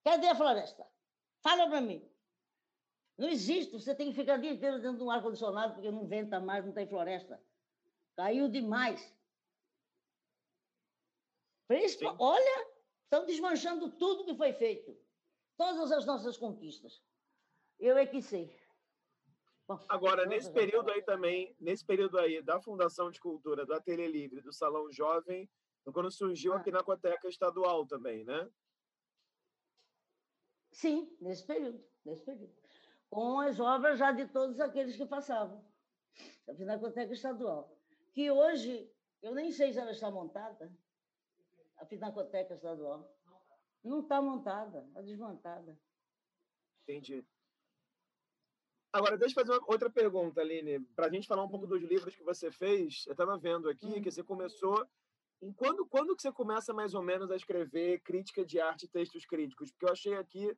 Cadê 0.02 0.26
a 0.26 0.34
floresta? 0.34 0.84
Fala 1.40 1.68
para 1.68 1.80
mim. 1.80 2.11
Não 3.22 3.28
existe. 3.28 3.70
Você 3.78 3.94
tem 3.94 4.10
que 4.10 4.16
ficar 4.16 4.36
o 4.36 4.40
dia 4.40 4.50
inteiro 4.50 4.80
dentro 4.80 4.98
de 4.98 5.04
um 5.04 5.10
ar-condicionado 5.10 5.74
porque 5.74 5.92
não 5.92 6.04
venta 6.04 6.40
mais, 6.40 6.66
não 6.66 6.72
tem 6.72 6.88
floresta. 6.88 7.40
Caiu 8.16 8.48
demais. 8.48 9.16
Principal, 11.68 12.16
olha, 12.18 12.66
estão 13.04 13.24
desmanchando 13.24 13.92
tudo 13.92 14.24
que 14.24 14.34
foi 14.34 14.52
feito. 14.52 14.98
Todas 15.56 15.92
as 15.92 16.04
nossas 16.04 16.36
conquistas. 16.36 17.00
Eu 17.78 17.96
é 17.96 18.04
que 18.04 18.20
sei. 18.20 18.52
Agora, 19.88 20.26
nesse 20.26 20.52
período 20.52 20.90
aí 20.90 21.00
também, 21.02 21.54
nesse 21.60 21.86
período 21.86 22.18
aí 22.18 22.42
da 22.42 22.60
Fundação 22.60 23.08
de 23.08 23.20
Cultura, 23.20 23.64
do 23.64 23.72
Ateliê 23.72 24.08
Livre, 24.08 24.40
do 24.40 24.52
Salão 24.52 24.90
Jovem, 24.90 25.48
quando 25.92 26.10
surgiu 26.10 26.54
a 26.54 26.56
ah. 26.56 26.60
Pinacoteca 26.60 27.28
Estadual 27.28 27.86
também, 27.86 28.24
né? 28.24 28.50
Sim, 30.72 31.16
nesse 31.20 31.46
período, 31.46 31.80
nesse 32.04 32.24
período. 32.24 32.61
Com 33.12 33.40
as 33.40 33.60
obras 33.60 33.98
já 33.98 34.10
de 34.10 34.26
todos 34.26 34.58
aqueles 34.58 34.96
que 34.96 35.04
passavam. 35.04 35.62
A 36.48 36.54
Pinacoteca 36.54 37.12
Estadual. 37.12 37.70
Que 38.14 38.30
hoje, 38.30 38.90
eu 39.20 39.34
nem 39.34 39.52
sei 39.52 39.70
se 39.70 39.78
ela 39.78 39.90
está 39.90 40.10
montada, 40.10 40.72
a 41.76 41.84
Pinacoteca 41.84 42.54
Estadual. 42.54 43.14
Não 43.84 44.00
está 44.00 44.22
montada, 44.22 44.86
está 44.88 45.02
desmontada. 45.02 45.78
Entendi. 46.84 47.22
Agora, 48.90 49.18
deixa 49.18 49.38
eu 49.38 49.44
fazer 49.44 49.58
uma 49.58 49.70
outra 49.70 49.90
pergunta, 49.90 50.40
Aline, 50.40 50.80
para 50.96 51.04
a 51.04 51.10
gente 51.10 51.28
falar 51.28 51.44
um 51.44 51.50
pouco 51.50 51.66
dos 51.66 51.82
livros 51.82 52.16
que 52.16 52.24
você 52.24 52.50
fez. 52.50 53.04
Eu 53.06 53.12
estava 53.12 53.36
vendo 53.36 53.68
aqui 53.68 53.88
hum. 53.88 54.00
que 54.00 54.10
você 54.10 54.22
começou. 54.22 54.88
Em 55.42 55.52
quando, 55.52 55.84
quando 55.84 56.16
que 56.16 56.22
você 56.22 56.32
começa 56.32 56.72
mais 56.72 56.94
ou 56.94 57.02
menos 57.02 57.30
a 57.30 57.36
escrever 57.36 58.00
crítica 58.00 58.42
de 58.42 58.58
arte 58.58 58.86
e 58.86 58.88
textos 58.88 59.26
críticos? 59.26 59.70
Porque 59.70 59.84
eu 59.84 59.92
achei 59.92 60.14
aqui 60.14 60.56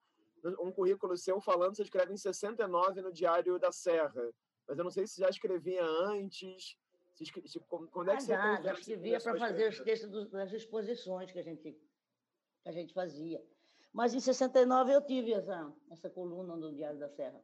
um 0.61 0.72
currículo 0.72 1.16
seu 1.16 1.40
falando, 1.40 1.76
você 1.76 1.83
escreve 1.83 2.12
em 2.12 2.16
69 2.16 3.02
no 3.02 3.12
Diário 3.12 3.59
da 3.59 3.72
Serra. 3.72 4.33
Mas 4.66 4.78
eu 4.78 4.85
não 4.85 4.90
sei 4.90 5.07
se 5.07 5.20
já 5.20 5.28
escrevia 5.28 5.85
antes. 5.85 6.76
Se, 7.14 7.24
se, 7.24 7.61
quando 7.90 8.11
é 8.11 8.16
que 8.16 8.18
ah, 8.18 8.20
você 8.20 8.33
já, 8.33 8.61
já 8.62 8.72
escrevia 8.72 9.20
para 9.20 9.38
fazer 9.38 9.68
os 9.68 9.80
textos 9.80 10.30
das 10.30 10.52
exposições 10.52 11.30
que 11.30 11.38
a 11.38 11.42
gente, 11.42 11.62
que 11.62 12.68
a 12.68 12.72
gente 12.72 12.92
fazia. 12.92 13.44
Mas 13.92 14.12
em 14.14 14.20
69 14.20 14.92
eu 14.92 15.00
tive 15.00 15.33
essa, 15.33 15.72
essa 15.90 16.11
coluna 16.11 16.57
no 16.57 16.74
Diário 16.74 16.98
da 16.98 17.09
Serra 17.09 17.40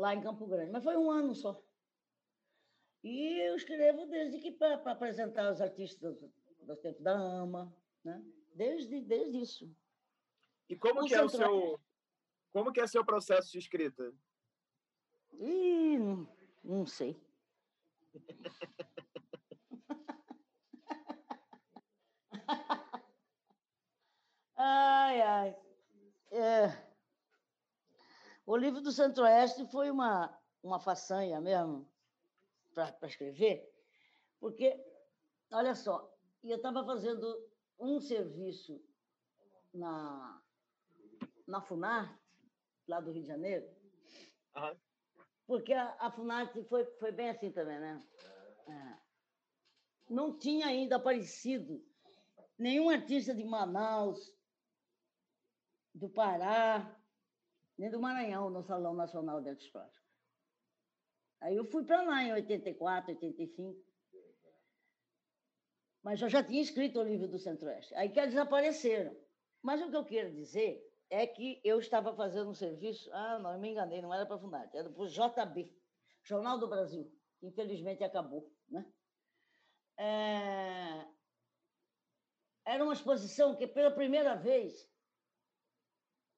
lá 0.00 0.14
em 0.14 0.20
Campo 0.22 0.46
Grande. 0.46 0.70
Mas 0.70 0.82
foi 0.82 0.96
um 0.96 1.10
ano 1.10 1.34
só. 1.34 1.62
E 3.04 3.46
eu 3.48 3.54
escrevo 3.54 4.06
desde 4.06 4.38
que 4.38 4.50
para 4.50 4.74
apresentar 4.90 5.52
os 5.52 5.60
artistas 5.60 6.18
do, 6.60 6.76
tempo 6.76 7.02
da 7.02 7.12
AMA, 7.12 7.74
né? 8.04 8.22
Desde, 8.54 9.00
desde 9.00 9.38
isso. 9.38 9.76
E 10.70 10.76
como 10.76 11.02
o 11.02 11.04
que 11.04 11.14
é 11.14 11.22
o 11.22 11.28
seu 11.28 11.78
como 12.52 12.72
que 12.72 12.80
é 12.80 12.86
seu 12.86 13.04
processo 13.04 13.50
de 13.50 13.58
escrita? 13.58 14.14
Ih, 15.32 15.98
não, 15.98 16.28
não 16.62 16.86
sei. 16.86 17.20
ai, 24.56 25.20
ai. 25.20 25.56
É. 26.30 26.88
O 28.46 28.56
livro 28.56 28.80
do 28.80 28.92
Centro-Oeste 28.92 29.66
foi 29.66 29.90
uma, 29.90 30.40
uma 30.62 30.78
façanha 30.78 31.40
mesmo 31.40 31.92
para 32.72 33.08
escrever, 33.08 33.68
porque, 34.38 34.80
olha 35.52 35.74
só, 35.74 36.16
eu 36.42 36.56
estava 36.56 36.84
fazendo 36.84 37.48
um 37.78 38.00
serviço 38.00 38.82
na, 39.72 40.42
na 41.50 41.60
Funarte, 41.60 42.18
lá 42.86 43.00
do 43.00 43.12
Rio 43.12 43.22
de 43.22 43.28
Janeiro, 43.28 43.66
uhum. 44.56 44.76
porque 45.46 45.72
a, 45.72 45.96
a 45.98 46.10
Funarte 46.10 46.62
foi, 46.64 46.84
foi 46.98 47.12
bem 47.12 47.28
assim 47.28 47.50
também, 47.50 47.78
né? 47.78 48.02
É, 48.66 48.98
não 50.08 50.38
tinha 50.38 50.66
ainda 50.66 50.96
aparecido 50.96 51.84
nenhum 52.58 52.88
artista 52.88 53.34
de 53.34 53.44
Manaus, 53.44 54.34
do 55.94 56.08
Pará, 56.08 56.96
nem 57.76 57.90
do 57.90 58.00
Maranhão, 58.00 58.50
no 58.50 58.62
Salão 58.62 58.94
Nacional 58.94 59.40
de 59.40 59.48
Artes 59.48 59.68
Plásticas. 59.68 60.00
Aí 61.40 61.56
eu 61.56 61.64
fui 61.64 61.84
para 61.84 62.02
lá 62.02 62.22
em 62.22 62.32
84, 62.32 63.12
85. 63.12 63.82
Mas 66.02 66.20
eu 66.20 66.28
já 66.28 66.42
tinha 66.42 66.60
escrito 66.60 66.98
o 66.98 67.02
livro 67.02 67.26
do 67.28 67.38
Centro-Oeste. 67.38 67.94
Aí 67.94 68.10
que 68.10 68.20
eles 68.20 68.36
apareceram. 68.36 69.16
Mas 69.62 69.80
o 69.82 69.90
que 69.90 69.96
eu 69.96 70.04
quero 70.04 70.30
dizer 70.32 70.89
é 71.10 71.26
que 71.26 71.60
eu 71.64 71.80
estava 71.80 72.14
fazendo 72.14 72.50
um 72.50 72.54
serviço. 72.54 73.12
Ah, 73.12 73.38
não, 73.38 73.52
eu 73.52 73.58
me 73.58 73.70
enganei, 73.70 74.00
não 74.00 74.14
era 74.14 74.24
para 74.24 74.36
a 74.36 74.38
Funarte, 74.38 74.76
era 74.76 74.88
para 74.88 75.02
o 75.02 75.08
JB, 75.08 75.76
Jornal 76.22 76.58
do 76.58 76.68
Brasil, 76.68 77.12
que 77.38 77.48
infelizmente 77.48 78.04
acabou. 78.04 78.50
Né? 78.68 78.86
É... 79.98 81.06
Era 82.64 82.84
uma 82.84 82.92
exposição 82.92 83.56
que, 83.56 83.66
pela 83.66 83.90
primeira 83.90 84.36
vez, 84.36 84.88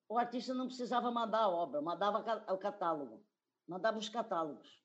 o 0.08 0.18
artista 0.18 0.54
não 0.54 0.66
precisava 0.66 1.10
mandar 1.10 1.40
a 1.40 1.48
obra, 1.48 1.82
mandava 1.82 2.18
o 2.52 2.58
catálogo, 2.58 3.22
mandava 3.66 3.98
os 3.98 4.08
catálogos 4.08 4.82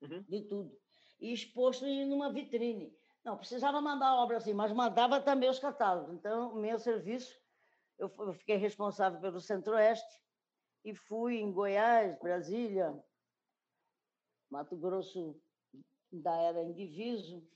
uhum. 0.00 0.22
de 0.22 0.42
tudo. 0.42 0.78
E 1.20 1.32
exposto 1.32 1.84
em 1.84 2.10
uma 2.12 2.32
vitrine. 2.32 2.96
Não, 3.24 3.36
precisava 3.36 3.80
mandar 3.80 4.08
a 4.08 4.16
obra 4.16 4.38
assim, 4.38 4.54
mas 4.54 4.72
mandava 4.72 5.20
também 5.20 5.50
os 5.50 5.58
catálogos. 5.58 6.14
Então, 6.14 6.54
o 6.54 6.56
meu 6.56 6.78
serviço, 6.78 7.38
eu, 7.98 8.32
fiquei 8.34 8.56
responsável 8.56 9.20
pelo 9.20 9.40
Centro-Oeste 9.40 10.22
e 10.84 10.94
fui 10.94 11.38
em 11.38 11.52
Goiás, 11.52 12.18
Brasília, 12.18 12.96
Mato 14.50 14.76
Grosso 14.76 15.40
da 16.10 16.34
era 16.36 16.62
indiviso, 16.62 17.46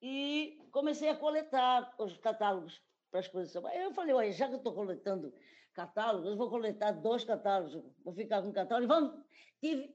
e 0.00 0.58
comecei 0.70 1.08
a 1.08 1.16
coletar 1.16 1.94
os 1.98 2.16
catálogos 2.18 2.80
para 3.10 3.20
a 3.20 3.22
exposição. 3.22 3.68
Eu 3.72 3.92
falei, 3.92 4.14
olha, 4.14 4.32
já 4.32 4.46
que 4.46 4.54
eu 4.54 4.58
estou 4.58 4.74
coletando 4.74 5.34
catálogos, 5.72 6.30
eu 6.30 6.36
vou 6.36 6.48
coletar 6.48 6.92
dois 6.92 7.24
catálogos, 7.24 7.82
vou 8.04 8.14
ficar 8.14 8.42
com 8.42 8.48
um 8.48 8.52
catálogo. 8.52 8.86
Vamos, 8.86 9.24
tive, 9.60 9.94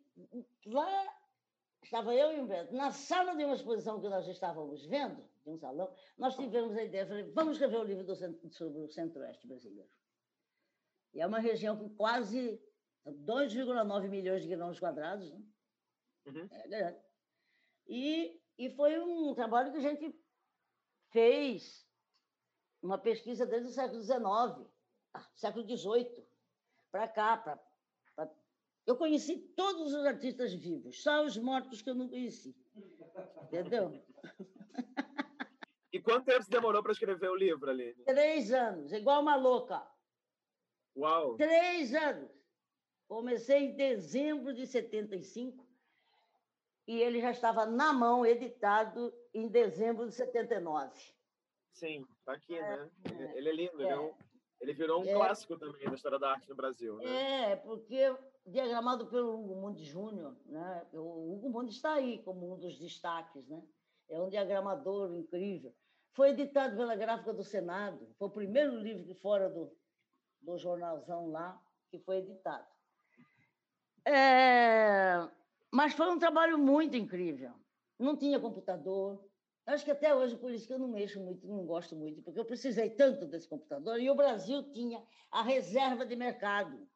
lá 0.65 1.07
estava 1.83 2.13
eu 2.13 2.37
e 2.37 2.41
o 2.41 2.47
Beto, 2.47 2.73
na 2.73 2.91
sala 2.91 3.35
de 3.35 3.43
uma 3.43 3.55
exposição 3.55 4.01
que 4.01 4.09
nós 4.09 4.27
estávamos 4.27 4.85
vendo, 4.85 5.23
de 5.43 5.49
um 5.49 5.57
salão, 5.57 5.93
nós 6.17 6.35
tivemos 6.35 6.75
a 6.75 6.83
ideia, 6.83 7.07
falei, 7.07 7.23
vamos 7.31 7.53
escrever 7.53 7.77
o 7.77 7.81
um 7.81 7.85
livro 7.85 8.03
do, 8.03 8.15
sobre 8.51 8.79
o 8.79 8.89
centro-oeste 8.89 9.47
brasileiro. 9.47 9.89
E 11.13 11.21
é 11.21 11.27
uma 11.27 11.39
região 11.39 11.77
com 11.77 11.89
quase 11.95 12.61
2,9 13.05 14.07
milhões 14.07 14.43
de 14.43 14.47
quilômetros 14.47 14.79
quadrados, 14.79 15.31
né? 15.31 15.41
Uhum. 16.27 16.47
É 16.51 16.67
grande. 16.67 16.99
E, 17.87 18.41
e 18.57 18.69
foi 18.75 18.99
um 18.99 19.33
trabalho 19.33 19.71
que 19.71 19.77
a 19.79 19.81
gente 19.81 20.15
fez, 21.09 21.85
uma 22.81 22.97
pesquisa 22.97 23.45
desde 23.45 23.69
o 23.69 23.73
século 23.73 24.01
XIX, 24.01 24.69
século 25.35 25.65
XVIII, 25.65 26.27
para 26.91 27.07
cá. 27.07 27.37
Pra... 27.37 27.59
Eu 28.85 28.95
conheci 28.95 29.37
todos 29.55 29.93
os 29.93 30.05
artistas 30.05 30.53
vivos, 30.53 31.01
só 31.01 31.25
os 31.25 31.37
mortos 31.37 31.81
que 31.81 31.89
eu 31.89 31.95
não 31.95 32.07
conheci. 32.07 32.55
Entendeu? 33.43 33.91
E 35.93 35.99
quanto 35.99 36.25
tempo 36.25 36.49
demorou 36.49 36.81
para 36.81 36.93
escrever 36.93 37.29
o 37.29 37.35
livro, 37.35 37.69
Aline? 37.69 38.03
Três 38.05 38.51
anos, 38.53 38.93
igual 38.93 39.21
uma 39.21 39.35
louca. 39.35 39.85
Uau! 40.95 41.35
Três 41.35 41.93
anos. 41.93 42.31
Comecei 43.07 43.65
em 43.65 43.75
dezembro 43.75 44.53
de 44.53 44.65
75 44.65 45.67
e 46.87 47.01
ele 47.01 47.19
já 47.19 47.31
estava 47.31 47.65
na 47.65 47.91
mão, 47.91 48.25
editado, 48.25 49.13
em 49.33 49.49
dezembro 49.49 50.07
de 50.07 50.15
79. 50.15 50.97
Sim, 51.73 52.05
está 52.19 52.33
aqui, 52.33 52.57
é, 52.57 52.61
né? 52.61 52.89
Ele 53.35 53.49
é 53.49 53.53
lindo, 53.53 53.81
é. 53.81 53.85
ele 53.85 53.93
é 53.93 53.99
um 53.99 54.13
ele 54.61 54.73
virou 54.73 55.01
um 55.01 55.07
é, 55.07 55.13
clássico 55.13 55.57
também 55.57 55.83
da 55.89 55.95
história 55.95 56.19
da 56.19 56.31
arte 56.33 56.47
no 56.47 56.55
Brasil. 56.55 56.95
Né? 56.97 57.51
É, 57.51 57.55
porque 57.55 58.15
diagramado 58.45 59.07
pelo 59.07 59.33
Hugo 59.33 59.55
Mundi 59.55 59.83
Júnior, 59.83 60.37
né? 60.45 60.85
o 60.93 61.33
Hugo 61.33 61.49
Mundi 61.49 61.71
está 61.71 61.93
aí 61.95 62.19
como 62.19 62.53
um 62.53 62.59
dos 62.59 62.77
destaques, 62.77 63.47
né? 63.47 63.61
é 64.07 64.21
um 64.21 64.29
diagramador 64.29 65.15
incrível. 65.15 65.73
Foi 66.13 66.29
editado 66.29 66.75
pela 66.75 66.95
Gráfica 66.95 67.33
do 67.33 67.43
Senado, 67.43 68.13
foi 68.17 68.27
o 68.27 68.31
primeiro 68.31 68.75
livro 68.77 69.05
que 69.05 69.15
fora 69.15 69.49
do, 69.49 69.71
do 70.41 70.57
jornalzão 70.57 71.27
lá 71.27 71.61
que 71.89 71.99
foi 71.99 72.17
editado. 72.17 72.67
É, 74.05 75.29
mas 75.71 75.93
foi 75.93 76.09
um 76.09 76.19
trabalho 76.19 76.57
muito 76.57 76.97
incrível. 76.97 77.53
Não 77.97 78.17
tinha 78.17 78.39
computador, 78.39 79.23
Acho 79.65 79.85
que 79.85 79.91
até 79.91 80.13
hoje, 80.13 80.35
por 80.35 80.51
isso 80.51 80.65
que 80.65 80.73
eu 80.73 80.79
não 80.79 80.87
mexo 80.87 81.19
muito, 81.19 81.47
não 81.47 81.65
gosto 81.65 81.95
muito, 81.95 82.21
porque 82.21 82.39
eu 82.39 82.45
precisei 82.45 82.89
tanto 82.89 83.27
desse 83.27 83.47
computador 83.47 83.99
e 83.99 84.09
o 84.09 84.15
Brasil 84.15 84.63
tinha 84.71 85.01
a 85.29 85.43
reserva 85.43 86.05
de 86.05 86.15
mercado. 86.15 86.89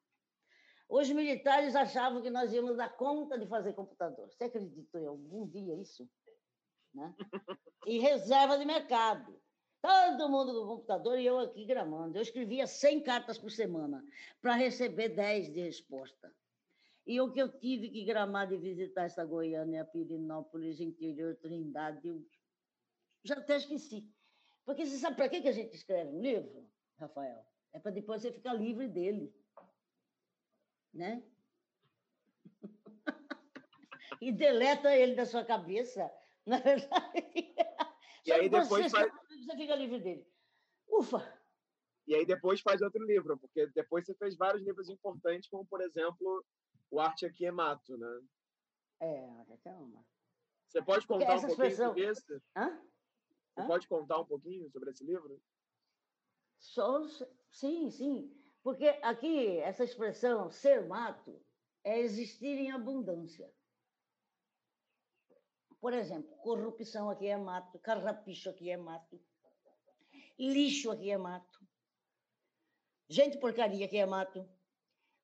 Os 0.90 1.10
militares 1.10 1.76
achavam 1.76 2.22
que 2.22 2.30
nós 2.30 2.52
íamos 2.52 2.78
dar 2.78 2.90
conta 2.90 3.38
de 3.38 3.48
fazer 3.48 3.74
computador. 3.74 4.30
Você 4.30 4.46
acredita 4.46 5.00
em 5.00 5.06
algum 5.06 5.48
dia 5.48 5.76
isso? 5.76 6.10
Né? 6.96 7.14
E 7.86 8.00
reserva 8.00 8.58
de 8.58 8.66
mercado. 8.66 9.40
Todo 9.82 10.30
mundo 10.30 10.54
do 10.54 10.66
computador 10.66 11.20
e 11.20 11.26
eu 11.26 11.38
aqui 11.38 11.66
gramando. 11.66 12.18
Eu 12.18 12.22
escrevia 12.24 12.66
100 12.66 13.04
cartas 13.04 13.38
por 13.38 13.52
semana 13.52 14.04
para 14.42 14.56
receber 14.56 15.10
10 15.10 15.54
de 15.54 15.62
resposta. 15.62 16.34
E 17.06 17.22
o 17.22 17.32
que 17.32 17.40
eu 17.40 17.60
tive 17.60 17.90
que 17.90 18.04
gramar 18.04 18.48
de 18.48 18.58
visitar 18.58 19.04
essa 19.04 19.24
Goiânia, 19.24 19.86
Pirinópolis, 19.86 20.80
interior, 20.80 21.36
Trindade, 21.36 22.08
eu 22.08 22.26
já 23.24 23.36
até 23.36 23.58
esqueci. 23.58 24.10
Porque 24.66 24.86
você 24.86 24.98
sabe 24.98 25.16
para 25.16 25.30
que 25.30 25.48
a 25.48 25.52
gente 25.52 25.76
escreve 25.76 26.10
um 26.10 26.22
livro, 26.22 26.68
Rafael? 26.98 27.46
É 27.72 27.80
para 27.80 27.92
depois 27.92 28.22
você 28.22 28.32
ficar 28.32 28.54
livre 28.54 28.88
dele. 28.88 29.32
Né? 30.92 31.22
e 34.20 34.32
deleta 34.32 34.96
ele 34.96 35.14
da 35.14 35.28
sua 35.28 35.46
cabeça, 35.46 36.10
na 36.48 36.60
verdade. 36.60 37.56
E 38.26 38.32
aí 38.32 38.50
depois 38.50 38.92
faz... 38.92 39.12
você 39.12 39.58
fica 39.58 39.76
livre 39.76 40.00
dele. 40.00 40.28
Ufa! 40.88 41.42
E 42.08 42.14
aí 42.16 42.26
depois 42.26 42.62
faz 42.62 42.82
outro 42.82 43.04
livro, 43.04 43.38
porque 43.38 43.68
depois 43.68 44.06
você 44.06 44.14
fez 44.16 44.38
vários 44.38 44.64
livros 44.64 44.90
importantes, 44.90 45.50
como, 45.50 45.66
por 45.66 45.82
exemplo, 45.82 46.46
O 46.92 47.00
Arte 47.00 47.26
Aqui 47.26 47.46
é 47.46 47.52
Mato, 47.52 47.98
né? 47.98 48.22
É, 49.00 49.54
até 49.54 49.74
uma. 49.74 50.06
Você 50.68 50.82
pode 50.84 51.08
contar 51.08 51.36
um 51.36 51.42
pouquinho 51.42 51.76
sobre 51.76 52.06
esse? 52.06 52.42
Hã? 52.56 52.82
Você 53.54 53.62
Hã? 53.62 53.68
pode 53.68 53.88
contar 53.88 54.20
um 54.20 54.26
pouquinho 54.26 54.70
sobre 54.70 54.92
esse 54.92 55.04
livro? 55.04 55.42
Só, 56.60 57.02
sim, 57.50 57.90
sim. 57.90 58.32
Porque 58.62 58.88
aqui, 59.02 59.58
essa 59.60 59.84
expressão 59.84 60.52
ser 60.52 60.88
mato 60.88 61.44
é 61.84 62.00
existir 62.00 62.58
em 62.58 62.72
abundância. 62.72 63.52
Por 65.86 65.94
exemplo, 65.94 66.36
corrupção 66.38 67.12
aqui 67.12 67.28
é 67.28 67.38
mato, 67.38 67.78
carrapicho 67.78 68.50
aqui 68.50 68.72
é 68.72 68.76
mato, 68.76 69.24
lixo 70.36 70.90
aqui 70.90 71.12
é 71.12 71.16
mato, 71.16 71.60
gente 73.08 73.38
porcaria 73.38 73.86
aqui 73.86 73.98
é 73.98 74.06
mato, 74.08 74.50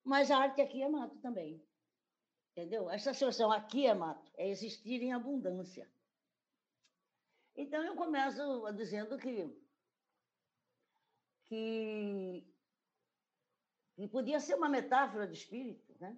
mas 0.03 0.29
a 0.29 0.37
arte 0.37 0.61
aqui 0.61 0.83
é 0.83 0.87
mato 0.87 1.17
também. 1.17 1.67
Entendeu? 2.51 2.91
Essa 2.91 3.09
expressão 3.09 3.51
aqui 3.51 3.87
é 3.87 3.95
mato, 3.95 4.31
é 4.37 4.49
existir 4.49 5.01
em 5.01 5.13
abundância. 5.13 5.91
Então 7.55 7.83
eu 7.83 7.95
começo 7.95 8.71
dizendo 8.73 9.17
que 9.17 9.49
que, 11.47 12.45
que 13.95 14.07
podia 14.09 14.39
ser 14.39 14.53
uma 14.53 14.69
metáfora 14.69 15.27
de 15.27 15.33
espírito, 15.33 15.91
né? 15.99 16.15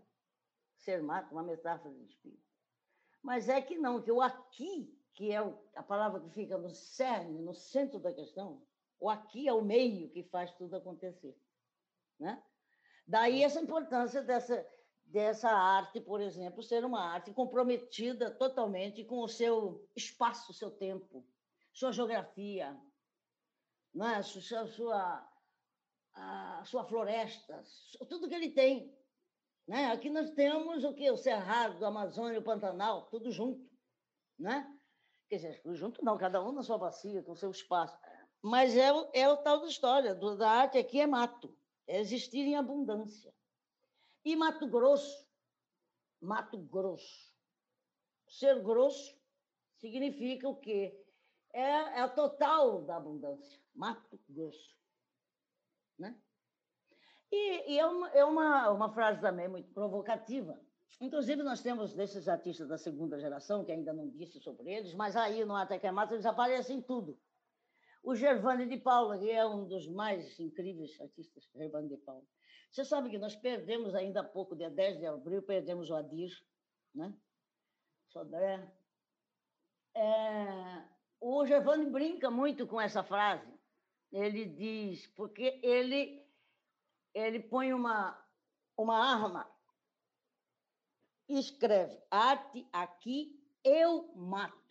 Ser 0.80 1.02
mato, 1.02 1.32
uma 1.32 1.44
metáfora 1.44 1.96
de 1.96 2.04
espírito. 2.08 2.53
Mas 3.24 3.48
é 3.48 3.62
que 3.62 3.78
não, 3.78 4.02
que 4.02 4.12
o 4.12 4.22
aqui, 4.22 4.94
que 5.14 5.32
é 5.32 5.38
a 5.76 5.82
palavra 5.82 6.20
que 6.20 6.30
fica 6.32 6.58
no 6.58 6.70
cerne, 6.70 7.42
no 7.42 7.54
centro 7.54 7.98
da 7.98 8.14
questão, 8.14 8.62
o 9.00 9.10
aqui 9.10 9.48
é 9.48 9.54
o 9.54 9.62
meio 9.62 10.10
que 10.10 10.24
faz 10.24 10.52
tudo 10.52 10.76
acontecer. 10.76 11.36
Né? 12.20 12.44
Daí 13.08 13.42
essa 13.42 13.62
importância 13.62 14.22
dessa, 14.22 14.68
dessa 15.06 15.50
arte, 15.50 16.02
por 16.02 16.20
exemplo, 16.20 16.62
ser 16.62 16.84
uma 16.84 17.02
arte 17.02 17.34
comprometida 17.34 18.30
totalmente 18.30 19.06
com 19.06 19.20
o 19.20 19.28
seu 19.28 19.88
espaço, 19.96 20.52
o 20.52 20.56
seu 20.56 20.70
tempo, 20.70 21.26
sua 21.72 21.94
geografia, 21.94 22.78
né? 23.94 24.22
sua, 24.22 24.68
sua, 24.68 25.32
a 26.14 26.64
sua 26.66 26.84
floresta, 26.84 27.62
tudo 28.10 28.28
que 28.28 28.36
ele 28.36 28.52
tem. 28.52 28.94
Né? 29.68 29.86
Aqui 29.92 30.10
nós 30.10 30.30
temos 30.32 30.84
o 30.84 30.94
que? 30.94 31.10
O 31.10 31.18
Cerrado, 31.18 31.80
o 31.80 31.86
Amazônia, 31.86 32.40
o 32.40 32.44
Pantanal, 32.44 33.08
tudo 33.08 33.32
junto. 33.32 33.70
Né? 34.38 34.70
Quer 35.30 35.36
dizer, 35.38 35.62
junto 35.74 36.04
não, 36.04 36.18
cada 36.18 36.44
um 36.44 36.52
na 36.52 36.64
sua 36.64 36.78
bacia, 36.78 37.24
com 37.24 37.36
seu 37.36 37.52
espaço. 37.52 37.98
Mas 38.42 38.76
é, 38.76 38.90
é 39.14 39.30
o 39.30 39.38
tal 39.38 39.62
da 39.62 39.68
história, 39.68 40.14
do, 40.14 40.36
da 40.36 40.50
arte 40.50 40.78
aqui 40.78 41.00
é 41.00 41.08
mato, 41.08 41.56
é 41.88 42.00
existir 42.00 42.42
em 42.42 42.58
abundância. 42.58 43.34
E 44.26 44.36
Mato 44.36 44.68
Grosso, 44.68 45.28
Mato 46.22 46.58
Grosso. 46.58 47.34
Ser 48.28 48.62
grosso 48.62 49.18
significa 49.78 50.48
o 50.48 50.56
quê? 50.56 50.98
É, 51.54 52.00
é 52.00 52.06
o 52.06 52.14
total 52.14 52.82
da 52.82 52.98
abundância, 52.98 53.62
Mato 53.74 54.20
Grosso. 54.30 54.78
Né? 55.98 56.18
E, 57.36 57.74
e 57.74 57.80
é, 57.80 57.86
uma, 57.88 58.10
é 58.12 58.24
uma, 58.24 58.70
uma 58.70 58.94
frase 58.94 59.20
também 59.20 59.48
muito 59.48 59.68
provocativa. 59.74 60.56
Inclusive, 61.02 61.42
nós 61.42 61.64
temos 61.64 61.92
desses 61.92 62.28
artistas 62.28 62.68
da 62.68 62.78
segunda 62.78 63.20
geração, 63.20 63.66
que 63.66 63.72
ainda 63.72 63.92
não 63.92 64.08
disse 64.08 64.40
sobre 64.40 64.72
eles, 64.72 64.94
mas 64.94 65.16
aí 65.16 65.44
no 65.44 65.56
Até 65.56 65.80
que 65.80 65.88
é 65.88 65.92
Mata 65.92 66.14
eles 66.14 66.28
aparecem 66.28 66.78
em 66.78 66.82
tudo. 66.84 67.20
O 68.04 68.14
Gervani 68.14 68.68
de 68.68 68.78
Paula, 68.78 69.18
que 69.18 69.32
é 69.32 69.44
um 69.44 69.68
dos 69.68 69.88
mais 69.88 70.40
incríveis 70.40 70.92
artistas, 71.02 71.50
Gervani 71.56 71.90
de 71.90 71.98
Paula. 71.98 72.24
Você 72.70 72.86
sabe 72.86 73.10
que 73.10 73.18
nós 73.18 73.36
perdemos 73.36 73.96
ainda 73.96 74.20
há 74.20 74.24
pouco, 74.24 74.56
dia 74.56 74.70
10 74.70 75.00
de 75.00 75.08
abril, 75.08 75.42
perdemos 75.42 75.90
o 75.90 75.96
Adir, 75.96 76.32
né? 76.94 77.12
Sodré. 78.10 78.72
É, 79.96 80.84
o 81.20 81.44
Gervani 81.48 81.90
brinca 81.90 82.30
muito 82.30 82.68
com 82.68 82.80
essa 82.80 83.02
frase. 83.02 83.52
Ele 84.12 84.46
diz, 84.46 85.08
porque 85.16 85.60
ele 85.64 86.23
ele 87.14 87.40
põe 87.40 87.74
uma, 87.74 88.20
uma 88.78 88.98
arma 88.98 89.52
e 91.28 91.40
escreve: 91.40 92.02
arte 92.10 92.68
aqui 92.72 93.40
eu 93.64 94.14
mato. 94.16 94.62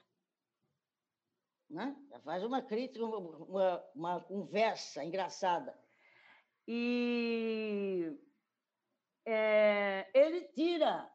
Né? 1.70 1.96
Faz 2.24 2.44
uma 2.44 2.60
crítica, 2.60 3.04
uma, 3.04 3.82
uma 3.94 4.20
conversa 4.20 5.02
engraçada. 5.02 5.78
E 6.68 8.14
é, 9.24 10.10
ele 10.14 10.48
tira 10.48 11.10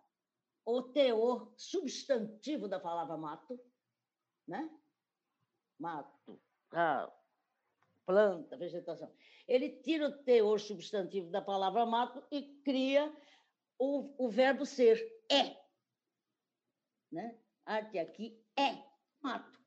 o 0.65 0.81
teor 0.81 1.53
substantivo 1.55 2.67
da 2.67 2.79
palavra 2.79 3.15
mato, 3.15 3.59
né? 4.47 4.69
Mato, 5.79 6.41
ah, 6.73 7.09
planta, 8.05 8.57
vegetação. 8.57 9.13
Ele 9.47 9.69
tira 9.69 10.07
o 10.07 10.23
teor 10.23 10.59
substantivo 10.59 11.29
da 11.29 11.41
palavra 11.41 11.85
mato 11.85 12.23
e 12.31 12.43
cria 12.63 13.11
o, 13.79 14.25
o 14.25 14.29
verbo 14.29 14.65
ser, 14.65 14.97
é. 15.31 15.55
Né? 17.11 17.39
Arte 17.65 17.97
aqui 17.99 18.43
é 18.57 18.83
mato. 19.21 19.57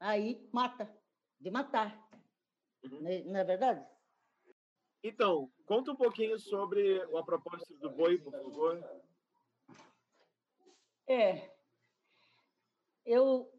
Aí 0.00 0.48
mata, 0.52 0.90
de 1.38 1.50
matar. 1.50 2.08
Uhum. 2.84 3.00
Não, 3.00 3.10
é, 3.10 3.22
não 3.24 3.40
é 3.40 3.44
verdade? 3.44 3.86
Então, 5.04 5.52
conta 5.66 5.92
um 5.92 5.96
pouquinho 5.96 6.38
sobre 6.38 7.02
a 7.02 7.22
propósito 7.22 7.74
do 7.78 7.90
boi, 7.90 8.18
por 8.18 8.32
favor. 8.32 9.02
É. 11.08 11.50
Eu 13.04 13.52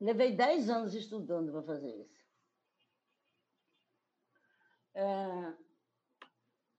levei 0.00 0.34
10 0.34 0.68
anos 0.68 0.94
estudando 0.94 1.52
para 1.52 1.62
fazer 1.62 1.94
isso. 1.96 2.17
É, 4.98 5.54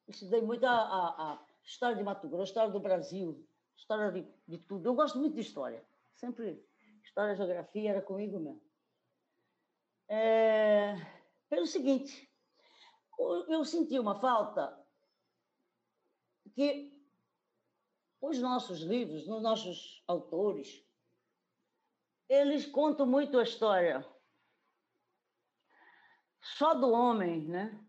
estudei 0.10 0.42
muito 0.42 0.66
a, 0.66 0.72
a, 0.72 1.32
a, 1.32 1.46
história 1.64 1.96
de 1.96 2.04
Mato 2.04 2.28
Grosso, 2.28 2.52
história 2.52 2.70
do 2.70 2.80
Brasil, 2.82 3.48
história 3.78 4.12
de, 4.12 4.28
de 4.46 4.58
tudo. 4.58 4.90
Eu 4.90 4.94
gosto 4.94 5.18
muito 5.18 5.36
de 5.36 5.40
história. 5.40 5.82
Sempre 6.16 6.62
história, 7.02 7.34
geografia 7.34 7.92
era 7.92 8.02
comigo 8.02 8.38
mesmo. 8.38 8.62
É, 10.10 10.96
pelo 11.50 11.66
seguinte, 11.66 12.30
eu 13.48 13.64
senti 13.64 13.98
uma 13.98 14.20
falta 14.20 14.86
que 16.54 16.94
os 18.20 18.38
nossos 18.40 18.82
livros, 18.82 19.30
os 19.30 19.42
nossos 19.42 20.04
autores, 20.06 20.86
eles 22.28 22.66
contam 22.66 23.08
muito 23.08 23.40
a 23.40 23.44
história 23.44 24.06
só 26.42 26.74
do 26.74 26.92
homem, 26.92 27.48
né? 27.48 27.89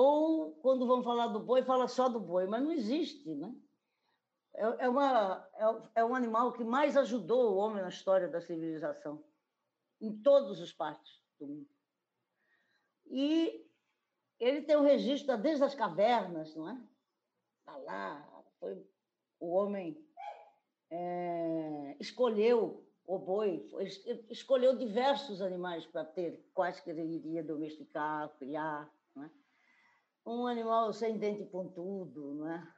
Ou, 0.00 0.52
quando 0.62 0.86
vão 0.86 1.02
falar 1.02 1.26
do 1.26 1.40
boi, 1.40 1.64
fala 1.64 1.88
só 1.88 2.08
do 2.08 2.20
boi, 2.20 2.46
mas 2.46 2.62
não 2.62 2.70
existe, 2.70 3.34
né? 3.34 3.52
É, 4.54 4.84
é, 4.84 4.88
uma, 4.88 5.44
é, 5.54 6.00
é 6.00 6.04
um 6.04 6.14
animal 6.14 6.52
que 6.52 6.62
mais 6.62 6.96
ajudou 6.96 7.50
o 7.50 7.56
homem 7.56 7.82
na 7.82 7.88
história 7.88 8.28
da 8.28 8.40
civilização, 8.40 9.24
em 10.00 10.16
todos 10.22 10.60
os 10.60 10.72
partes 10.72 11.20
do 11.40 11.48
mundo. 11.48 11.68
E 13.06 13.68
ele 14.38 14.62
tem 14.62 14.76
um 14.76 14.84
registro 14.84 15.36
desde 15.36 15.64
as 15.64 15.74
cavernas, 15.74 16.54
não 16.54 16.68
é? 16.68 16.80
Está 17.58 17.76
lá, 17.78 18.44
foi, 18.60 18.80
o 19.40 19.48
homem 19.48 20.00
é, 20.90 21.96
escolheu 21.98 22.86
o 23.04 23.18
boi, 23.18 23.68
escolheu 24.30 24.76
diversos 24.76 25.42
animais 25.42 25.84
para 25.86 26.04
ter, 26.04 26.48
quais 26.54 26.78
que 26.78 26.88
ele 26.88 27.02
iria 27.02 27.42
domesticar, 27.42 28.28
criar 28.38 28.88
um 30.28 30.46
animal 30.46 30.92
sem 30.92 31.18
dente 31.18 31.44
pontudo, 31.44 32.34
não 32.34 32.50
é? 32.50 32.74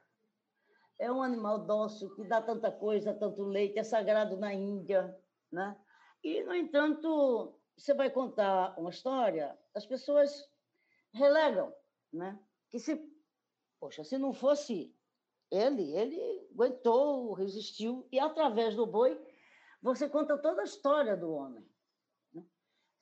é 1.00 1.10
um 1.10 1.22
animal 1.22 1.64
dócil 1.64 2.14
que 2.14 2.22
dá 2.24 2.42
tanta 2.42 2.70
coisa, 2.70 3.14
tanto 3.14 3.42
leite, 3.42 3.78
é 3.78 3.82
sagrado 3.82 4.36
na 4.36 4.52
Índia, 4.52 5.18
né? 5.50 5.74
E, 6.22 6.42
no 6.44 6.54
entanto, 6.54 7.58
você 7.74 7.94
vai 7.94 8.10
contar 8.10 8.78
uma 8.78 8.90
história, 8.90 9.58
as 9.74 9.86
pessoas 9.86 10.46
relegam, 11.14 11.74
né? 12.12 12.38
Que 12.68 12.78
se, 12.78 13.02
poxa, 13.80 14.04
se 14.04 14.18
não 14.18 14.34
fosse 14.34 14.94
ele, 15.50 15.96
ele 15.96 16.48
aguentou, 16.52 17.32
resistiu, 17.32 18.06
e 18.12 18.20
através 18.20 18.76
do 18.76 18.86
boi 18.86 19.18
você 19.82 20.06
conta 20.06 20.36
toda 20.36 20.60
a 20.60 20.64
história 20.64 21.16
do 21.16 21.32
homem. 21.32 21.66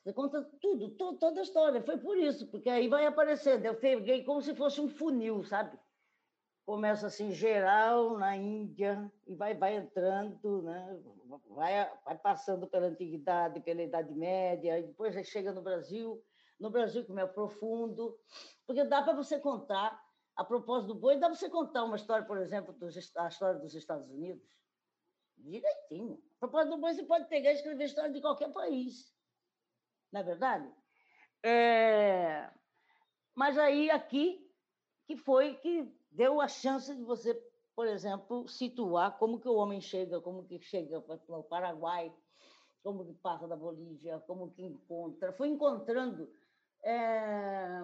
Você 0.09 0.15
conta 0.15 0.43
tudo, 0.59 0.89
tudo, 0.93 1.19
toda 1.19 1.41
a 1.41 1.43
história. 1.43 1.83
Foi 1.83 1.99
por 1.99 2.17
isso, 2.17 2.47
porque 2.47 2.71
aí 2.71 2.89
vai 2.89 3.05
aparecendo. 3.05 3.67
Eu 3.67 3.75
peguei 3.75 4.25
como 4.25 4.41
se 4.41 4.55
fosse 4.55 4.81
um 4.81 4.89
funil, 4.89 5.45
sabe? 5.45 5.79
Começa 6.65 7.09
assim, 7.09 7.31
geral, 7.31 8.17
na 8.17 8.35
Índia, 8.35 9.13
e 9.27 9.35
vai, 9.35 9.55
vai 9.55 9.77
entrando, 9.77 10.63
né? 10.63 10.99
vai, 11.51 11.93
vai 12.07 12.17
passando 12.17 12.67
pela 12.67 12.87
Antiguidade, 12.87 13.61
pela 13.61 13.83
Idade 13.83 14.15
Média, 14.15 14.79
e 14.79 14.85
depois 14.85 15.15
chega 15.29 15.53
no 15.53 15.61
Brasil. 15.61 16.25
No 16.59 16.71
Brasil, 16.71 17.05
como 17.05 17.21
é 17.21 17.27
profundo, 17.27 18.19
porque 18.67 18.85
dá 18.85 19.03
para 19.03 19.13
você 19.13 19.39
contar 19.39 20.03
a 20.35 20.43
propósito 20.43 20.95
do 20.95 21.01
boi, 21.01 21.19
dá 21.19 21.27
para 21.27 21.37
você 21.37 21.51
contar 21.51 21.85
uma 21.85 21.97
história, 21.97 22.27
por 22.27 22.39
exemplo, 22.39 22.73
dos, 22.73 22.97
a 23.15 23.29
história 23.29 23.61
dos 23.61 23.75
Estados 23.75 24.09
Unidos? 24.09 24.49
Direitinho. 25.37 26.19
A 26.37 26.47
propósito 26.47 26.77
do 26.77 26.81
boi, 26.81 26.95
você 26.95 27.05
pode 27.05 27.29
pegar 27.29 27.51
e 27.51 27.57
escrever 27.57 27.83
a 27.83 27.87
história 27.87 28.11
de 28.11 28.23
qualquer 28.23 28.51
país. 28.55 29.18
Não 30.13 30.21
é 30.21 30.25
verdade? 30.25 30.73
É... 31.43 32.51
Mas 33.35 33.57
aí, 33.59 33.91
aqui, 33.91 34.45
que 35.07 35.17
foi 35.17 35.55
que 35.55 35.91
deu 36.11 36.41
a 36.41 36.49
chance 36.49 36.95
de 36.95 37.03
você, 37.03 37.35
por 37.75 37.87
exemplo, 37.87 38.49
situar 38.49 39.19
como 39.19 39.41
que 39.41 39.49
o 39.49 39.55
homem 39.55 39.81
chega, 39.81 40.21
como 40.21 40.45
que 40.45 40.61
chega 40.61 41.01
para 41.01 41.21
o 41.29 41.45
Paraguai, 41.45 42.13
como 42.83 43.05
que 43.05 43.15
passa 43.15 43.47
da 43.47 43.57
Bolívia, 43.57 44.21
como 44.27 44.51
que 44.53 44.63
encontra. 44.63 45.33
Foi 45.33 45.49
encontrando... 45.49 46.31
É... 46.83 47.81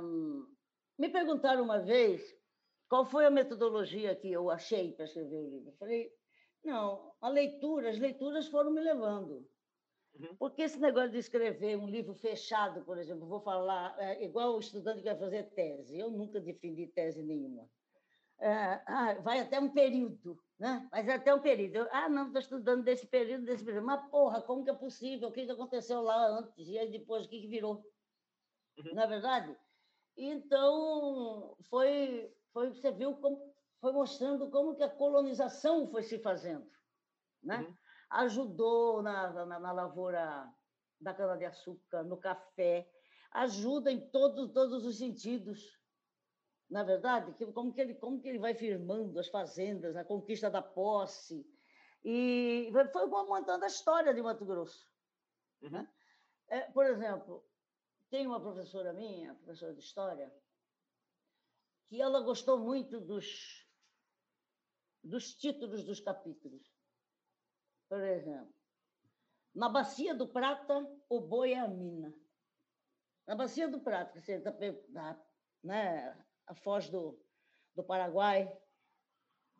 Me 0.97 1.09
perguntaram 1.09 1.65
uma 1.65 1.81
vez 1.81 2.23
qual 2.89 3.05
foi 3.05 3.27
a 3.27 3.31
metodologia 3.31 4.15
que 4.15 4.31
eu 4.31 4.51
achei 4.51 4.93
para 4.93 5.07
escrever 5.07 5.37
o 5.37 5.51
livro? 5.51 5.71
Eu 5.71 5.77
falei, 5.77 6.13
não, 6.63 7.13
a 7.21 7.29
leitura, 7.29 7.91
as 7.91 7.99
leituras 7.99 8.47
foram 8.49 8.71
me 8.71 8.81
levando. 8.81 9.49
Uhum. 10.15 10.37
Porque 10.37 10.63
esse 10.63 10.79
negócio 10.79 11.11
de 11.11 11.19
escrever 11.19 11.77
um 11.77 11.89
livro 11.89 12.15
fechado, 12.15 12.85
por 12.85 12.99
exemplo, 12.99 13.27
vou 13.27 13.41
falar, 13.41 13.97
é, 13.99 14.25
igual 14.25 14.55
o 14.55 14.61
estudante 14.61 14.99
que 14.99 15.09
vai 15.09 15.19
fazer 15.19 15.51
tese, 15.51 15.99
eu 15.99 16.11
nunca 16.11 16.41
defendi 16.41 16.87
tese 16.87 17.23
nenhuma. 17.23 17.69
É, 18.39 19.21
vai 19.23 19.41
até 19.41 19.61
um 19.61 19.73
período, 19.73 20.39
né? 20.59 20.89
Mas 20.91 21.09
até 21.09 21.35
um 21.35 21.41
período. 21.41 21.77
Eu, 21.77 21.89
ah, 21.93 22.09
não, 22.09 22.27
estou 22.27 22.41
estudando 22.41 22.85
desse 22.85 23.07
período, 23.07 23.45
desse 23.45 23.65
período. 23.65 23.87
Mas, 23.87 24.09
porra, 24.11 24.43
como 24.43 24.65
que 24.65 24.71
é 24.71 24.75
possível? 24.75 25.29
O 25.29 25.33
que, 25.33 25.47
que 25.47 25.53
aconteceu 25.53 26.03
lá 26.03 26.27
antes? 26.27 26.69
E 26.69 26.79
aí 26.79 26.91
depois, 26.91 27.27
o 27.27 27.29
que, 27.29 27.41
que 27.41 27.49
virou? 27.49 27.85
Uhum. 28.79 28.95
Não 28.95 29.03
é 29.03 29.07
verdade? 29.07 29.57
Então, 30.17 31.57
foi 31.69 32.33
foi 32.53 32.71
você 32.73 32.93
viu 32.93 33.17
como 33.17 33.53
foi 33.81 33.93
mostrando 33.93 34.51
como 34.51 34.77
que 34.77 34.83
a 34.83 34.89
colonização 34.89 35.89
foi 35.89 36.03
se 36.03 36.19
fazendo, 36.19 36.71
né? 37.43 37.59
Uhum. 37.59 37.77
Ajudou 38.15 39.03
na, 39.03 39.45
na, 39.47 39.59
na 39.59 39.73
lavoura 39.73 40.49
da 41.01 41.13
cana 41.13 41.37
de 41.37 41.45
açúcar, 41.45 42.03
no 42.05 42.17
café, 42.17 42.89
ajuda 43.33 43.91
em 43.91 44.01
todos 44.11 44.53
todos 44.53 44.85
os 44.85 44.99
sentidos. 44.99 45.79
Na 46.71 46.81
é 46.81 46.85
verdade, 46.85 47.35
como 47.53 47.73
que 47.73 47.81
ele 47.81 47.95
como 47.95 48.21
que 48.21 48.29
ele 48.29 48.39
vai 48.39 48.55
firmando 48.55 49.19
as 49.19 49.29
fazendas, 49.29 49.97
a 49.97 50.05
conquista 50.05 50.51
da 50.51 50.63
posse 50.63 51.45
e 52.05 52.71
foi 52.93 53.07
montando 53.07 53.65
a 53.65 53.69
história 53.69 54.13
de 54.13 54.23
Mato 54.23 54.45
Grosso. 54.45 54.87
Uhum. 55.63 55.71
Né? 55.71 55.89
É, 56.49 56.61
por 56.71 56.85
exemplo, 56.87 57.45
tem 58.11 58.27
uma 58.27 58.41
professora 58.41 58.93
minha, 58.93 59.35
professora 59.35 59.73
de 59.73 59.81
história, 59.81 60.33
que 61.89 62.01
ela 62.01 62.21
gostou 62.21 62.59
muito 62.59 63.01
dos, 63.01 63.67
dos 65.03 65.35
títulos 65.35 65.85
dos 65.85 66.01
capítulos. 66.01 66.74
Por 67.95 68.03
exemplo, 68.03 68.53
na 69.55 69.69
Bacia 69.69 70.17
do 70.17 70.27
Prata, 70.27 70.85
o 71.09 71.21
boi 71.21 71.53
é 71.53 71.61
a 71.61 71.69
mina. 71.69 72.13
Na 73.25 73.37
Bacia 73.37 73.69
do 73.69 73.79
Prata, 73.79 74.21
que 74.21 74.27
você 74.27 74.33
está 74.33 75.25
né, 75.63 76.27
a 76.45 76.55
foz 76.57 76.91
do, 76.91 77.17
do 77.73 77.85
Paraguai, 77.85 78.53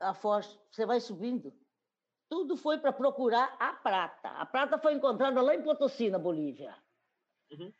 a 0.01 0.13
foz, 0.15 0.59
você 0.69 0.85
vai 0.85 0.99
subindo. 0.99 1.57
Tudo 2.29 2.57
foi 2.57 2.77
para 2.77 2.93
procurar 2.93 3.57
a 3.61 3.73
prata. 3.73 4.31
A 4.31 4.45
prata 4.45 4.81
foi 4.81 4.95
encontrada 4.95 5.41
lá 5.41 5.55
em 5.55 5.63
Potosí, 5.63 6.11
na 6.11 6.19
Bolívia. 6.19 6.77
Uhum. 7.53 7.73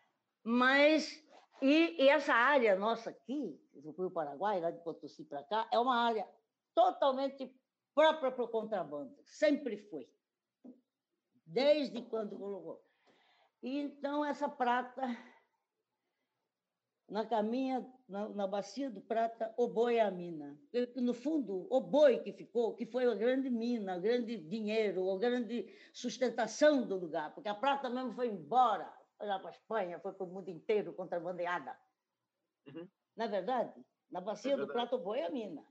Mas 0.45 1.21
e, 1.61 2.01
e, 2.01 2.09
essa 2.09 2.33
área 2.33 2.77
nossa 2.77 3.11
aqui, 3.11 3.61
do 3.73 4.09
Paraguai, 4.09 4.61
lá 4.61 4.71
de 4.71 4.79
Potosí 4.85 5.25
para 5.25 5.43
cá, 5.43 5.67
é 5.73 5.81
uma 5.81 5.97
área 5.97 6.25
totalmente 6.73 7.53
própria 7.93 8.31
para 8.31 8.45
o 8.45 8.49
contrabando. 8.49 9.17
Sempre 9.25 9.79
foi. 9.91 10.14
Desde 11.47 12.03
quando 12.03 12.39
colocou. 12.39 12.83
E, 13.63 13.79
então, 13.79 14.25
essa 14.25 14.49
prata, 14.49 15.03
na 17.09 17.25
caminha, 17.27 17.87
na, 18.09 18.29
na 18.29 18.47
bacia 18.47 18.91
do 18.91 19.01
prata, 19.01 19.55
o 19.57 19.69
boi 19.69 19.97
é 19.97 20.03
a 20.03 20.11
mina. 20.11 20.59
No 20.97 21.15
fundo, 21.15 21.67
o 21.71 21.81
boi 21.81 22.19
que 22.19 22.33
ficou, 22.33 22.75
que 22.75 22.87
foi 22.87 23.05
a 23.05 23.15
grande 23.15 23.51
mina, 23.51 23.97
o 23.97 24.01
grande 24.01 24.37
dinheiro, 24.37 25.11
a 25.11 25.19
grande 25.19 25.67
sustentação 25.93 26.87
do 26.87 26.97
lugar, 26.97 27.35
porque 27.35 27.49
a 27.49 27.55
prata 27.55 27.89
mesmo 27.89 28.13
foi 28.13 28.29
embora 28.29 28.93
foi 29.17 29.27
lá 29.27 29.39
para 29.39 29.49
a 29.49 29.53
Espanha, 29.53 30.01
foi 30.01 30.13
para 30.13 30.25
o 30.25 30.29
mundo 30.29 30.49
inteiro 30.51 30.93
contrabandeada. 30.93 31.77
Uhum. 32.67 32.89
Na 33.17 33.25
é 33.25 33.29
verdade, 33.29 33.85
na 34.11 34.21
bacia 34.21 34.55
é 34.55 34.57
do 34.57 34.67
Prato 34.67 34.99
Boi 34.99 35.21
é 35.21 35.27
a 35.27 35.31
mina. 35.31 35.65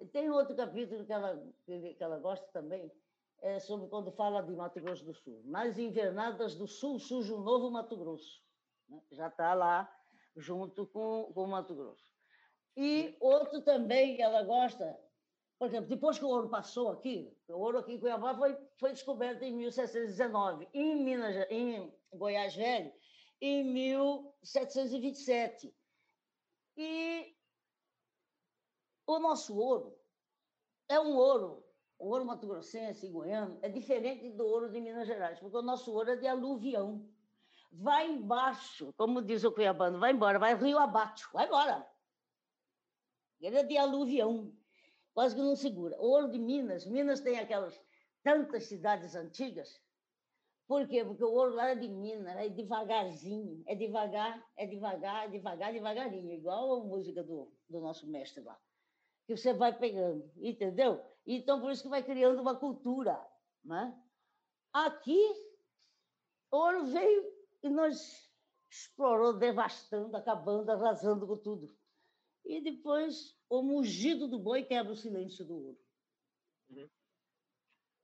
E 0.00 0.06
tem 0.06 0.30
outro 0.30 0.54
capítulo 0.54 1.04
que 1.04 1.12
ela, 1.12 1.42
que 1.66 1.96
ela 1.98 2.18
gosta 2.18 2.46
também, 2.52 2.90
é 3.42 3.58
sobre 3.58 3.88
quando 3.88 4.12
fala 4.12 4.42
de 4.42 4.54
Mato 4.54 4.80
Grosso 4.80 5.04
do 5.04 5.12
Sul. 5.12 5.42
Nas 5.44 5.76
invernadas 5.76 6.54
do 6.54 6.68
Sul 6.68 6.98
surge 6.98 7.34
um 7.34 7.40
novo 7.40 7.70
Mato 7.70 7.96
Grosso. 7.96 8.40
Né? 8.88 9.02
Já 9.10 9.26
está 9.26 9.52
lá 9.52 9.92
junto 10.36 10.86
com, 10.86 11.30
com 11.34 11.44
o 11.44 11.48
Mato 11.48 11.74
Grosso. 11.74 12.12
E 12.76 13.16
outro 13.20 13.60
também 13.60 14.16
que 14.16 14.22
ela 14.22 14.44
gosta, 14.44 14.96
por 15.58 15.66
exemplo, 15.66 15.88
depois 15.88 16.18
que 16.18 16.24
o 16.24 16.28
ouro 16.28 16.48
passou 16.48 16.90
aqui, 16.90 17.36
o 17.48 17.58
ouro 17.58 17.78
aqui 17.78 17.94
em 17.94 18.00
Cuiabá 18.00 18.36
foi, 18.36 18.56
foi 18.78 18.92
descoberto 18.92 19.42
em 19.42 19.52
1719. 19.54 20.68
Em 20.72 21.02
Minas, 21.02 21.34
em 21.50 21.92
Goiás 22.14 22.54
Velho, 22.54 22.92
em 23.40 23.64
1727. 23.64 25.74
E 26.76 27.36
o 29.06 29.18
nosso 29.18 29.58
ouro 29.58 29.98
é 30.88 31.00
um 31.00 31.16
ouro, 31.16 31.64
o 32.02 32.08
ouro 32.08 32.24
mato-grossense 32.24 33.06
e 33.06 33.10
goiano, 33.10 33.58
é 33.62 33.68
diferente 33.68 34.30
do 34.30 34.44
ouro 34.44 34.70
de 34.70 34.80
Minas 34.80 35.06
Gerais, 35.06 35.38
porque 35.38 35.56
o 35.56 35.62
nosso 35.62 35.92
ouro 35.92 36.10
é 36.10 36.16
de 36.16 36.26
aluvião. 36.26 37.08
Vai 37.72 38.10
embaixo, 38.10 38.92
como 38.96 39.22
diz 39.22 39.44
o 39.44 39.52
cuiabano, 39.52 39.98
vai 39.98 40.12
embora, 40.12 40.38
vai 40.38 40.54
rio 40.54 40.78
abaixo, 40.78 41.30
vai 41.32 41.46
embora. 41.46 41.86
Ele 43.40 43.58
é 43.58 43.64
de 43.64 43.78
aluvião, 43.78 44.52
quase 45.14 45.34
que 45.34 45.40
não 45.40 45.56
segura. 45.56 45.96
O 45.98 46.06
ouro 46.10 46.30
de 46.30 46.38
Minas, 46.38 46.84
Minas 46.86 47.20
tem 47.20 47.38
aquelas 47.38 47.80
tantas 48.22 48.64
cidades 48.64 49.14
antigas 49.14 49.80
por 50.72 50.88
quê? 50.88 51.04
Porque 51.04 51.22
o 51.22 51.30
ouro 51.30 51.54
lá 51.54 51.68
é 51.68 51.74
de 51.74 51.86
mina, 51.86 52.30
é 52.40 52.48
devagarzinho, 52.48 53.62
é 53.66 53.74
devagar, 53.74 54.42
é 54.56 54.66
devagar, 54.66 55.26
é 55.26 55.28
devagar, 55.28 55.70
devagarinho, 55.70 56.32
igual 56.32 56.80
a 56.80 56.84
música 56.84 57.22
do, 57.22 57.52
do 57.68 57.78
nosso 57.78 58.06
mestre 58.06 58.42
lá. 58.42 58.58
Que 59.26 59.36
você 59.36 59.52
vai 59.52 59.76
pegando, 59.76 60.30
entendeu? 60.38 60.98
Então, 61.26 61.60
por 61.60 61.70
isso 61.70 61.82
que 61.82 61.88
vai 61.88 62.02
criando 62.02 62.40
uma 62.40 62.56
cultura. 62.56 63.20
Né? 63.64 63.96
Aqui, 64.72 65.20
o 66.50 66.56
ouro 66.56 66.86
veio 66.86 67.32
e 67.62 67.68
nós 67.68 68.30
explorou, 68.70 69.38
devastando, 69.38 70.16
acabando, 70.16 70.70
arrasando 70.70 71.26
com 71.26 71.36
tudo. 71.36 71.76
E 72.44 72.60
depois, 72.60 73.38
o 73.48 73.62
mugido 73.62 74.26
do 74.26 74.38
boi 74.38 74.64
quebra 74.64 74.92
o 74.92 74.96
silêncio 74.96 75.44
do 75.44 75.54
ouro. 75.54 75.78
Uhum. 76.70 76.90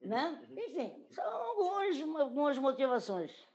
Né? 0.02 0.46
Uhum. 0.48 0.58
Enfim, 0.58 1.06
são 1.10 1.24
algumas, 1.24 2.00
algumas 2.20 2.58
motivações. 2.58 3.48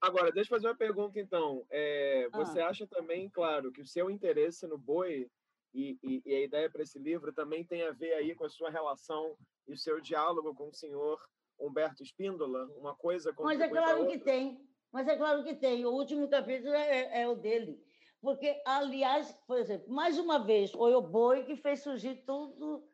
Agora, 0.00 0.32
deixa 0.32 0.48
eu 0.48 0.56
fazer 0.56 0.68
uma 0.68 0.76
pergunta, 0.76 1.18
então. 1.18 1.64
É, 1.70 2.28
você 2.30 2.60
ah. 2.60 2.68
acha 2.68 2.86
também, 2.86 3.30
claro, 3.30 3.72
que 3.72 3.80
o 3.80 3.86
seu 3.86 4.10
interesse 4.10 4.66
no 4.66 4.76
boi 4.76 5.30
e, 5.74 5.98
e, 6.02 6.22
e 6.24 6.34
a 6.34 6.40
ideia 6.44 6.70
para 6.70 6.82
esse 6.82 6.98
livro 6.98 7.32
também 7.32 7.64
tem 7.64 7.82
a 7.82 7.90
ver 7.90 8.14
aí 8.14 8.34
com 8.34 8.44
a 8.44 8.48
sua 8.48 8.70
relação 8.70 9.36
e 9.66 9.72
o 9.72 9.76
seu 9.76 10.00
diálogo 10.00 10.54
com 10.54 10.68
o 10.68 10.74
senhor 10.74 11.20
Humberto 11.58 12.02
Espíndola? 12.02 12.66
Uma 12.76 12.94
coisa 12.94 13.34
Mas 13.40 13.60
é 13.60 13.68
claro 13.68 14.06
que 14.06 14.18
tem. 14.18 14.60
Mas 14.92 15.08
é 15.08 15.16
claro 15.16 15.42
que 15.42 15.56
tem. 15.56 15.84
O 15.84 15.90
último 15.90 16.28
capítulo 16.28 16.72
é, 16.72 17.00
é, 17.00 17.22
é 17.22 17.28
o 17.28 17.34
dele. 17.34 17.82
Porque, 18.20 18.62
aliás, 18.64 19.32
por 19.46 19.58
exemplo, 19.58 19.92
mais 19.92 20.18
uma 20.18 20.38
vez, 20.38 20.70
foi 20.70 20.94
o 20.94 21.02
boi 21.02 21.44
que 21.44 21.56
fez 21.56 21.82
surgir 21.82 22.24
tudo 22.24 22.88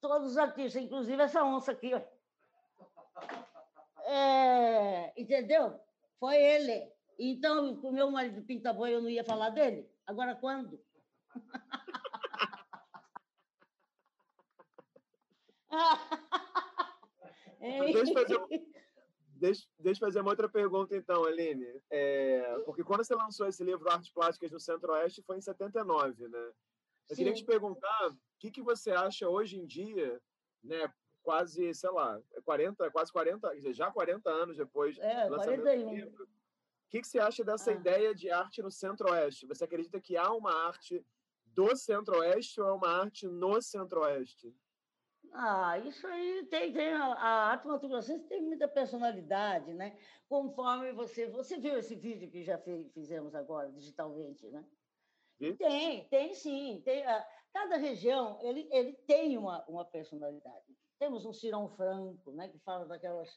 todos 0.00 0.32
os 0.32 0.36
artistas, 0.36 0.82
inclusive 0.82 1.22
essa 1.22 1.44
onça 1.44 1.72
aqui. 1.72 1.92
Ó. 1.94 2.00
É, 4.06 5.12
entendeu? 5.16 5.80
Foi 6.18 6.36
ele. 6.36 6.92
Então, 7.18 7.74
o 7.82 7.92
meu 7.92 8.10
marido 8.10 8.42
pinta 8.42 8.72
boi, 8.72 8.94
eu 8.94 9.00
não 9.00 9.08
ia 9.08 9.24
falar 9.24 9.50
dele. 9.50 9.88
Agora, 10.06 10.34
quando? 10.34 10.78
deixa, 17.92 18.10
eu 18.10 18.14
fazer, 18.14 18.38
deixa, 19.36 19.66
deixa 19.78 19.98
eu 19.98 20.06
fazer 20.06 20.20
uma 20.20 20.30
outra 20.30 20.48
pergunta, 20.48 20.96
então, 20.96 21.24
Aline. 21.24 21.80
É, 21.90 22.58
porque 22.64 22.84
quando 22.84 23.04
você 23.04 23.14
lançou 23.14 23.46
esse 23.46 23.62
livro 23.64 23.90
Artes 23.90 24.10
Plásticas 24.10 24.52
no 24.52 24.60
Centro-Oeste 24.60 25.22
foi 25.22 25.38
em 25.38 25.40
79, 25.40 26.28
né? 26.28 26.52
Eu 27.08 27.16
Sim. 27.16 27.16
queria 27.16 27.34
te 27.34 27.44
perguntar 27.44 28.08
o 28.08 28.16
que, 28.38 28.50
que 28.50 28.62
você 28.62 28.90
acha 28.90 29.28
hoje 29.28 29.58
em 29.58 29.66
dia, 29.66 30.20
né? 30.62 30.92
Quase, 31.22 31.72
sei 31.72 31.90
lá, 31.90 32.20
40, 32.44 32.90
quase 32.90 33.10
40, 33.10 33.72
já 33.72 33.90
40 33.90 34.30
anos 34.30 34.56
depois 34.56 34.98
é, 34.98 35.26
do 35.26 35.32
lançamento 35.32 35.62
41. 35.62 35.88
do 35.88 35.94
livro. 35.94 36.24
O 36.24 36.90
que, 36.90 37.00
que 37.00 37.08
você 37.08 37.18
acha 37.18 37.42
dessa 37.42 37.70
ah. 37.70 37.74
ideia 37.74 38.14
de 38.14 38.30
arte 38.30 38.62
no 38.62 38.70
Centro-Oeste? 38.70 39.46
Você 39.46 39.64
acredita 39.64 40.00
que 40.00 40.16
há 40.16 40.30
uma 40.32 40.52
arte 40.66 41.04
do 41.46 41.74
Centro-Oeste 41.76 42.60
ou 42.60 42.68
é 42.68 42.72
uma 42.72 42.88
arte 42.88 43.26
no 43.26 43.60
Centro-Oeste? 43.60 44.54
Ah, 45.36 45.76
isso 45.80 46.06
aí 46.06 46.46
tem, 46.46 46.72
tem 46.72 46.92
a, 46.92 47.06
a 47.06 47.28
arte 47.50 47.66
Mato 47.66 47.88
Grossense 47.88 48.28
tem 48.28 48.40
muita 48.40 48.68
personalidade, 48.68 49.74
né? 49.74 49.98
Conforme 50.28 50.92
você 50.92 51.26
você 51.26 51.58
viu 51.58 51.76
esse 51.76 51.96
vídeo 51.96 52.30
que 52.30 52.44
já 52.44 52.56
fez, 52.56 52.92
fizemos 52.92 53.34
agora 53.34 53.72
digitalmente, 53.72 54.46
né? 54.48 54.64
Tem, 55.58 56.08
tem 56.08 56.34
sim. 56.34 56.80
Tem, 56.84 57.04
a, 57.04 57.26
cada 57.52 57.76
região 57.76 58.38
ele, 58.42 58.68
ele 58.70 58.92
tem 59.08 59.36
uma, 59.36 59.64
uma 59.66 59.84
personalidade. 59.84 60.78
Temos 61.00 61.26
um 61.26 61.32
Cirão 61.32 61.68
Franco, 61.68 62.30
né, 62.30 62.48
que 62.48 62.60
fala 62.60 62.86
daquelas 62.86 63.36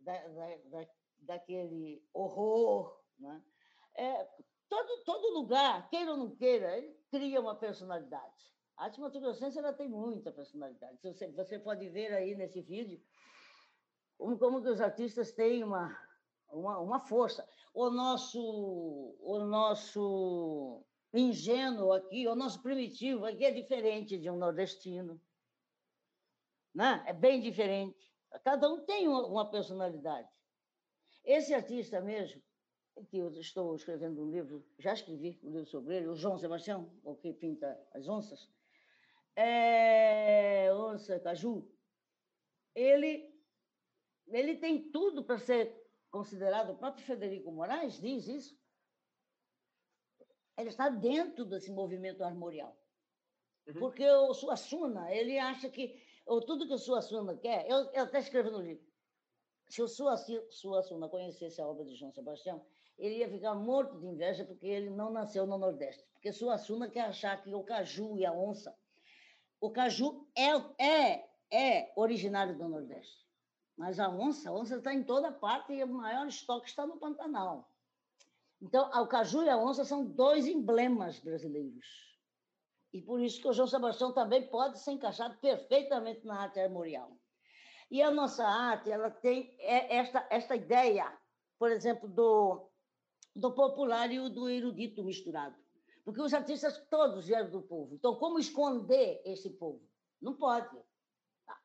da, 0.00 0.28
da, 0.28 0.56
da, 0.66 0.86
daquele 1.20 2.06
horror, 2.12 3.02
né? 3.18 3.42
É, 3.96 4.24
todo 4.68 5.02
todo 5.02 5.32
lugar, 5.32 5.88
queira 5.88 6.10
ou 6.10 6.18
não 6.18 6.36
queira, 6.36 6.76
ele 6.76 6.94
cria 7.10 7.40
uma 7.40 7.56
personalidade. 7.58 8.57
A 8.78 8.84
arte 8.84 9.00
ela 9.58 9.72
tem 9.72 9.88
muita 9.88 10.30
personalidade. 10.30 10.98
Você, 11.02 11.26
você 11.32 11.58
pode 11.58 11.88
ver 11.88 12.14
aí 12.14 12.36
nesse 12.36 12.62
vídeo 12.62 13.02
como, 14.16 14.38
como 14.38 14.62
que 14.62 14.68
os 14.68 14.80
artistas 14.80 15.32
têm 15.32 15.64
uma, 15.64 15.98
uma, 16.48 16.78
uma 16.78 17.00
força. 17.00 17.44
O 17.74 17.90
nosso, 17.90 18.40
o 19.20 19.40
nosso 19.40 20.84
ingênuo 21.12 21.92
aqui, 21.92 22.28
o 22.28 22.36
nosso 22.36 22.62
primitivo 22.62 23.24
aqui 23.26 23.44
é 23.44 23.50
diferente 23.50 24.16
de 24.16 24.30
um 24.30 24.36
nordestino. 24.36 25.20
Né? 26.72 27.02
É 27.04 27.12
bem 27.12 27.40
diferente. 27.40 28.12
Cada 28.44 28.72
um 28.72 28.84
tem 28.84 29.08
uma, 29.08 29.26
uma 29.26 29.50
personalidade. 29.50 30.28
Esse 31.24 31.52
artista 31.52 32.00
mesmo, 32.00 32.40
que 33.08 33.18
eu 33.18 33.28
estou 33.32 33.74
escrevendo 33.74 34.24
um 34.24 34.30
livro, 34.30 34.64
já 34.78 34.92
escrevi 34.92 35.40
um 35.42 35.50
livro 35.50 35.66
sobre 35.66 35.96
ele, 35.96 36.06
o 36.06 36.14
João 36.14 36.38
Sebastião, 36.38 36.88
o 37.02 37.16
que 37.16 37.32
pinta 37.32 37.76
as 37.92 38.08
onças, 38.08 38.48
é, 39.40 40.74
onça, 40.74 41.20
caju, 41.20 41.64
ele, 42.74 43.32
ele 44.26 44.56
tem 44.56 44.90
tudo 44.90 45.24
para 45.24 45.38
ser 45.38 45.80
considerado, 46.10 46.72
o 46.72 46.76
próprio 46.76 47.04
Federico 47.04 47.52
Moraes 47.52 48.00
diz 48.00 48.26
isso, 48.26 48.58
ele 50.56 50.70
está 50.70 50.88
dentro 50.88 51.44
desse 51.44 51.70
movimento 51.70 52.24
armorial. 52.24 52.76
Uhum. 53.68 53.74
Porque 53.74 54.04
o 54.10 54.34
Suassuna, 54.34 55.14
ele 55.14 55.38
acha 55.38 55.70
que 55.70 56.02
ou 56.26 56.44
tudo 56.44 56.66
que 56.66 56.74
o 56.74 56.78
Suassuna 56.78 57.36
quer, 57.36 57.64
eu, 57.70 57.78
eu 57.92 58.02
até 58.02 58.18
escrevo 58.18 58.50
no 58.50 58.60
livro, 58.60 58.84
se 59.68 59.80
o 59.80 59.86
Suassuna 59.86 61.08
conhecesse 61.08 61.60
a 61.60 61.66
obra 61.66 61.84
de 61.84 61.94
João 61.94 62.10
Sebastião, 62.10 62.66
ele 62.98 63.18
ia 63.18 63.30
ficar 63.30 63.54
morto 63.54 64.00
de 64.00 64.06
inveja 64.06 64.44
porque 64.44 64.66
ele 64.66 64.90
não 64.90 65.12
nasceu 65.12 65.46
no 65.46 65.56
Nordeste. 65.56 66.04
Porque 66.14 66.32
Suassuna 66.32 66.90
quer 66.90 67.02
achar 67.02 67.40
que 67.40 67.54
o 67.54 67.62
caju 67.62 68.18
e 68.18 68.26
a 68.26 68.32
onça 68.32 68.76
o 69.60 69.70
caju 69.70 70.26
é, 70.36 70.84
é, 70.84 71.28
é 71.50 71.92
originário 71.96 72.56
do 72.56 72.68
Nordeste. 72.68 73.26
Mas 73.76 74.00
a 74.00 74.08
onça, 74.08 74.50
a 74.50 74.52
onça 74.52 74.76
está 74.76 74.92
em 74.92 75.04
toda 75.04 75.30
parte 75.30 75.72
e 75.72 75.82
o 75.84 75.88
maior 75.88 76.26
estoque 76.26 76.68
está 76.68 76.86
no 76.86 76.96
Pantanal. 76.96 77.70
Então, 78.60 78.90
o 78.90 79.06
caju 79.06 79.44
e 79.44 79.48
a 79.48 79.56
onça 79.56 79.84
são 79.84 80.04
dois 80.04 80.46
emblemas 80.46 81.20
brasileiros. 81.20 81.86
E 82.92 83.00
por 83.00 83.20
isso 83.20 83.40
que 83.40 83.48
o 83.48 83.52
João 83.52 83.68
Sebastião 83.68 84.12
também 84.12 84.48
pode 84.48 84.80
ser 84.80 84.92
encaixado 84.92 85.36
perfeitamente 85.38 86.26
na 86.26 86.40
arte 86.42 86.58
armorial. 86.58 87.16
E 87.90 88.02
a 88.02 88.10
nossa 88.10 88.44
arte, 88.44 88.90
ela 88.90 89.10
tem 89.10 89.54
é, 89.60 89.96
esta, 89.96 90.26
esta 90.30 90.56
ideia, 90.56 91.16
por 91.58 91.70
exemplo, 91.70 92.08
do, 92.08 92.68
do 93.34 93.52
popular 93.54 94.10
e 94.10 94.28
do 94.28 94.48
erudito 94.48 95.04
misturado. 95.04 95.56
Porque 96.08 96.22
os 96.22 96.32
artistas 96.32 96.78
todos 96.88 97.26
vieram 97.26 97.50
do 97.50 97.60
povo. 97.60 97.94
Então, 97.94 98.16
como 98.16 98.38
esconder 98.38 99.20
esse 99.26 99.50
povo? 99.50 99.86
Não 100.18 100.34
pode. 100.34 100.74
Tá? 101.44 101.60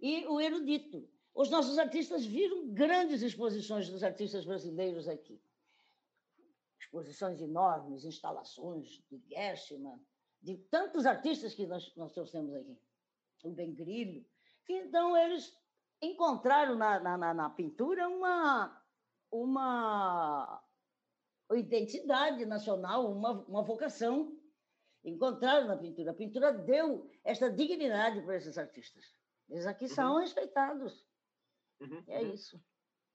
E 0.00 0.26
o 0.26 0.40
erudito. 0.40 1.08
Os 1.32 1.50
nossos 1.50 1.78
artistas 1.78 2.26
viram 2.26 2.66
grandes 2.74 3.22
exposições 3.22 3.88
dos 3.88 4.02
artistas 4.02 4.44
brasileiros 4.44 5.06
aqui. 5.06 5.40
Exposições 6.80 7.40
enormes, 7.40 8.04
instalações 8.04 9.00
de 9.08 9.22
Gershman, 9.28 10.04
de 10.42 10.56
tantos 10.68 11.06
artistas 11.06 11.54
que 11.54 11.64
nós, 11.64 11.94
nós 11.94 12.10
trouxemos 12.10 12.56
aqui. 12.56 12.76
O 13.44 13.52
Ben 13.52 13.72
Grillo. 13.72 14.26
Então, 14.68 15.16
eles 15.16 15.56
encontraram 16.02 16.74
na, 16.74 16.98
na, 16.98 17.32
na 17.32 17.50
pintura 17.50 18.08
uma, 18.08 18.82
uma 19.30 20.60
identidade 21.54 22.44
nacional, 22.44 23.10
uma, 23.10 23.44
uma 23.44 23.62
vocação. 23.62 24.36
Encontraram 25.04 25.68
na 25.68 25.76
pintura. 25.76 26.10
A 26.10 26.14
pintura 26.14 26.52
deu 26.52 27.08
esta 27.22 27.48
dignidade 27.48 28.22
para 28.22 28.36
esses 28.36 28.58
artistas. 28.58 29.04
Eles 29.48 29.66
aqui 29.66 29.84
uhum. 29.84 29.94
são 29.94 30.18
respeitados. 30.18 31.06
Uhum. 31.80 32.02
É 32.08 32.22
uhum. 32.22 32.32
isso. 32.32 32.60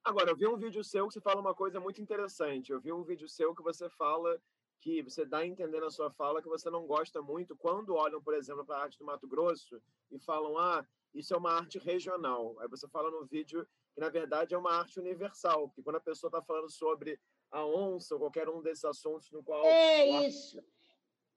Agora, 0.04 0.32
eu 0.32 0.38
vi 0.38 0.48
um 0.48 0.58
vídeo 0.58 0.84
seu 0.84 1.08
que 1.08 1.14
você 1.14 1.22
fala 1.22 1.42
uma 1.42 1.54
coisa 1.54 1.80
muito 1.80 2.02
interessante. 2.02 2.72
Eu 2.72 2.80
vi 2.80 2.94
um 2.94 3.04
vídeo 3.04 3.28
seu 3.28 3.54
que 3.54 3.62
você 3.62 3.90
fala 3.90 4.42
que 4.80 5.04
você 5.04 5.24
dá 5.24 5.40
a 5.40 5.46
entender 5.46 5.80
na 5.80 5.92
sua 5.92 6.10
fala 6.10 6.42
que 6.42 6.50
você 6.50 6.70
não 6.70 6.88
gosta 6.88 7.22
muito 7.22 7.56
quando 7.56 7.94
olham, 7.94 8.22
por 8.22 8.34
exemplo, 8.34 8.66
para 8.66 8.78
a 8.78 8.82
arte 8.82 8.98
do 8.98 9.06
Mato 9.06 9.28
Grosso 9.28 9.80
e 10.10 10.18
falam, 10.18 10.58
ah, 10.58 10.86
isso 11.14 11.34
é 11.34 11.38
uma 11.38 11.52
arte 11.54 11.78
regional. 11.78 12.60
Aí 12.60 12.68
você 12.68 12.88
fala 12.88 13.12
no 13.12 13.26
vídeo 13.26 13.68
que, 13.94 14.02
na 14.02 14.10
verdade, 14.10 14.56
é 14.56 14.58
uma 14.58 14.74
arte 14.74 15.00
universal, 15.00 15.68
porque 15.68 15.84
quando 15.84 15.98
a 15.98 16.02
pessoa 16.02 16.30
está 16.30 16.42
falando 16.42 16.70
sobre 16.70 17.20
a 17.52 17.66
onça 17.66 18.16
ou 18.16 18.20
qualquer 18.20 18.48
um 18.50 18.62
desses 18.62 18.86
assuntos 18.86 19.32
no 19.32 19.44
qual. 19.44 19.66
É 19.66 20.06
isso. 20.26 20.64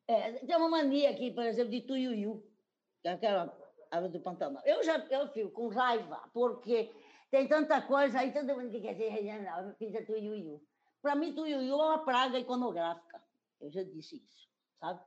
É, 0.06 0.32
tem 0.32 0.56
uma 0.56 0.68
mania 0.68 1.10
aqui, 1.10 1.30
por 1.30 1.44
exemplo, 1.44 1.70
de 1.70 1.80
tuiuiu, 1.80 2.46
que 3.02 3.08
é 3.08 3.12
aquela 3.12 3.56
ave 3.90 4.08
do 4.08 4.20
Pantanal. 4.20 4.62
Eu 4.64 4.82
já 4.82 4.98
eu 5.10 5.28
fico 5.28 5.50
com 5.50 5.68
raiva, 5.68 6.28
porque 6.32 6.94
tem 7.30 7.48
tanta 7.48 7.80
coisa, 7.82 8.20
aí 8.20 8.32
todo 8.32 8.54
mundo 8.54 8.70
que 8.70 8.80
quer 8.80 8.94
ser 8.94 9.08
regional, 9.08 9.74
fica 9.78 10.04
tuiuiu. 10.04 10.62
Para 11.02 11.14
mim, 11.14 11.34
tuiuiu 11.34 11.74
é 11.74 11.84
uma 11.84 12.04
praga 12.04 12.38
iconográfica. 12.38 13.22
Eu 13.60 13.70
já 13.70 13.82
disse 13.82 14.16
isso, 14.16 14.48
sabe? 14.78 15.00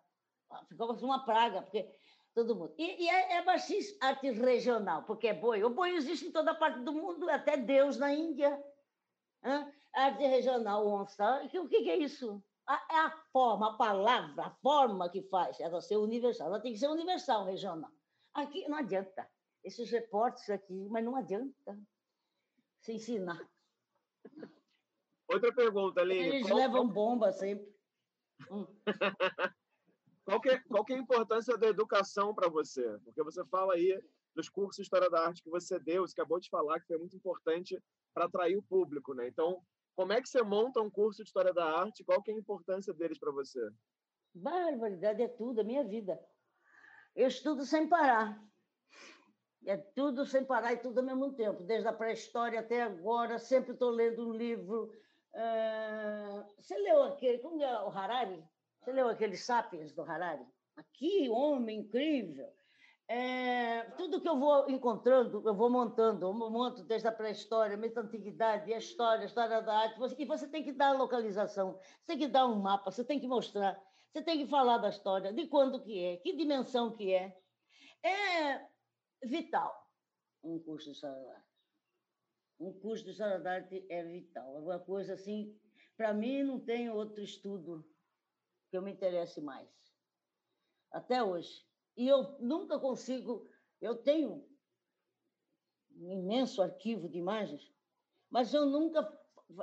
Ficou 0.68 0.92
assim 0.92 1.06
uma 1.06 1.26
praga, 1.26 1.62
porque 1.62 1.90
todo 2.34 2.56
mundo. 2.56 2.74
E, 2.78 3.04
e 3.04 3.10
é, 3.10 3.38
é 3.38 3.44
arte 4.02 4.32
regional, 4.32 5.04
porque 5.04 5.28
é 5.28 5.34
boi. 5.34 5.64
O 5.64 5.70
boi 5.70 5.96
existe 5.96 6.28
em 6.28 6.32
toda 6.32 6.56
parte 6.56 6.80
do 6.80 6.94
mundo, 6.94 7.30
até 7.30 7.58
Deus 7.58 7.98
na 7.98 8.14
Índia. 8.14 8.64
Arte 9.94 10.26
regional 10.26 10.88
onça. 10.88 11.44
O 11.44 11.68
que, 11.68 11.84
que 11.84 11.90
é 11.90 11.98
isso? 11.98 12.44
é 12.70 13.00
a 13.00 13.12
forma, 13.32 13.74
a 13.74 13.78
palavra, 13.78 14.48
a 14.48 14.50
forma 14.50 15.10
que 15.10 15.22
faz 15.24 15.60
ela 15.60 15.82
ser 15.82 15.98
universal. 15.98 16.48
Ela 16.48 16.60
tem 16.60 16.74
que 16.74 16.80
ser 16.80 16.90
universal, 16.90 17.46
regional. 17.46 17.92
Aqui 18.34 18.68
não 18.68 18.78
adianta. 18.78 19.28
Esses 19.64 19.90
reportes 19.90 20.50
aqui, 20.50 20.88
mas 20.90 21.04
não 21.04 21.16
adianta 21.16 21.80
se 22.82 22.94
ensinar. 22.94 23.40
Outra 25.28 25.54
pergunta, 25.54 26.02
Aline. 26.02 26.28
Eles 26.28 26.48
qual, 26.48 26.58
levam 26.58 26.88
bomba 26.88 27.32
sempre. 27.32 27.74
Hum. 28.52 28.66
qual, 30.26 30.42
que 30.42 30.50
é, 30.50 30.60
qual 30.60 30.86
que 30.86 30.94
é 30.94 30.96
a 30.96 31.00
importância 31.00 31.58
da 31.58 31.68
educação 31.68 32.34
para 32.34 32.50
você? 32.50 32.98
Porque 33.04 33.24
você 33.24 33.44
fala 33.46 33.74
aí 33.74 34.00
dos 34.36 34.48
cursos 34.50 34.76
de 34.76 34.84
História 34.84 35.10
da 35.10 35.26
Arte 35.26 35.42
que 35.42 35.50
você 35.50 35.80
deu, 35.80 36.08
você 36.08 36.14
acabou 36.14 36.40
de 36.40 36.50
falar 36.50 36.80
que 36.80 36.88
foi 36.88 36.98
muito 36.98 37.16
importante 37.16 37.82
para 38.14 38.26
atrair 38.26 38.56
o 38.56 38.64
público, 38.64 39.14
né? 39.14 39.28
Então, 39.28 39.62
como 39.98 40.14
é 40.14 40.22
que 40.22 40.30
você 40.30 40.44
monta 40.44 40.80
um 40.80 40.92
curso 40.92 41.24
de 41.24 41.28
História 41.28 41.52
da 41.52 41.66
Arte? 41.66 42.04
Qual 42.04 42.22
que 42.22 42.30
é 42.30 42.36
a 42.36 42.38
importância 42.38 42.94
deles 42.94 43.18
para 43.18 43.32
você? 43.32 43.60
Barbaridade 44.32 45.24
é 45.24 45.28
tudo, 45.28 45.60
é 45.60 45.64
minha 45.64 45.84
vida. 45.84 46.24
Eu 47.16 47.28
estudo 47.28 47.66
sem 47.66 47.90
parar. 47.90 48.40
É 49.66 49.76
tudo 49.76 50.24
sem 50.24 50.46
parar 50.46 50.74
e 50.74 50.78
tudo 50.78 51.00
ao 51.00 51.04
mesmo 51.04 51.34
tempo. 51.34 51.64
Desde 51.64 51.88
a 51.88 51.94
pré-história 51.94 52.60
até 52.60 52.84
agora, 52.84 53.40
sempre 53.40 53.72
estou 53.72 53.90
lendo 53.90 54.30
um 54.30 54.34
livro. 54.34 54.92
Uh... 55.34 56.46
Você 56.62 56.78
leu 56.78 57.02
aquele, 57.02 57.40
como 57.40 57.60
é 57.64 57.84
o 57.84 57.90
Harari? 57.90 58.48
Você 58.80 58.92
leu 58.92 59.10
aquele 59.10 59.36
Sapiens 59.36 59.94
do 59.94 60.04
Harari? 60.04 60.46
Aqui, 60.76 61.28
homem 61.28 61.80
incrível. 61.80 62.48
É, 63.10 63.84
tudo 63.92 64.20
que 64.20 64.28
eu 64.28 64.38
vou 64.38 64.70
encontrando, 64.70 65.42
eu 65.48 65.56
vou 65.56 65.70
montando, 65.70 66.26
eu 66.26 66.34
monto 66.34 66.84
desde 66.84 67.08
a 67.08 67.12
pré-história, 67.12 67.78
a 67.78 68.00
antiguidade, 68.02 68.74
a 68.74 68.78
história, 68.78 69.24
a 69.24 69.26
história 69.26 69.62
da 69.62 69.78
arte, 69.78 69.98
e 70.20 70.26
você 70.26 70.48
tem 70.48 70.62
que 70.62 70.74
dar 70.74 70.90
a 70.90 70.98
localização, 70.98 71.80
você 71.80 72.06
tem 72.06 72.18
que 72.18 72.28
dar 72.28 72.46
um 72.48 72.60
mapa, 72.60 72.92
você 72.92 73.06
tem 73.06 73.18
que 73.18 73.28
mostrar, 73.28 73.82
você 74.12 74.22
tem 74.22 74.38
que 74.40 74.48
falar 74.48 74.80
da 74.80 74.90
história, 74.90 75.32
de 75.32 75.48
quando 75.48 75.82
que 75.82 76.04
é, 76.04 76.18
que 76.18 76.36
dimensão 76.36 76.92
que 76.92 77.14
é. 77.14 77.38
É 78.04 78.68
vital 79.24 79.88
um 80.44 80.60
curso 80.60 80.86
de 80.86 80.92
história 80.96 81.24
da 81.24 81.34
arte. 81.34 81.48
Um 82.60 82.74
curso 82.80 83.04
de 83.04 83.12
história 83.12 83.40
da 83.40 83.54
arte 83.54 83.86
é 83.90 84.04
vital. 84.04 84.58
É 84.58 84.60
uma 84.60 84.80
coisa 84.80 85.14
assim, 85.14 85.60
para 85.96 86.14
mim 86.14 86.44
não 86.44 86.60
tem 86.60 86.90
outro 86.90 87.22
estudo 87.22 87.88
que 88.70 88.78
eu 88.78 88.82
me 88.82 88.92
interesse 88.92 89.42
mais. 89.42 89.70
Até 90.92 91.22
hoje. 91.22 91.67
E 91.98 92.08
eu 92.08 92.38
nunca 92.40 92.80
consigo. 92.80 93.50
Eu 93.82 93.96
tenho 93.96 94.48
um 95.96 96.14
imenso 96.14 96.62
arquivo 96.62 97.10
de 97.10 97.18
imagens, 97.18 97.74
mas 98.30 98.54
eu 98.54 98.68
nunca 98.68 99.02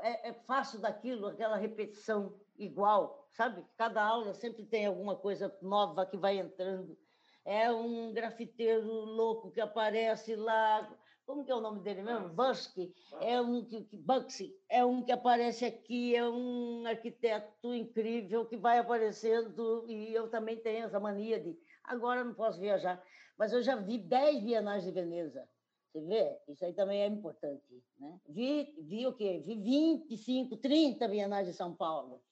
é, 0.01 0.31
é, 0.31 0.33
faço 0.33 0.81
daquilo 0.81 1.29
aquela 1.29 1.57
repetição 1.57 2.39
igual, 2.57 3.29
sabe? 3.33 3.65
Cada 3.77 4.03
aula 4.03 4.35
sempre 4.35 4.65
tem 4.67 4.87
alguma 4.87 5.17
coisa 5.17 5.57
nova 5.63 6.05
que 6.05 6.17
vai 6.17 6.39
entrando. 6.39 6.99
É 7.45 7.71
um 7.71 8.13
grafiteiro 8.13 8.91
louco 8.91 9.51
que 9.51 9.61
aparece 9.61 10.35
lá. 10.35 10.91
Como 11.27 11.45
que 11.45 11.53
é 11.53 11.55
o 11.55 11.61
nome 11.61 11.81
dele 11.81 12.03
mesmo? 12.03 12.31
Busky. 12.31 12.95
É 13.21 13.41
um 13.41 13.65
que, 13.65 13.87
Buxy. 13.97 14.55
É 14.69 14.85
um 14.85 15.03
que 15.03 15.13
aparece 15.13 15.65
aqui, 15.65 16.17
é 16.17 16.27
um 16.27 16.87
arquiteto 16.87 17.73
incrível 17.75 18.45
que 18.47 18.57
vai 18.57 18.79
aparecendo 18.79 19.89
e 19.89 20.13
eu 20.13 20.29
também 20.29 20.57
tenho 20.57 20.87
essa 20.87 20.99
mania 20.99 21.39
de 21.39 21.57
Agora 21.85 22.25
não 22.25 22.35
posso 22.35 22.59
viajar, 22.59 23.03
mas 23.37 23.53
eu 23.53 23.63
já 23.63 23.77
vi 23.77 23.99
10 23.99 24.43
bienais 24.43 24.85
de 24.85 24.91
Veneza. 24.91 25.49
Você 25.93 26.01
vê? 26.01 26.41
Isso 26.49 26.65
aí 26.65 26.73
também 26.73 27.03
é 27.03 27.07
importante. 27.07 27.85
Né? 27.99 28.21
Vi, 28.29 28.75
vi 28.81 29.07
o 29.07 29.15
quê? 29.15 29.43
Vi 29.45 29.55
25, 29.55 30.57
30 30.57 31.07
bienais 31.07 31.47
de 31.47 31.53
São 31.53 31.75
Paulo. 31.75 32.25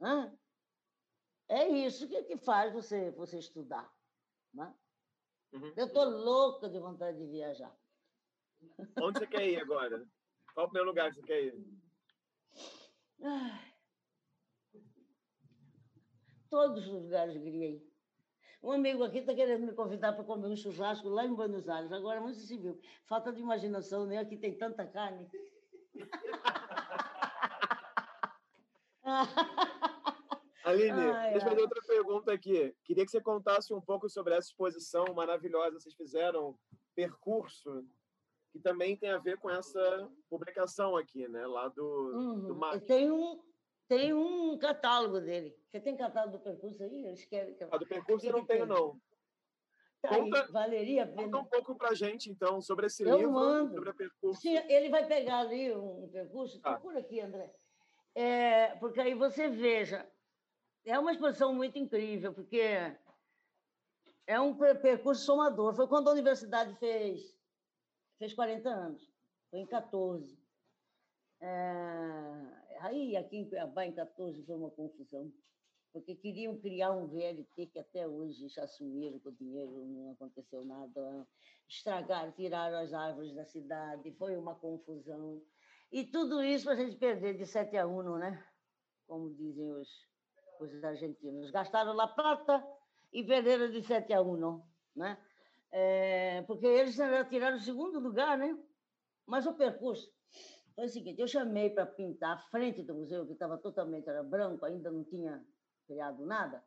Hã? 0.00 0.36
É 1.48 1.68
isso 1.68 2.08
que, 2.08 2.22
que 2.24 2.36
faz 2.38 2.72
você, 2.72 3.10
você 3.12 3.38
estudar. 3.38 3.92
Né? 4.52 4.74
Uhum. 5.52 5.72
Eu 5.76 5.86
estou 5.86 6.04
louca 6.04 6.68
de 6.68 6.80
vontade 6.80 7.18
de 7.18 7.26
viajar. 7.26 7.76
Onde 9.00 9.18
você 9.18 9.26
quer 9.26 9.46
ir 9.46 9.60
agora? 9.60 10.04
Qual 10.54 10.66
o 10.66 10.70
primeiro 10.70 10.88
lugar 10.88 11.10
que 11.10 11.20
você 11.20 11.26
quer 11.26 11.44
ir? 11.44 11.64
Todos 16.50 16.86
os 16.86 16.92
lugares 16.92 17.36
eu 17.36 17.42
queria 17.42 17.70
ir. 17.70 17.93
Um 18.64 18.72
amigo 18.72 19.04
aqui 19.04 19.18
está 19.18 19.34
querendo 19.34 19.66
me 19.66 19.74
convidar 19.74 20.14
para 20.14 20.24
comer 20.24 20.46
um 20.46 20.56
churrasco 20.56 21.06
lá 21.06 21.26
em 21.26 21.34
Buenos 21.34 21.68
Aires. 21.68 21.92
Agora, 21.92 22.18
não 22.18 22.32
se 22.32 22.56
viu. 22.56 22.80
Falta 23.04 23.30
de 23.30 23.42
imaginação, 23.42 24.06
né? 24.06 24.16
Aqui 24.16 24.38
tem 24.38 24.56
tanta 24.56 24.86
carne. 24.86 25.30
Aline, 30.64 31.12
deixa 31.30 31.46
eu 31.46 31.50
fazer 31.50 31.60
outra 31.60 31.82
pergunta 31.86 32.32
aqui. 32.32 32.74
Queria 32.84 33.04
que 33.04 33.10
você 33.10 33.20
contasse 33.20 33.74
um 33.74 33.82
pouco 33.82 34.08
sobre 34.08 34.32
essa 34.32 34.48
exposição 34.48 35.04
maravilhosa. 35.14 35.78
Vocês 35.78 35.94
fizeram 35.94 36.58
percurso 36.94 37.84
que 38.50 38.58
também 38.58 38.96
tem 38.96 39.10
a 39.10 39.18
ver 39.18 39.36
com 39.36 39.50
essa 39.50 40.10
publicação 40.30 40.96
aqui, 40.96 41.28
né? 41.28 41.46
Lá 41.46 41.68
do, 41.68 41.84
uhum. 41.84 42.46
do 42.46 42.54
Mar. 42.54 42.80
Tem 42.80 43.10
um, 43.10 43.38
tem 43.88 44.12
um 44.12 44.56
catálogo 44.58 45.20
dele. 45.20 45.56
Você 45.68 45.80
tem 45.80 45.96
catálogo 45.96 46.38
do 46.38 46.42
percurso 46.42 46.82
aí? 46.82 47.06
Eles 47.06 47.24
querem 47.24 47.54
que... 47.54 47.64
A 47.64 47.76
do 47.76 47.86
percurso 47.86 48.26
eu 48.26 48.32
não 48.32 48.44
tenho, 48.44 48.66
não. 48.66 49.00
Tá 50.04 50.10
conta, 50.10 50.44
aí, 50.44 50.52
valeria 50.52 51.06
Conta 51.06 51.38
um 51.38 51.44
pouco 51.46 51.74
para 51.76 51.90
a 51.90 51.94
gente, 51.94 52.30
então, 52.30 52.60
sobre 52.60 52.86
esse 52.86 53.02
eu 53.02 53.16
livro, 53.16 53.32
mando. 53.32 53.74
sobre 53.74 53.90
o 53.90 53.94
percurso. 53.94 54.40
Sim, 54.40 54.56
ele 54.68 54.90
vai 54.90 55.06
pegar 55.06 55.38
ali 55.38 55.74
um 55.74 56.08
percurso. 56.12 56.60
Ah. 56.62 56.72
Procura 56.72 56.98
aqui, 57.00 57.20
André. 57.20 57.50
É, 58.14 58.74
porque 58.76 59.00
aí 59.00 59.14
você 59.14 59.48
veja. 59.48 60.06
É 60.84 60.98
uma 60.98 61.12
exposição 61.12 61.54
muito 61.54 61.78
incrível, 61.78 62.34
porque 62.34 62.94
é 64.26 64.38
um 64.38 64.54
percurso 64.54 65.24
somador. 65.24 65.74
Foi 65.74 65.88
quando 65.88 66.08
a 66.08 66.12
universidade 66.12 66.74
fez, 66.76 67.34
fez 68.18 68.34
40 68.34 68.68
anos. 68.68 69.10
Foi 69.50 69.60
em 69.60 69.66
14. 69.66 70.38
É, 71.46 72.54
Aí, 72.84 73.16
aqui 73.16 73.38
em 73.38 73.48
Cuiabá, 73.48 73.86
em 73.86 73.92
14, 73.92 74.44
foi 74.44 74.54
uma 74.56 74.70
confusão, 74.70 75.32
porque 75.90 76.14
queriam 76.14 76.58
criar 76.58 76.90
um 76.92 77.06
VLT 77.06 77.66
que 77.66 77.78
até 77.78 78.06
hoje 78.06 78.46
já 78.48 78.64
assumiram 78.64 79.18
com 79.20 79.30
o 79.30 79.32
dinheiro, 79.32 79.86
não 79.86 80.12
aconteceu 80.12 80.64
nada. 80.66 81.26
Estragaram, 81.66 82.32
tiraram 82.32 82.76
as 82.76 82.92
árvores 82.92 83.34
da 83.34 83.44
cidade, 83.46 84.12
foi 84.12 84.36
uma 84.36 84.54
confusão. 84.54 85.42
E 85.90 86.04
tudo 86.04 86.42
isso 86.42 86.66
para 86.66 86.74
a 86.74 86.76
gente 86.76 86.96
perder 86.96 87.38
de 87.38 87.46
7 87.46 87.74
a 87.78 87.86
1, 87.86 88.18
né? 88.18 88.46
Como 89.06 89.34
dizem 89.34 89.70
os, 89.72 90.06
os 90.60 90.84
argentinos. 90.84 91.50
Gastaram 91.50 91.94
lá 91.94 92.06
prata 92.06 92.62
e 93.12 93.24
perderam 93.24 93.70
de 93.70 93.82
7 93.82 94.12
a 94.12 94.20
1, 94.20 94.62
né? 94.94 95.18
É, 95.70 96.42
porque 96.42 96.66
eles 96.66 96.98
tiraram 97.30 97.56
o 97.56 97.60
segundo 97.60 97.98
lugar, 97.98 98.36
né? 98.36 98.58
Mas 99.26 99.46
o 99.46 99.54
percurso 99.54 100.12
foi 100.74 100.86
o 100.86 100.88
seguinte, 100.88 101.20
eu 101.20 101.28
chamei 101.28 101.70
para 101.70 101.86
pintar 101.86 102.36
a 102.36 102.38
frente 102.50 102.82
do 102.82 102.94
museu, 102.94 103.24
que 103.26 103.32
estava 103.32 103.56
totalmente 103.56 104.08
era 104.08 104.22
branco, 104.22 104.64
ainda 104.64 104.90
não 104.90 105.04
tinha 105.04 105.44
criado 105.86 106.26
nada. 106.26 106.64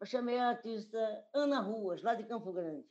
Eu 0.00 0.06
chamei 0.06 0.38
a 0.38 0.50
artista 0.50 0.98
Ana 1.34 1.60
Ruas, 1.60 2.02
lá 2.02 2.14
de 2.14 2.24
Campo 2.24 2.52
Grande, 2.52 2.88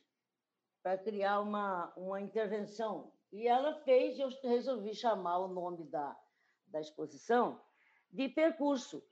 para 0.84 0.97
criar 0.97 1.39
uma, 1.39 1.93
uma 1.95 2.20
intervenção. 2.20 3.12
E 3.32 3.47
ela 3.47 3.74
fez, 3.84 4.20
eu 4.20 4.30
resolvi 4.43 4.93
chamar 4.93 5.39
o 5.39 5.47
nome 5.47 5.86
da, 5.86 6.20
da 6.68 6.82
exposição 6.82 7.62
de 8.12 8.28
percurso, 8.28 9.03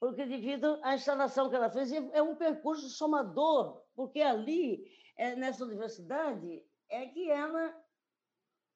porque 0.00 0.24
devido 0.24 0.80
à 0.82 0.94
instalação 0.94 1.50
que 1.50 1.56
ela 1.56 1.70
fez, 1.70 1.92
é 1.92 2.22
um 2.22 2.36
percurso 2.36 2.88
somador, 2.88 3.84
porque 3.94 4.20
ali, 4.20 4.84
é, 5.16 5.36
nessa 5.36 5.64
universidade, 5.64 6.64
é 6.88 7.06
que 7.06 7.30
ela 7.30 7.74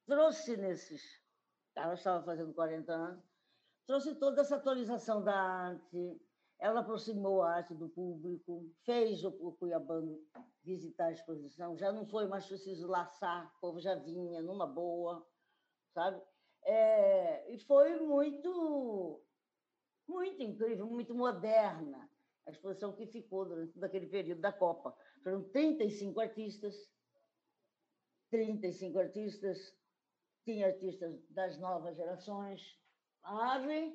trouxe 0.06 0.56
nesses 0.56 1.02
ela 1.74 1.94
estava 1.94 2.24
fazendo 2.24 2.52
40 2.52 2.92
anos, 2.92 3.24
trouxe 3.86 4.14
toda 4.14 4.40
essa 4.40 4.56
atualização 4.56 5.22
da 5.22 5.34
arte, 5.34 6.20
ela 6.58 6.80
aproximou 6.80 7.42
a 7.42 7.52
arte 7.52 7.74
do 7.74 7.88
público, 7.88 8.68
fez 8.84 9.24
o, 9.24 9.32
Cuiabano 9.52 10.20
visitar 10.62 11.06
a 11.06 11.12
exposição, 11.12 11.76
já 11.76 11.92
não 11.92 12.06
foi 12.06 12.26
mais 12.26 12.46
preciso 12.46 12.86
laçar, 12.88 13.52
o 13.56 13.60
povo 13.60 13.80
já 13.80 13.94
vinha 13.94 14.42
numa 14.42 14.66
boa, 14.66 15.26
sabe? 15.94 16.20
É, 16.64 17.50
e 17.52 17.58
foi 17.60 17.98
muito, 18.00 19.22
muito 20.06 20.42
incrível, 20.42 20.86
muito 20.86 21.14
moderna 21.14 22.10
a 22.48 22.50
exposição 22.50 22.92
que 22.92 23.06
ficou 23.06 23.44
durante 23.44 23.82
aquele 23.84 24.06
período 24.06 24.40
da 24.40 24.52
Copa. 24.52 24.96
Foram 25.22 25.44
35 25.50 26.18
artistas, 26.18 26.90
35 28.30 28.98
artistas, 28.98 29.77
tinha 30.48 30.68
artistas 30.68 31.14
das 31.28 31.58
novas 31.58 31.94
gerações. 31.94 32.80
Ave. 33.22 33.94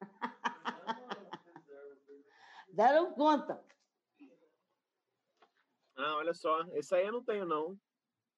Deram 2.68 3.14
conta. 3.14 3.64
Ah, 5.96 6.16
olha 6.16 6.34
só. 6.34 6.60
Esse 6.72 6.94
aí 6.94 7.06
eu 7.06 7.12
não 7.12 7.24
tenho, 7.24 7.46
não. 7.46 7.80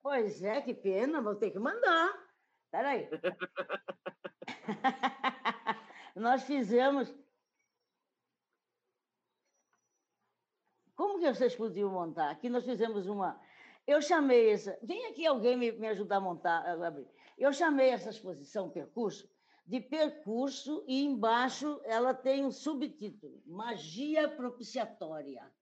Pois 0.00 0.40
é, 0.40 0.62
que 0.62 0.72
pena. 0.72 1.20
Vou 1.20 1.34
ter 1.34 1.50
que 1.50 1.58
mandar. 1.58 2.14
Peraí. 2.70 3.10
Nós 6.14 6.44
fizemos. 6.44 7.12
Como 10.94 11.18
que 11.18 11.34
vocês 11.34 11.56
podiam 11.56 11.90
montar? 11.90 12.30
Aqui 12.30 12.48
nós 12.48 12.64
fizemos 12.64 13.06
uma. 13.06 13.38
Eu 13.86 14.00
chamei 14.00 14.50
essa. 14.50 14.78
Vem 14.82 15.06
aqui 15.06 15.26
alguém 15.26 15.56
me, 15.56 15.72
me 15.72 15.88
ajudar 15.88 16.16
a 16.16 16.20
montar, 16.20 16.64
a 16.64 16.86
abrir. 16.86 17.15
Eu 17.36 17.52
chamei 17.52 17.90
essa 17.90 18.10
exposição 18.10 18.70
percurso 18.70 19.28
de 19.66 19.80
percurso 19.80 20.84
e 20.86 21.02
embaixo 21.04 21.80
ela 21.84 22.14
tem 22.14 22.44
um 22.44 22.52
subtítulo: 22.52 23.42
Magia 23.44 24.28
propiciatória. 24.28 25.52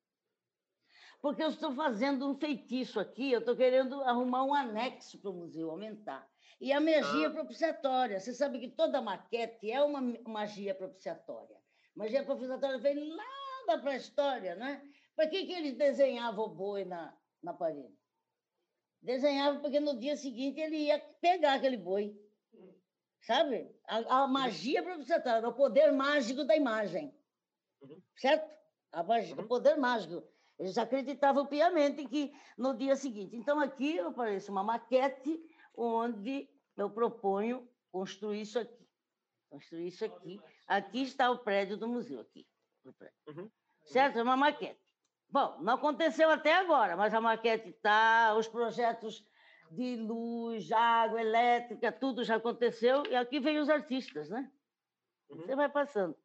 Porque 1.23 1.43
eu 1.43 1.49
estou 1.49 1.73
fazendo 1.73 2.29
um 2.29 2.39
feitiço 2.39 3.01
aqui, 3.01 3.33
eu 3.33 3.41
estou 3.41 3.57
querendo 3.57 4.03
arrumar 4.03 4.45
um 4.45 4.53
anexo 4.53 5.19
para 5.19 5.31
o 5.31 5.35
museu, 5.35 5.71
aumentar. 5.71 6.29
E 6.61 6.71
a 6.71 6.81
magia 6.81 7.29
ah. 7.29 7.31
propiciatória, 7.31 8.21
você 8.21 8.35
sabe 8.35 8.61
que 8.61 8.69
toda 8.69 9.01
maquete 9.01 9.71
é 9.71 9.83
uma 9.83 10.03
magia 10.27 10.75
propiciatória. 10.75 11.57
Magia 11.97 12.25
propiciatória 12.25 12.79
vem 12.79 13.09
lá 13.09 13.25
da 13.67 13.79
pré-história, 13.79 14.55
né? 14.55 14.83
Para 15.17 15.27
que, 15.29 15.47
que 15.47 15.53
eles 15.53 15.79
desenhavam 15.79 16.45
o 16.45 16.55
boi 16.55 16.85
na, 16.85 17.17
na 17.43 17.55
parede? 17.55 18.04
Desenhava 19.05 19.61
porque 19.61 19.79
no 19.79 19.99
dia 19.99 20.17
seguinte 20.17 20.59
ele 20.59 20.79
ia 20.79 20.99
pegar 21.21 21.55
aquele 21.55 21.77
boi. 21.77 22.19
Sabe? 23.21 23.71
A, 23.87 24.23
a 24.23 24.27
magia 24.27 24.83
profissional, 24.83 25.45
o 25.45 25.53
poder 25.53 25.93
mágico 25.93 26.43
da 26.45 26.57
imagem. 26.57 27.15
Uhum. 27.83 28.03
Certo? 28.17 28.51
Magia, 29.07 29.37
uhum. 29.37 29.43
O 29.43 29.47
poder 29.47 29.77
mágico. 29.77 30.27
Eles 30.59 30.79
acreditavam 30.79 31.47
piamente 31.47 32.07
que 32.07 32.33
no 32.57 32.75
dia 32.75 32.97
seguinte. 32.97 33.37
Então, 33.37 33.61
aqui 33.61 33.99
aparece 33.99 34.51
uma 34.51 34.63
maquete 34.63 35.39
onde 35.75 36.49
eu 36.77 36.89
proponho 36.89 37.69
construir 37.91 38.41
isso 38.43 38.59
aqui. 38.59 38.89
Construir 39.51 39.89
isso 39.89 40.05
aqui. 40.05 40.41
Aqui 40.67 41.03
está 41.03 41.31
o 41.31 41.39
prédio 41.39 41.77
do 41.77 41.89
museu, 41.89 42.21
aqui. 42.21 42.47
Uhum. 43.27 43.51
Certo? 43.85 44.19
É 44.19 44.23
uma 44.23 44.37
maquete. 44.37 44.81
Bom, 45.35 45.59
não 45.63 45.75
aconteceu 45.75 46.31
até 46.31 46.55
agora, 46.55 46.97
mas 46.97 47.13
a 47.13 47.21
maquete 47.21 47.71
está, 47.71 48.37
os 48.37 48.47
projetos 48.47 49.27
de 49.69 49.97
luz, 49.97 50.71
água, 50.71 51.21
elétrica, 51.21 51.91
tudo 51.91 52.23
já 52.23 52.37
aconteceu, 52.37 53.03
e 53.11 53.17
aqui 53.17 53.41
vem 53.41 53.59
os 53.59 53.69
artistas, 53.69 54.31
né? 54.31 54.49
Uhum. 55.29 55.39
Você 55.39 55.57
vai 55.57 55.69
passando. 55.69 56.17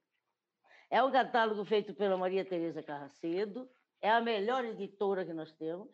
É 0.91 1.01
um 1.01 1.11
catálogo 1.11 1.65
feito 1.65 1.91
pela 1.95 2.17
Maria 2.17 2.45
Tereza 2.45 2.83
Carracedo, 2.83 3.67
é 3.99 4.11
a 4.11 4.21
melhor 4.21 4.63
editora 4.63 5.25
que 5.25 5.33
nós 5.33 5.51
temos. 5.53 5.89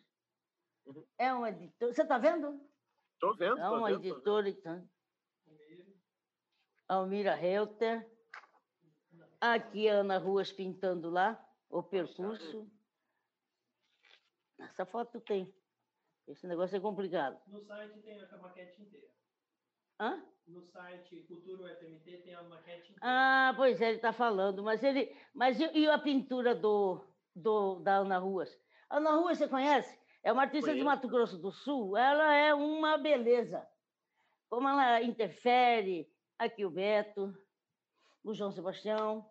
Uhum. 0.86 1.05
É 1.18 1.34
uma 1.34 1.47
editora. 1.47 1.93
Você 1.93 2.01
está 2.01 2.18
vendo? 2.18 2.59
Estou 3.13 3.34
vendo. 3.34 3.57
É 3.57 3.70
uma 3.70 3.88
vendo, 3.88 4.05
editora. 4.05 4.49
Então. 4.49 4.89
Almira 6.86 7.41
Helter. 7.41 8.05
Aqui 9.39 9.88
a 9.88 10.01
Ana 10.01 10.18
Ruas 10.18 10.51
pintando 10.51 11.09
lá 11.09 11.41
o 11.70 11.82
percurso. 11.82 12.70
Essa 14.60 14.86
foto 14.86 15.20
tem. 15.22 15.53
Esse 16.28 16.47
negócio 16.47 16.76
é 16.76 16.80
complicado. 16.80 17.39
No 17.47 17.62
site 17.62 17.99
tem 17.99 18.20
a 18.20 18.38
maquete 18.38 18.82
inteira. 18.82 19.08
Hã? 19.99 20.24
No 20.47 20.62
site 20.62 21.22
Cultura 21.28 21.74
UFMT 21.74 22.18
tem 22.24 22.36
a 22.36 22.43
maquete 22.43 22.91
inteira. 22.91 22.99
Ah, 23.01 23.53
pois 23.56 23.82
é, 23.82 23.88
ele 23.88 23.95
está 23.97 24.12
falando. 24.12 24.64
Mas 24.64 24.84
ele. 24.84 25.16
Mas 25.34 25.60
e, 25.60 25.66
e, 25.78 25.88
a 25.88 25.99
pintura 25.99 26.56
do, 26.56 27.06
do, 27.36 27.80
da 27.80 27.97
Ana 27.97 28.18
Ruas? 28.18 28.49
A 28.89 28.97
Ana 28.97 29.16
Ruas, 29.16 29.38
você 29.38 29.47
conhece? 29.47 29.99
É 30.24 30.32
uma 30.32 30.43
artista 30.43 30.72
Conheço. 30.72 30.80
de 30.80 30.86
Mato 30.86 31.08
Grosso 31.08 31.38
do 31.38 31.51
Sul. 31.51 31.95
Ela 31.95 32.34
é 32.34 32.53
uma 32.53 32.97
beleza. 32.97 33.68
Como 34.49 34.68
ela 34.68 35.01
interfere. 35.01 36.12
Aqui 36.38 36.66
o 36.66 36.70
Beto, 36.70 37.34
o 38.24 38.34
João 38.34 38.51
Sebastião. 38.51 39.26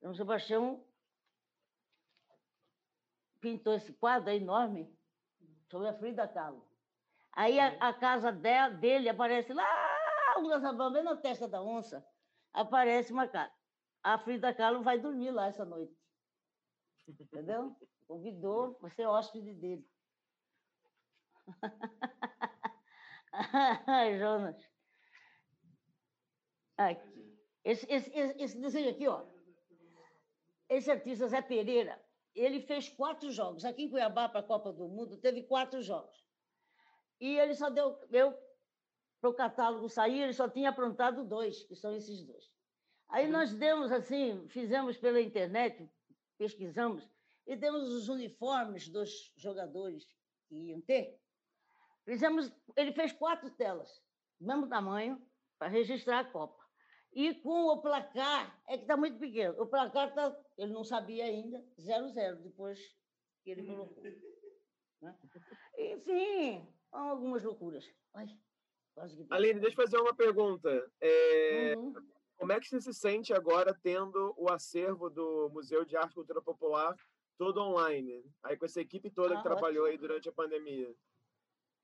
João 0.00 0.14
Sebastião 0.14 0.84
pintou 3.46 3.74
esse 3.74 3.92
quadro 3.92 4.30
enorme 4.30 4.92
sobre 5.70 5.86
a 5.86 5.94
Frida 5.94 6.26
Kahlo. 6.26 6.68
Aí 7.32 7.60
a, 7.60 7.68
a 7.88 7.94
casa 7.94 8.32
dele 8.32 9.08
aparece 9.08 9.52
lá, 9.52 9.64
um 10.38 10.92
bem 10.92 11.04
na 11.04 11.16
testa 11.16 11.46
da 11.46 11.62
onça, 11.62 12.04
aparece 12.52 13.12
uma 13.12 13.28
casa. 13.28 13.52
A 14.02 14.18
Frida 14.18 14.52
Kahlo 14.52 14.82
vai 14.82 14.98
dormir 14.98 15.30
lá 15.30 15.46
essa 15.46 15.64
noite. 15.64 15.96
Entendeu? 17.06 17.76
Convidou 18.08 18.74
para 18.74 18.90
ser 18.90 19.06
hóspede 19.06 19.54
dele. 19.54 19.88
Ai, 23.86 24.18
Jonas. 24.18 24.56
Aqui. 26.76 27.38
Esse, 27.64 27.86
esse, 27.88 28.10
esse 28.12 28.60
desenho 28.60 28.90
aqui, 28.90 29.06
ó. 29.06 29.24
Esse 30.68 30.90
artista 30.90 31.28
Zé 31.28 31.40
Pereira, 31.42 32.00
ele 32.36 32.60
fez 32.60 32.88
quatro 32.88 33.30
jogos. 33.30 33.64
Aqui 33.64 33.84
em 33.84 33.90
Cuiabá, 33.90 34.28
para 34.28 34.40
a 34.40 34.42
Copa 34.42 34.72
do 34.72 34.88
Mundo, 34.88 35.16
teve 35.16 35.42
quatro 35.42 35.80
jogos. 35.80 36.24
E 37.20 37.38
ele 37.38 37.54
só 37.54 37.70
deu. 37.70 37.98
Eu, 38.10 38.36
para 39.20 39.30
o 39.30 39.34
catálogo 39.34 39.88
sair, 39.88 40.20
ele 40.20 40.32
só 40.34 40.48
tinha 40.48 40.68
aprontado 40.68 41.24
dois, 41.24 41.62
que 41.64 41.74
são 41.74 41.94
esses 41.94 42.22
dois. 42.24 42.50
Aí 43.08 43.26
uhum. 43.26 43.32
nós 43.32 43.54
demos 43.54 43.90
assim, 43.90 44.46
fizemos 44.48 44.96
pela 44.98 45.20
internet, 45.20 45.90
pesquisamos, 46.36 47.08
e 47.46 47.56
demos 47.56 47.88
os 47.88 48.08
uniformes 48.08 48.88
dos 48.88 49.32
jogadores 49.36 50.06
que 50.48 50.56
iam 50.68 50.80
ter. 50.82 51.18
Fizemos, 52.04 52.52
ele 52.76 52.92
fez 52.92 53.12
quatro 53.12 53.50
telas, 53.50 54.02
mesmo 54.40 54.68
tamanho, 54.68 55.20
para 55.58 55.68
registrar 55.68 56.20
a 56.20 56.24
Copa. 56.24 56.65
E 57.16 57.34
com 57.36 57.68
o 57.68 57.80
placar, 57.80 58.62
é 58.68 58.76
que 58.76 58.82
está 58.82 58.94
muito 58.94 59.18
pequeno. 59.18 59.58
O 59.58 59.66
placar 59.66 60.10
está, 60.10 60.38
ele 60.58 60.70
não 60.70 60.84
sabia 60.84 61.24
ainda, 61.24 61.64
0-0, 61.80 62.42
depois 62.42 62.78
que 63.42 63.50
ele 63.50 63.66
colocou. 63.66 64.02
Né? 64.98 65.14
Enfim, 65.76 66.66
algumas 66.90 67.44
loucuras. 67.44 67.84
Ai, 68.14 68.26
que... 68.26 68.40
Aline, 69.28 69.60
deixa 69.60 69.78
eu 69.78 69.84
fazer 69.84 69.98
uma 69.98 70.14
pergunta. 70.14 70.90
É, 71.02 71.74
uhum. 71.76 71.92
Como 72.38 72.50
é 72.50 72.58
que 72.58 72.66
você 72.66 72.80
se 72.80 72.94
sente 72.94 73.34
agora 73.34 73.78
tendo 73.82 74.34
o 74.38 74.50
acervo 74.50 75.10
do 75.10 75.50
Museu 75.50 75.84
de 75.84 75.98
Arte 75.98 76.12
e 76.12 76.14
Cultura 76.14 76.40
Popular 76.40 76.96
todo 77.36 77.60
online? 77.60 78.24
Aí 78.42 78.56
com 78.56 78.64
essa 78.64 78.80
equipe 78.80 79.10
toda 79.10 79.34
ah, 79.34 79.36
que 79.36 79.42
trabalhou 79.42 79.84
ótimo. 79.84 79.92
aí 79.92 79.98
durante 79.98 80.30
a 80.30 80.32
pandemia. 80.32 80.90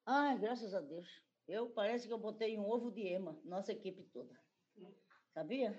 Ai, 0.06 0.38
graças 0.38 0.72
a 0.72 0.80
Deus. 0.80 1.22
Eu 1.46 1.68
parece 1.68 2.08
que 2.08 2.14
eu 2.14 2.18
botei 2.18 2.58
um 2.58 2.66
ovo 2.66 2.90
de 2.90 3.02
ema, 3.02 3.38
nossa 3.44 3.72
equipe 3.72 4.02
toda. 4.04 4.34
Sabia? 5.34 5.74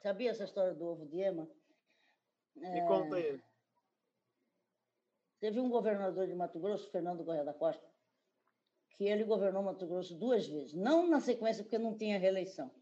Sabia 0.00 0.30
essa 0.30 0.44
história 0.44 0.74
do 0.74 0.86
ovo 0.86 1.06
de 1.06 1.20
ema? 1.20 1.48
Me 2.54 2.78
é... 2.78 2.86
conta 2.86 3.16
aí. 3.16 3.42
Teve 5.40 5.60
um 5.60 5.68
governador 5.68 6.26
de 6.26 6.34
Mato 6.34 6.58
Grosso, 6.58 6.90
Fernando 6.90 7.24
Correia 7.24 7.44
da 7.44 7.54
Costa, 7.54 7.86
que 8.90 9.04
ele 9.04 9.24
governou 9.24 9.62
Mato 9.62 9.86
Grosso 9.86 10.14
duas 10.16 10.46
vezes, 10.46 10.74
não 10.74 11.06
na 11.06 11.20
sequência 11.20 11.62
porque 11.62 11.78
não 11.78 11.96
tinha 11.96 12.18
reeleição. 12.18 12.72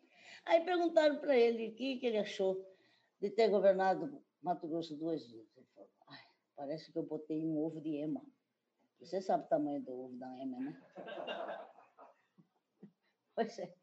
Aí 0.45 0.65
perguntaram 0.65 1.19
para 1.19 1.37
ele 1.37 1.69
o 1.69 1.75
que, 1.75 1.99
que 1.99 2.07
ele 2.07 2.19
achou 2.19 2.65
de 3.21 3.31
ter 3.31 3.49
governado 3.49 4.23
Mato 4.43 4.69
Grosso 4.69 4.97
duas 4.97 5.27
vezes. 5.27 5.57
Ele 5.57 5.67
falou: 5.75 5.91
parece 6.55 6.91
que 6.93 6.99
eu 6.99 7.03
botei 7.03 7.45
um 7.45 7.59
ovo 7.59 7.81
de 7.81 7.97
ema. 7.97 8.25
Você 9.01 9.21
sabe 9.21 9.45
o 9.45 9.49
tamanho 9.49 9.83
do 9.83 9.93
ovo 9.93 10.17
da 10.17 10.39
ema, 10.39 10.59
né? 10.61 10.83
pois 13.35 13.59
é. 13.59 13.75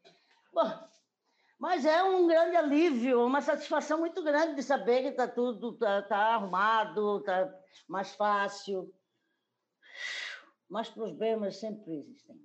Bom, 0.52 0.88
mas 1.64 1.86
é 1.86 2.02
um 2.02 2.26
grande 2.26 2.54
alívio, 2.56 3.24
uma 3.24 3.40
satisfação 3.40 3.98
muito 3.98 4.22
grande 4.22 4.54
de 4.54 4.62
saber 4.62 5.00
que 5.00 5.08
está 5.08 5.26
tudo 5.26 5.72
tá, 5.78 6.02
tá 6.02 6.34
arrumado, 6.34 7.20
está 7.20 7.58
mais 7.88 8.14
fácil. 8.14 8.94
Mas 10.68 10.90
problemas 10.90 11.56
sempre 11.56 12.00
existem. 12.00 12.38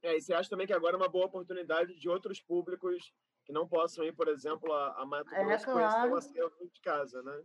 É, 0.00 0.16
e 0.16 0.22
você 0.22 0.32
acha 0.32 0.48
também 0.48 0.64
que 0.64 0.72
agora 0.72 0.94
é 0.94 0.96
uma 0.96 1.08
boa 1.08 1.26
oportunidade 1.26 1.98
de 1.98 2.08
outros 2.08 2.40
públicos 2.40 3.12
que 3.44 3.52
não 3.52 3.66
possam 3.66 4.04
ir, 4.04 4.14
por 4.14 4.28
exemplo, 4.28 4.72
a, 4.72 5.02
a 5.02 5.04
Mato 5.04 5.34
é, 5.34 5.44
Grosso 5.44 5.70
é, 5.70 5.72
claro. 5.72 6.10
conhecer 6.10 6.40
o 6.40 6.46
acervo 6.46 6.70
de 6.72 6.80
casa, 6.82 7.20
né? 7.20 7.42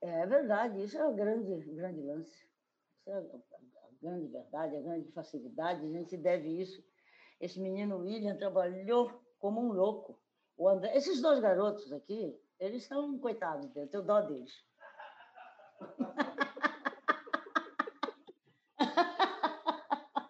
É 0.00 0.26
verdade, 0.28 0.80
isso 0.80 0.96
é 0.96 1.04
o 1.04 1.12
grande, 1.12 1.56
grande 1.72 2.02
lance. 2.02 2.48
Isso 3.00 3.10
é 3.10 3.16
a 3.16 3.90
grande 4.00 4.28
verdade, 4.28 4.76
a 4.76 4.80
grande 4.80 5.10
facilidade. 5.10 5.84
A 5.84 5.90
gente 5.90 6.16
deve 6.16 6.48
isso 6.60 6.93
esse 7.44 7.60
menino 7.60 7.98
William 7.98 8.36
trabalhou 8.36 9.12
como 9.38 9.60
um 9.60 9.70
louco. 9.70 10.18
O 10.56 10.66
André, 10.66 10.96
esses 10.96 11.20
dois 11.20 11.40
garotos 11.40 11.92
aqui, 11.92 12.34
eles 12.58 12.86
são 12.86 13.18
coitados 13.18 13.74
eu 13.76 13.86
tenho 13.86 14.02
dó 14.02 14.22
deles. 14.22 14.64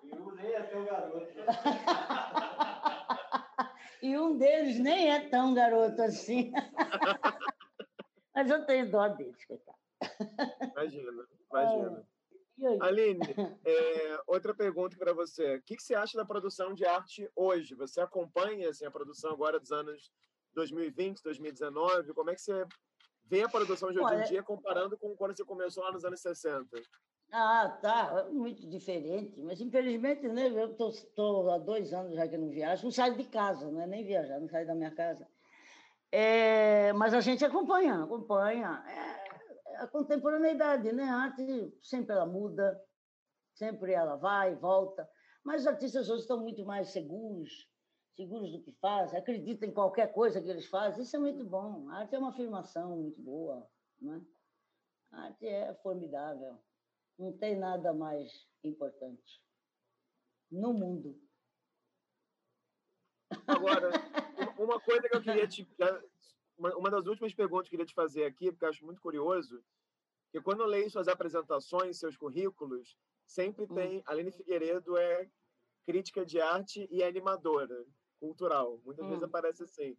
E 0.03 0.13
um 0.17 0.35
nem 0.35 0.55
é 0.55 0.63
tão 0.63 0.85
garoto. 0.85 1.29
e 4.03 4.19
um 4.19 4.37
deles 4.37 4.79
nem 4.81 5.13
é 5.13 5.29
tão 5.29 5.55
garoto 5.55 6.03
assim. 6.03 6.53
Mas 8.35 8.51
eu 8.51 8.67
tenho 8.67 8.91
dó 8.91 9.07
deles, 9.07 9.45
coitado. 9.45 9.79
Imagina, 10.73 11.13
imagina. 11.49 12.07
Aline, 12.81 13.21
é, 13.65 14.21
outra 14.27 14.55
pergunta 14.55 14.97
para 14.97 15.13
você. 15.13 15.57
O 15.57 15.63
que, 15.63 15.77
que, 15.77 15.83
você 15.83 15.95
acha 15.95 16.17
da 16.17 16.25
produção 16.25 16.75
de 16.75 16.85
arte 16.85 17.29
hoje? 17.35 17.75
Você 17.75 18.01
acompanha 18.01 18.69
assim, 18.69 18.85
a 18.85 18.91
produção 18.91 19.33
agora 19.33 19.59
dos 19.59 19.73
anos 19.73 20.13
2020, 20.55 21.23
2019? 21.23 22.13
Como 22.15 22.31
é 22.31 22.35
que 22.35 22.41
você 22.41 22.65
vê 23.25 23.43
a 23.43 23.49
produção 23.49 23.91
de 23.91 23.99
hoje 23.99 24.15
em 24.15 24.25
dia 24.25 24.43
comparando 24.43 24.97
com 24.97 25.17
quando 25.17 25.37
você 25.37 25.45
começou 25.45 25.83
lá 25.83 25.93
nos 25.93 26.05
anos 26.05 26.21
60? 26.21 26.69
Ah, 27.33 27.79
tá. 27.83 28.29
Muito 28.31 28.69
diferente. 28.69 29.43
Mas, 29.43 29.61
infelizmente, 29.61 30.29
né, 30.29 30.49
eu 30.49 30.71
estou 30.71 31.51
há 31.51 31.59
dois 31.59 31.93
anos 31.93 32.15
já 32.15 32.29
que 32.29 32.37
não 32.37 32.49
viajo. 32.49 32.85
Não 32.85 32.93
saio 32.93 33.17
de 33.17 33.25
casa, 33.25 33.71
né? 33.71 33.87
nem 33.87 34.05
viajar, 34.05 34.39
não 34.39 34.49
saio 34.49 34.67
da 34.67 34.75
minha 34.75 34.93
casa. 34.93 35.27
É, 36.13 36.93
mas 36.93 37.13
a 37.13 37.21
gente 37.21 37.45
acompanha, 37.45 38.05
acompanha. 38.05 38.85
É, 38.87 39.14
a 39.77 39.87
contemporaneidade, 39.87 40.93
né? 40.93 41.05
A 41.05 41.17
arte 41.17 41.79
sempre 41.83 42.15
ela 42.15 42.27
muda, 42.27 42.81
sempre 43.55 43.93
ela 43.93 44.17
vai 44.17 44.53
e 44.53 44.57
volta, 44.57 45.09
mas 45.43 45.63
os 45.63 45.67
artistas 45.67 46.09
hoje 46.09 46.23
estão 46.23 46.41
muito 46.41 46.65
mais 46.65 46.89
seguros, 46.89 47.69
seguros 48.17 48.51
do 48.53 48.63
que 48.63 48.73
fazem, 48.81 49.19
acreditam 49.19 49.69
em 49.69 49.73
qualquer 49.73 50.13
coisa 50.13 50.41
que 50.41 50.49
eles 50.49 50.67
fazem, 50.67 51.03
isso 51.03 51.17
é 51.17 51.19
muito 51.19 51.45
bom. 51.45 51.89
A 51.91 51.99
arte 51.99 52.15
é 52.15 52.19
uma 52.19 52.31
afirmação 52.31 52.97
muito 52.97 53.21
boa, 53.21 53.69
né? 54.01 54.25
A 55.13 55.23
arte 55.25 55.47
é 55.47 55.75
formidável, 55.83 56.59
não 57.19 57.33
tem 57.33 57.57
nada 57.57 57.93
mais 57.93 58.49
importante 58.63 59.43
no 60.51 60.73
mundo. 60.73 61.21
Agora, 63.47 63.91
uma 64.59 64.81
coisa 64.81 65.09
que 65.09 65.17
eu 65.17 65.23
queria 65.23 65.47
te 65.47 65.65
uma, 66.57 66.77
uma 66.77 66.91
das 66.91 67.07
últimas 67.07 67.35
perguntas 67.35 67.69
que 67.69 67.75
eu 67.75 67.79
queria 67.79 67.87
te 67.87 67.95
fazer 67.95 68.25
aqui, 68.25 68.51
porque 68.51 68.65
eu 68.65 68.69
acho 68.69 68.85
muito 68.85 69.01
curioso, 69.01 69.63
que 70.31 70.41
quando 70.41 70.61
eu 70.61 70.67
leio 70.67 70.91
suas 70.91 71.09
apresentações, 71.09 71.99
seus 71.99 72.17
currículos, 72.17 72.97
sempre 73.27 73.65
hum. 73.65 73.75
tem. 73.75 73.99
Hum. 73.99 74.03
Aline 74.07 74.33
Figueiredo 74.33 74.97
é 74.97 75.29
crítica 75.87 76.25
de 76.25 76.41
arte 76.41 76.89
e 76.91 77.03
animadora 77.03 77.85
cultural. 78.19 78.81
Muitas 78.85 79.05
hum. 79.05 79.09
vezes 79.11 79.25
aparece 79.25 79.63
assim. 79.63 79.97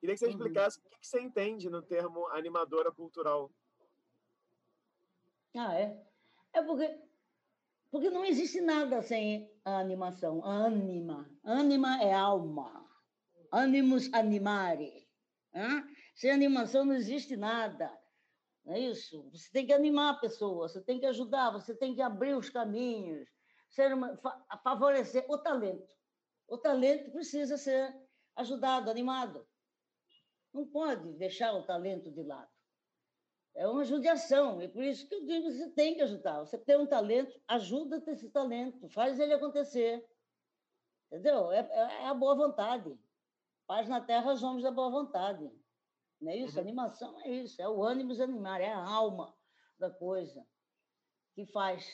Queria 0.00 0.14
que 0.14 0.18
você 0.18 0.26
uhum. 0.26 0.30
explicasse 0.32 0.78
o 0.78 0.82
que 0.82 1.06
você 1.06 1.20
entende 1.20 1.68
no 1.68 1.82
termo 1.82 2.26
animadora 2.28 2.90
cultural. 2.90 3.52
Ah, 5.54 5.74
é? 5.74 6.02
É 6.54 6.62
porque, 6.62 6.98
porque 7.90 8.08
não 8.08 8.24
existe 8.24 8.62
nada 8.62 9.02
sem 9.02 9.52
a 9.62 9.78
animação. 9.78 10.42
Anima. 10.42 11.30
Anima 11.44 12.02
é 12.02 12.14
alma. 12.14 12.88
Animus 13.52 14.10
animare. 14.14 15.09
Hein? 15.54 15.84
Sem 16.14 16.30
animação 16.30 16.84
não 16.84 16.94
existe 16.94 17.36
nada. 17.36 17.90
Não 18.64 18.74
é 18.74 18.80
isso? 18.80 19.28
Você 19.30 19.50
tem 19.50 19.66
que 19.66 19.72
animar 19.72 20.14
a 20.14 20.18
pessoa, 20.18 20.68
você 20.68 20.80
tem 20.80 21.00
que 21.00 21.06
ajudar, 21.06 21.50
você 21.50 21.74
tem 21.74 21.94
que 21.94 22.02
abrir 22.02 22.34
os 22.34 22.50
caminhos, 22.50 23.28
ser 23.68 23.92
uma, 23.94 24.18
favorecer 24.62 25.24
o 25.28 25.38
talento. 25.38 25.94
O 26.46 26.58
talento 26.58 27.10
precisa 27.10 27.56
ser 27.56 27.94
ajudado, 28.36 28.90
animado. 28.90 29.46
Não 30.52 30.66
pode 30.66 31.12
deixar 31.14 31.54
o 31.54 31.62
talento 31.64 32.10
de 32.10 32.22
lado. 32.22 32.50
É 33.54 33.66
uma 33.66 33.84
judiação, 33.84 34.62
e 34.62 34.68
por 34.68 34.82
isso 34.82 35.08
que 35.08 35.14
eu 35.14 35.24
digo 35.24 35.50
você 35.50 35.70
tem 35.70 35.94
que 35.94 36.02
ajudar. 36.02 36.40
Você 36.40 36.58
tem 36.58 36.76
um 36.76 36.86
talento, 36.86 37.40
ajuda 37.48 38.02
esse 38.06 38.30
talento, 38.30 38.88
faz 38.88 39.18
ele 39.18 39.34
acontecer. 39.34 40.04
Entendeu? 41.06 41.50
É, 41.50 41.58
é 41.58 42.06
a 42.06 42.14
boa 42.14 42.36
vontade. 42.36 42.96
Paz 43.70 43.88
na 43.88 44.00
terra, 44.00 44.32
os 44.32 44.42
homens 44.42 44.64
da 44.64 44.72
boa 44.72 44.90
vontade. 44.90 45.48
Não 46.20 46.32
é 46.32 46.38
isso? 46.38 46.56
Uhum. 46.56 46.62
Animação 46.62 47.20
é 47.20 47.30
isso, 47.30 47.62
é 47.62 47.68
o 47.68 47.84
ânimo 47.84 48.20
animar, 48.20 48.60
é 48.60 48.72
a 48.72 48.84
alma 48.84 49.32
da 49.78 49.88
coisa 49.88 50.44
que 51.36 51.46
faz 51.46 51.88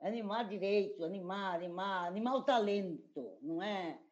animar 0.00 0.48
direito, 0.48 1.04
animar, 1.04 1.54
animar, 1.54 2.08
animar 2.08 2.34
o 2.34 2.42
talento, 2.42 3.38
não 3.40 3.62
é, 3.62 4.02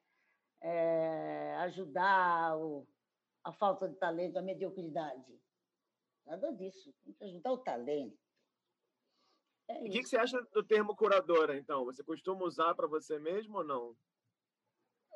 é 0.63 1.57
ajudar 1.63 2.57
o, 2.57 2.87
a 3.43 3.53
falta 3.53 3.89
de 3.89 3.97
talento, 3.97 4.37
a 4.37 4.43
mediocridade. 4.43 5.43
Nada 6.25 6.53
disso. 6.53 6.95
Tem 7.03 7.13
que 7.15 7.25
ajudar 7.25 7.51
o 7.51 7.59
talento. 7.59 8.17
É 9.69 9.75
o 9.81 9.91
que, 9.91 10.03
que, 10.03 10.07
você 10.07 10.19
acha 10.19 10.41
do 10.53 10.63
termo 10.63 10.95
curadora, 10.95 11.59
então? 11.59 11.85
Você 11.87 12.05
costuma 12.05 12.45
usar 12.45 12.77
para 12.77 12.87
você 12.87 13.19
mesmo 13.19 13.59
ou 13.59 13.65
não? 13.65 13.97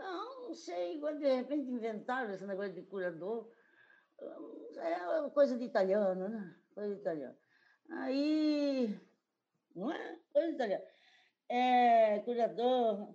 Não, 0.00 0.48
não 0.48 0.54
sei. 0.54 0.98
De 0.98 1.34
repente 1.34 1.70
inventaram 1.70 2.32
esse 2.32 2.46
negócio 2.46 2.72
de 2.72 2.82
curador. 2.82 3.46
É 4.78 5.30
coisa 5.30 5.58
de 5.58 5.64
italiano, 5.64 6.28
né? 6.28 6.56
Coisa 6.74 6.94
de 6.94 7.00
italiano. 7.00 7.36
Aí. 7.90 8.98
Não 9.76 9.92
é? 9.92 10.18
Coisa 10.32 10.48
de 10.48 10.54
italiano. 10.54 10.84
É, 11.48 12.20
curador. 12.20 13.14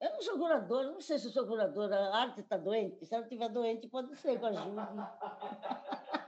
Eu 0.00 0.10
não 0.10 0.22
sou 0.22 0.38
curadora, 0.38 0.90
não 0.90 1.00
sei 1.00 1.18
se 1.18 1.30
sou 1.30 1.46
curadora. 1.46 1.96
A 1.96 2.22
arte 2.22 2.40
está 2.40 2.56
doente. 2.56 3.04
Se 3.04 3.14
ela 3.14 3.24
estiver 3.24 3.48
doente, 3.50 3.88
pode 3.88 4.16
ser 4.16 4.38
que 4.38 4.46
ajude. 4.46 4.76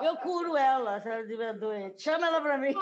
Eu 0.00 0.16
curo 0.18 0.56
ela 0.56 1.00
se 1.00 1.08
ela 1.08 1.22
estiver 1.22 1.54
doente. 1.54 2.02
Chama 2.02 2.26
ela 2.26 2.40
para 2.40 2.58
mim. 2.58 2.74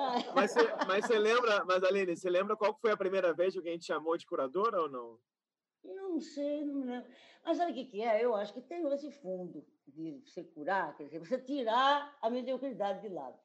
Mas 0.34 0.52
você, 0.52 0.60
mas 0.86 1.06
você 1.06 1.18
lembra, 1.18 1.64
mas 1.64 1.82
Aline, 1.82 2.16
você 2.16 2.30
lembra 2.30 2.56
qual 2.56 2.74
foi 2.74 2.90
a 2.90 2.96
primeira 2.96 3.34
vez 3.34 3.52
que 3.52 3.58
alguém 3.58 3.78
te 3.78 3.86
chamou 3.86 4.16
de 4.16 4.26
curadora 4.26 4.80
ou 4.80 4.88
não? 4.88 5.18
Não 5.84 6.20
sei, 6.20 6.64
não 6.64 6.74
me 6.74 6.86
lembro. 6.86 7.10
Mas 7.44 7.56
sabe 7.56 7.72
o 7.72 7.74
que, 7.74 7.84
que 7.86 8.02
é? 8.02 8.24
Eu 8.24 8.34
acho 8.34 8.52
que 8.52 8.60
tem 8.60 8.86
esse 8.92 9.10
fundo 9.10 9.64
de 9.86 10.20
você 10.24 10.44
curar, 10.44 10.96
quer 10.96 11.04
dizer, 11.04 11.18
você 11.18 11.38
tirar 11.38 12.16
a 12.20 12.30
mediocridade 12.30 13.00
de 13.02 13.08
lado. 13.08 13.38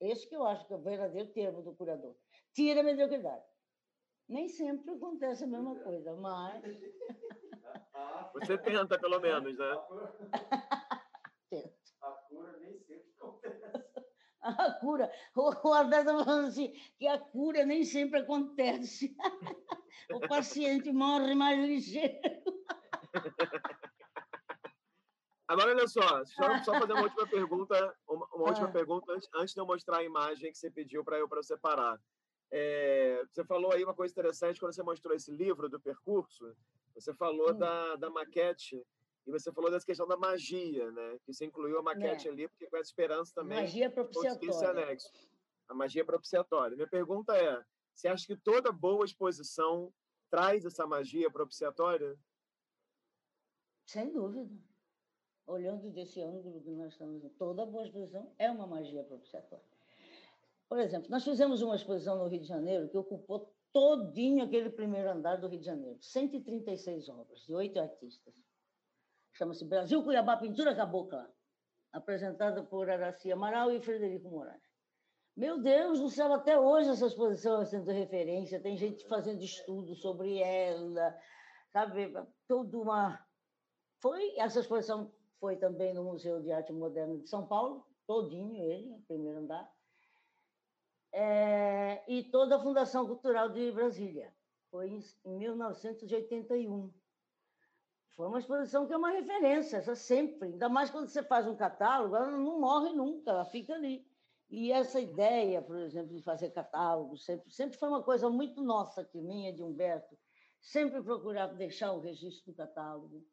Esse 0.00 0.28
que 0.28 0.36
eu 0.36 0.44
acho 0.44 0.66
que 0.66 0.72
é 0.72 0.76
o 0.76 0.82
verdadeiro 0.82 1.30
termo 1.30 1.62
do 1.62 1.74
curador. 1.74 2.16
Tira 2.52 2.80
a 2.80 2.84
mediocridade. 2.84 3.44
Nem 4.28 4.48
sempre 4.48 4.94
acontece 4.94 5.44
a 5.44 5.46
mesma 5.46 5.76
coisa, 5.76 6.14
mas. 6.14 6.62
Você 8.34 8.58
tenta, 8.58 8.98
pelo 8.98 9.20
menos, 9.20 9.56
né? 9.56 9.84
Tento. 11.50 11.74
A 12.00 12.10
cura 12.10 12.56
nem 12.58 12.78
sempre 12.78 13.12
acontece. 13.16 14.04
A 14.44 14.72
cura. 14.72 15.10
O 15.34 15.72
André 15.72 16.00
está 16.00 16.24
falando 16.24 16.48
assim, 16.48 16.72
que 16.98 17.06
a 17.06 17.18
cura 17.18 17.64
nem 17.64 17.84
sempre 17.84 18.20
acontece. 18.20 19.16
O 20.12 20.20
paciente 20.28 20.92
morre 20.92 21.34
mais 21.34 21.58
ligeiro. 21.66 22.20
Agora, 25.48 25.70
olha 25.70 25.88
só, 25.88 26.24
só, 26.26 26.58
só 26.62 26.78
fazer 26.78 26.92
uma 26.92 27.04
última 27.04 27.26
pergunta, 27.26 27.96
uma, 28.06 28.26
uma 28.34 28.48
última 28.48 28.68
ah. 28.68 28.72
pergunta 28.72 29.12
antes, 29.12 29.28
antes 29.34 29.54
de 29.54 29.60
eu 29.60 29.66
mostrar 29.66 29.98
a 29.98 30.04
imagem 30.04 30.50
que 30.50 30.58
você 30.58 30.70
pediu 30.70 31.02
para 31.04 31.18
eu 31.18 31.28
para 31.28 31.42
separar. 31.42 31.98
É, 32.50 33.24
você 33.30 33.44
falou 33.44 33.72
aí 33.72 33.82
uma 33.82 33.94
coisa 33.94 34.12
interessante 34.12 34.60
quando 34.60 34.74
você 34.74 34.82
mostrou 34.82 35.14
esse 35.14 35.30
livro 35.30 35.68
do 35.68 35.80
percurso. 35.80 36.54
Você 36.94 37.14
falou 37.14 37.52
hum. 37.52 37.58
da, 37.58 37.96
da 37.96 38.10
maquete 38.10 38.84
e 39.26 39.30
você 39.30 39.52
falou 39.52 39.70
dessa 39.70 39.86
questão 39.86 40.06
da 40.06 40.16
magia, 40.16 40.90
né? 40.90 41.18
Que 41.24 41.32
você 41.32 41.46
incluiu 41.46 41.78
a 41.78 41.82
maquete 41.82 42.28
é. 42.28 42.30
ali, 42.30 42.48
porque 42.48 42.66
com 42.66 42.76
essa 42.76 42.90
esperança 42.90 43.32
também. 43.34 43.58
Magia 43.58 43.90
propiciatória. 43.90 44.84
anexo. 44.84 45.10
A 45.68 45.74
magia 45.74 46.04
propiciatória. 46.04 46.76
Minha 46.76 46.88
pergunta 46.88 47.34
é: 47.36 47.64
você 47.94 48.08
acha 48.08 48.26
que 48.26 48.36
toda 48.36 48.70
boa 48.70 49.04
exposição 49.04 49.92
traz 50.30 50.64
essa 50.64 50.86
magia 50.86 51.30
propiciatória? 51.30 52.18
Sem 53.86 54.12
dúvida 54.12 54.50
olhando 55.46 55.90
desse 55.90 56.20
ângulo 56.22 56.60
que 56.60 56.70
nós 56.70 56.92
estamos, 56.92 57.22
toda 57.38 57.66
boa 57.66 57.84
exposição 57.84 58.30
é 58.38 58.50
uma 58.50 58.66
magia 58.66 59.04
propiciatória. 59.04 59.64
Por 60.68 60.78
exemplo, 60.78 61.10
nós 61.10 61.24
fizemos 61.24 61.62
uma 61.62 61.76
exposição 61.76 62.18
no 62.18 62.28
Rio 62.28 62.40
de 62.40 62.46
Janeiro 62.46 62.88
que 62.88 62.96
ocupou 62.96 63.52
todinho 63.72 64.44
aquele 64.44 64.70
primeiro 64.70 65.10
andar 65.10 65.36
do 65.36 65.48
Rio 65.48 65.60
de 65.60 65.66
Janeiro, 65.66 65.98
136 66.00 67.08
obras 67.08 67.40
de 67.40 67.54
oito 67.54 67.78
artistas. 67.78 68.34
Chama-se 69.34 69.64
Brasil 69.64 70.02
Cuiabá 70.02 70.36
Pintura 70.36 70.76
Cabocla, 70.76 71.28
apresentada 71.92 72.62
por 72.62 72.88
Araci 72.88 73.32
Amaral 73.32 73.72
e 73.72 73.80
Frederico 73.80 74.30
Moraes. 74.30 74.62
Meu 75.36 75.60
Deus 75.60 75.98
do 75.98 76.08
céu, 76.08 76.32
até 76.32 76.58
hoje 76.58 76.90
essa 76.90 77.06
exposição 77.06 77.60
é 77.60 77.64
sendo 77.64 77.90
referência, 77.90 78.62
tem 78.62 78.76
gente 78.76 79.04
fazendo 79.08 79.42
estudo 79.42 79.96
sobre 79.96 80.38
ela, 80.38 81.18
sabe? 81.72 82.14
Toda 82.46 82.78
uma. 82.78 83.26
Foi 84.00 84.36
essa 84.38 84.60
exposição 84.60 85.12
foi 85.40 85.56
também 85.56 85.92
no 85.92 86.04
Museu 86.04 86.40
de 86.40 86.52
Arte 86.52 86.72
Moderna 86.72 87.18
de 87.18 87.28
São 87.28 87.44
Paulo, 87.44 87.84
todinho 88.06 88.54
ele, 88.54 89.02
primeiro 89.08 89.40
andar, 89.40 89.68
é, 91.12 92.04
e 92.08 92.22
toda 92.30 92.56
a 92.56 92.60
Fundação 92.60 93.04
Cultural 93.04 93.48
de 93.48 93.72
Brasília. 93.72 94.32
Foi 94.70 94.88
em, 94.88 95.00
em 95.24 95.38
1981. 95.38 96.92
Foi 98.16 98.28
uma 98.28 98.38
exposição 98.38 98.86
que 98.86 98.92
é 98.92 98.96
uma 98.96 99.10
referência, 99.10 99.78
essa 99.78 99.94
sempre. 99.94 100.48
Ainda 100.48 100.68
mais 100.68 100.90
quando 100.90 101.08
você 101.08 101.22
faz 101.22 101.46
um 101.46 101.56
catálogo, 101.56 102.14
ela 102.14 102.30
não 102.30 102.60
morre 102.60 102.92
nunca, 102.92 103.30
ela 103.30 103.44
fica 103.44 103.74
ali. 103.74 104.06
E 104.48 104.70
essa 104.70 105.00
ideia, 105.00 105.60
por 105.60 105.76
exemplo, 105.76 106.14
de 106.14 106.22
fazer 106.22 106.50
catálogo, 106.50 107.16
sempre, 107.16 107.50
sempre 107.50 107.78
foi 107.78 107.88
uma 107.88 108.02
coisa 108.02 108.30
muito 108.30 108.62
nossa 108.62 109.00
aqui, 109.00 109.20
minha, 109.20 109.52
de 109.52 109.62
Humberto. 109.62 110.16
Sempre 110.60 111.02
procurar 111.02 111.48
deixar 111.48 111.92
o 111.92 112.00
registro 112.00 112.52
do 112.52 112.56
catálogo 112.56 113.26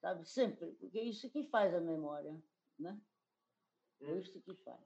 sabe? 0.00 0.24
Sempre, 0.24 0.72
porque 0.72 0.98
é 0.98 1.04
isso 1.04 1.30
que 1.30 1.42
faz 1.44 1.74
a 1.74 1.80
memória, 1.80 2.40
né? 2.78 2.98
É 4.00 4.12
hum. 4.12 4.18
isso 4.18 4.40
que 4.40 4.54
faz. 4.64 4.80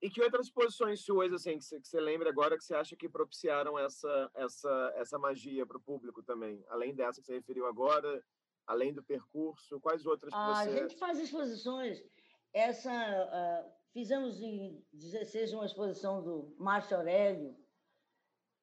E 0.00 0.08
que 0.08 0.22
outras 0.22 0.48
posições 0.48 1.04
suas, 1.04 1.32
assim, 1.32 1.58
que 1.58 1.64
você, 1.64 1.80
que 1.80 1.88
você 1.88 2.00
lembra 2.00 2.30
agora, 2.30 2.56
que 2.56 2.62
você 2.62 2.74
acha 2.74 2.96
que 2.96 3.08
propiciaram 3.08 3.76
essa, 3.76 4.30
essa, 4.34 4.92
essa 4.94 5.18
magia 5.18 5.66
para 5.66 5.76
o 5.76 5.82
público 5.82 6.22
também? 6.22 6.64
Além 6.68 6.94
dessa 6.94 7.20
que 7.20 7.26
você 7.26 7.34
referiu 7.34 7.66
agora, 7.66 8.24
além 8.68 8.92
do 8.92 9.02
percurso, 9.02 9.80
quais 9.80 10.04
outras 10.04 10.32
que 10.32 10.38
você... 10.38 10.68
A 10.68 10.70
gente 10.70 10.94
faz 10.96 11.18
exposições. 11.18 12.04
Essa, 12.52 12.92
uh, 12.92 13.72
fizemos 13.94 14.40
em 14.42 14.84
16 14.92 15.54
uma 15.54 15.64
exposição 15.64 16.22
do 16.22 16.54
Márcio 16.58 16.98
Aurélio, 16.98 17.56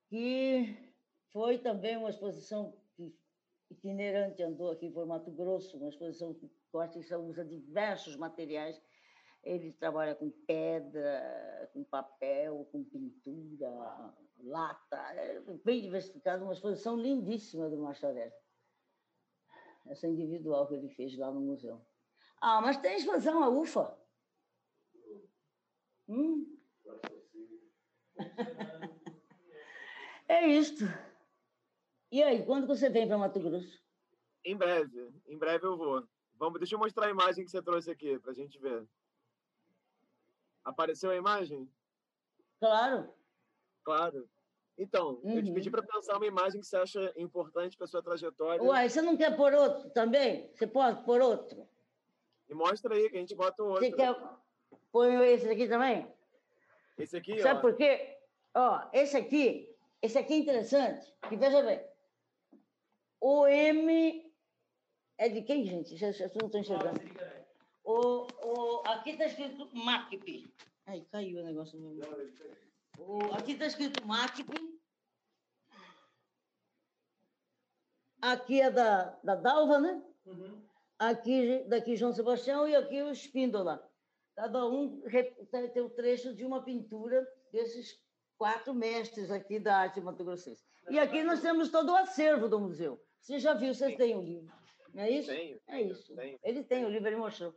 que 0.07 0.77
foi 1.33 1.57
também 1.57 1.97
uma 1.97 2.11
exposição 2.11 2.77
itinerante, 3.69 4.43
andou 4.43 4.71
aqui 4.71 4.91
por 4.91 5.07
Mato 5.07 5.31
Grosso, 5.31 5.75
uma 5.77 5.89
exposição 5.89 6.35
que 6.35 6.49
o 6.71 6.79
artista 6.79 7.17
usa 7.17 7.43
diversos 7.43 8.15
materiais. 8.15 8.79
Ele 9.43 9.73
trabalha 9.73 10.13
com 10.13 10.29
pedra, 10.45 11.69
com 11.73 11.83
papel, 11.83 12.67
com 12.71 12.83
pintura, 12.83 14.13
lata, 14.43 14.97
é 15.15 15.41
bem 15.63 15.81
diversificado, 15.81 16.43
uma 16.43 16.53
exposição 16.53 16.95
lindíssima 16.95 17.69
do 17.69 17.77
Marcharelli. 17.77 18.33
Essa 19.87 20.07
individual 20.07 20.67
que 20.67 20.75
ele 20.75 20.89
fez 20.89 21.17
lá 21.17 21.31
no 21.31 21.41
museu. 21.41 21.79
Ah, 22.41 22.61
mas 22.61 22.77
tem 22.77 22.97
exposição 22.97 23.43
a 23.43 23.49
UFA. 23.49 23.97
Hum? 26.07 26.57
é 30.27 30.47
isto. 30.47 30.85
E 32.11 32.21
aí, 32.23 32.45
quando 32.45 32.67
você 32.67 32.89
vem 32.89 33.07
para 33.07 33.17
Mato 33.17 33.39
Grosso? 33.39 33.83
Em 34.43 34.55
breve, 34.55 35.11
em 35.27 35.37
breve 35.37 35.65
eu 35.65 35.75
vou. 35.75 36.07
Vamos, 36.35 36.59
deixa 36.59 36.75
eu 36.75 36.79
mostrar 36.79 37.07
a 37.07 37.11
imagem 37.11 37.43
que 37.43 37.51
você 37.51 37.61
trouxe 37.61 37.89
aqui 37.89 38.19
para 38.19 38.31
a 38.31 38.35
gente 38.35 38.59
ver. 38.59 38.87
Apareceu 40.63 41.11
a 41.11 41.15
imagem? 41.15 41.69
Claro. 42.59 43.13
Claro. 43.83 44.29
Então, 44.77 45.19
uhum. 45.23 45.37
eu 45.37 45.43
te 45.43 45.51
pedi 45.51 45.69
uhum. 45.69 45.71
para 45.71 45.83
pensar 45.83 46.17
uma 46.17 46.25
imagem 46.25 46.59
que 46.59 46.67
você 46.67 46.75
acha 46.75 47.13
importante 47.15 47.77
para 47.77 47.87
sua 47.87 48.03
trajetória. 48.03 48.61
Uai, 48.61 48.89
você 48.89 49.01
não 49.01 49.15
quer 49.15 49.35
pôr 49.35 49.53
outro 49.53 49.89
também? 49.91 50.49
Você 50.53 50.67
pode 50.67 51.03
pôr 51.03 51.21
outro? 51.21 51.67
E 52.49 52.53
mostra 52.53 52.93
aí 52.93 53.09
que 53.09 53.15
a 53.15 53.19
gente 53.19 53.35
bota 53.35 53.63
o 53.63 53.67
outro. 53.67 53.85
Você 53.85 53.91
quer 53.91 54.15
pôr 54.91 55.11
esse 55.23 55.47
aqui 55.49 55.67
também? 55.67 56.07
Esse 56.97 57.17
aqui, 57.17 57.41
Sabe 57.41 57.59
ó. 57.59 57.61
por 57.61 57.75
quê? 57.75 58.17
Ó, 58.53 58.81
esse 58.93 59.17
aqui, 59.17 59.75
esse 60.01 60.17
aqui 60.17 60.33
é 60.33 60.37
interessante, 60.37 61.13
que 61.27 61.35
veja 61.35 61.61
bem. 61.61 61.81
O 63.19 63.47
M 63.47 64.31
é 65.17 65.29
de 65.29 65.41
quem, 65.41 65.65
gente? 65.65 65.95
Já 65.95 66.07
não 66.07 66.47
estou 66.47 66.59
enxergando. 66.59 66.99
O, 67.83 68.27
o, 68.43 68.81
aqui 68.87 69.11
está 69.11 69.25
escrito 69.25 69.69
MACP. 69.73 70.49
Ai, 70.85 71.05
caiu 71.11 71.41
o 71.41 71.43
negócio. 71.43 71.79
O, 72.97 73.19
aqui 73.33 73.53
está 73.53 73.65
escrito 73.65 74.05
MACP. 74.05 74.64
Aqui 78.31 78.59
é 78.59 78.71
da, 78.71 79.15
da 79.23 79.35
Dalva, 79.35 79.79
né? 79.79 80.01
Uhum. 80.25 80.59
Aqui, 80.97 81.63
daqui 81.67 81.95
João 81.95 82.11
Sebastião 82.11 82.67
e 82.67 82.75
aqui 82.75 82.99
o 83.03 83.11
Espíndola. 83.11 83.87
Cada 84.35 84.65
um 84.65 84.99
tem 85.73 85.83
o 85.83 85.89
trecho 85.89 86.33
de 86.33 86.43
uma 86.43 86.63
pintura 86.63 87.23
desses 87.51 88.01
quatro 88.35 88.73
mestres 88.73 89.29
aqui 89.29 89.59
da 89.59 89.77
arte 89.77 90.01
mato-grossense. 90.01 90.65
E 90.89 90.97
aqui 90.97 91.23
nós 91.23 91.39
temos 91.39 91.69
todo 91.69 91.91
o 91.91 91.95
acervo 91.95 92.49
do 92.49 92.59
museu. 92.59 92.99
Você 93.21 93.37
já 93.37 93.53
viu, 93.53 93.73
vocês 93.73 93.95
têm 93.95 94.15
o 94.15 94.19
um 94.19 94.23
livro. 94.23 94.51
Não 94.91 95.03
é 95.03 95.09
isso? 95.11 95.29
Tenho. 95.29 95.61
É 95.67 95.81
isso. 95.81 96.15
Tenho. 96.15 96.39
Ele 96.43 96.63
tem 96.63 96.83
o 96.83 96.89
livro, 96.89 97.07
ele 97.07 97.17
mostrou. 97.17 97.55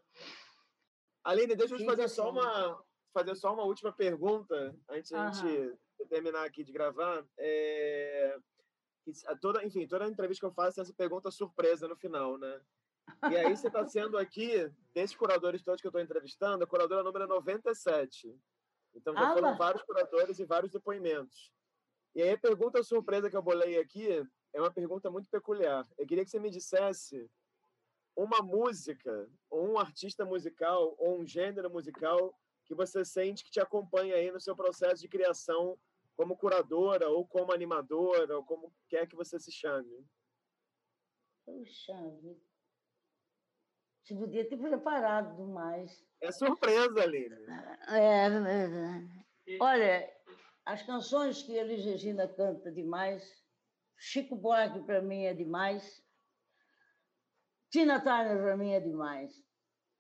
Aline, 1.25 1.57
deixa 1.57 1.75
eu 1.75 1.79
te 1.79 1.87
fazer 1.87 2.09
só 2.09 2.31
uma, 2.31 2.85
fazer 3.15 3.35
só 3.37 3.55
uma 3.55 3.65
última 3.65 3.93
pergunta 3.93 4.77
antes 4.91 5.11
da 5.11 5.31
gente 5.31 5.79
terminar 6.11 6.45
aqui 6.45 6.63
de 6.63 6.73
gravar. 6.73 7.25
É... 7.39 8.39
Toda, 9.41 9.65
enfim, 9.65 9.87
toda 9.87 10.09
entrevista 10.09 10.41
que 10.41 10.47
eu 10.47 10.55
faço 10.55 10.77
tem 10.77 10.83
essa 10.83 10.93
pergunta 10.93 11.31
surpresa 11.31 11.89
no 11.89 11.97
final, 11.97 12.39
né? 12.39 12.61
E 13.31 13.37
aí 13.37 13.57
você 13.57 13.69
está 13.69 13.85
sendo 13.87 14.19
aqui, 14.19 14.71
desses 14.93 15.17
curadores 15.17 15.63
todos 15.63 15.81
que 15.81 15.87
eu 15.87 15.91
estou 15.91 16.03
entrevistando, 16.03 16.63
a 16.63 16.67
curadora 16.67 17.03
número 17.03 17.27
97. 17.27 18.39
Então 18.95 19.15
já 19.15 19.31
ah, 19.31 19.35
foram 19.35 19.57
vários 19.57 19.83
curadores 19.83 20.39
e 20.39 20.45
vários 20.45 20.73
depoimentos. 20.73 21.53
E 22.15 22.23
aí 22.23 22.31
a 22.31 22.39
pergunta 22.39 22.83
surpresa 22.83 23.31
que 23.31 23.37
eu 23.37 23.43
bolei 23.43 23.79
aqui 23.79 24.09
é 24.53 24.61
uma 24.61 24.73
pergunta 24.73 25.11
muito 25.11 25.29
peculiar. 25.29 25.87
Eu 25.97 26.07
queria 26.07 26.25
que 26.25 26.31
você 26.31 26.39
me 26.39 26.51
dissesse 26.51 27.31
uma 28.17 28.43
música, 28.43 29.31
ou 29.49 29.73
um 29.73 29.79
artista 29.79 30.25
musical, 30.25 30.97
ou 30.99 31.21
um 31.21 31.27
gênero 31.27 31.71
musical 31.71 32.37
que 32.65 32.75
você 32.75 33.05
sente 33.05 33.45
que 33.45 33.51
te 33.51 33.61
acompanha 33.61 34.17
aí 34.17 34.31
no 34.31 34.41
seu 34.41 34.57
processo 34.57 35.01
de 35.01 35.09
criação 35.09 35.79
como 36.19 36.37
curadora, 36.37 37.09
ou 37.09 37.25
como 37.25 37.53
animadora, 37.53 38.37
ou 38.37 38.45
como 38.45 38.75
quer 38.89 39.07
que 39.07 39.15
você 39.15 39.39
se 39.39 39.53
chame. 39.53 40.05
Puxa. 41.47 41.95
Você 44.03 44.17
podia 44.17 44.49
ter 44.49 44.57
preparado 44.57 45.47
mais. 45.47 46.05
É 46.21 46.33
surpresa, 46.33 47.01
Aline. 47.01 47.37
É, 47.87 48.27
é, 48.27 49.55
é. 49.55 49.59
Olha, 49.61 50.13
as 50.65 50.83
canções 50.83 51.41
que 51.45 51.53
Elis 51.53 51.85
Regina 51.85 52.27
canta 52.27 52.73
demais, 52.73 53.23
Chico 53.97 54.35
Buarque 54.35 54.81
para 54.81 55.01
mim 55.01 55.23
é 55.23 55.33
demais, 55.33 56.05
Tina 57.71 58.01
Turner 58.01 58.43
para 58.43 58.57
mim 58.57 58.73
é 58.73 58.81
demais. 58.81 59.41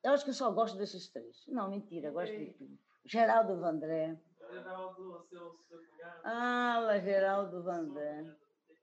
Eu 0.02 0.14
acho 0.14 0.24
que 0.24 0.30
eu 0.30 0.34
só 0.34 0.50
gosto 0.50 0.76
desses 0.78 1.08
três. 1.10 1.46
Não, 1.46 1.70
mentira, 1.70 2.10
gosto 2.10 2.36
de 2.36 2.54
tudo. 2.54 2.76
Geraldo 3.04 3.60
Vandré. 3.60 4.18
Geraldo, 4.50 5.26
seu, 5.28 5.58
seu 5.68 5.80
Ah, 6.24 6.98
Geraldo 7.02 7.62
Vandré. 7.62 8.36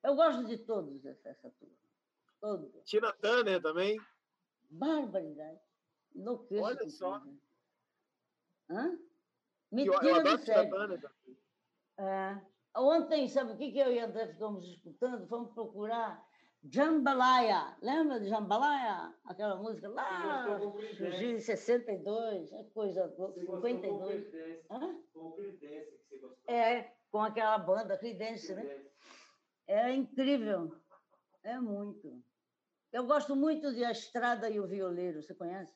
Eu 0.04 0.16
gosto 0.16 0.46
de 0.46 0.58
todos 0.60 1.06
essa 1.06 1.50
turma. 1.52 1.76
Todos. 2.40 2.84
Tina 2.84 3.12
Turner 3.14 3.62
também? 3.62 4.00
Barbaridade. 4.70 5.60
Enlouqueço. 6.14 6.64
Olha 6.64 6.90
só. 6.90 7.22
Hã? 8.70 9.00
Mentira 9.72 10.08
eu, 10.08 10.16
eu 10.18 10.38
do 10.38 10.46
sério. 10.46 11.12
É. 11.98 12.42
Ontem, 12.76 13.28
sabe 13.30 13.54
o 13.54 13.58
que, 13.58 13.72
que 13.72 13.80
eu 13.80 13.92
e 13.92 14.00
André 14.00 14.28
ficamos 14.28 14.66
escutando? 14.66 15.28
Fomos 15.28 15.54
procurar 15.54 16.25
Jambalaya. 16.72 17.78
Lembra 17.82 18.20
de 18.20 18.28
Jambalaya? 18.28 19.14
Aquela 19.26 19.56
música 19.56 19.88
lá, 19.90 20.60
em 21.00 21.40
62, 21.40 22.52
é 22.54 22.64
coisa, 22.74 23.14
52. 23.34 24.34
Hã? 24.70 25.00
Com 25.14 25.20
o 25.20 25.32
Creedence 25.34 25.92
que 25.92 26.04
você 26.04 26.18
gostou. 26.18 26.54
É, 26.54 26.96
com 27.12 27.20
aquela 27.20 27.58
banda, 27.58 27.98
Creedence, 27.98 28.54
né? 28.54 28.86
É 29.68 29.94
incrível. 29.94 30.76
É 31.44 31.60
muito. 31.60 32.24
Eu 32.92 33.06
gosto 33.06 33.36
muito 33.36 33.74
de 33.74 33.84
A 33.84 33.92
Estrada 33.92 34.50
e 34.50 34.60
o 34.60 34.68
Violeiro, 34.68 35.22
você 35.22 35.36
conhece? 35.36 35.76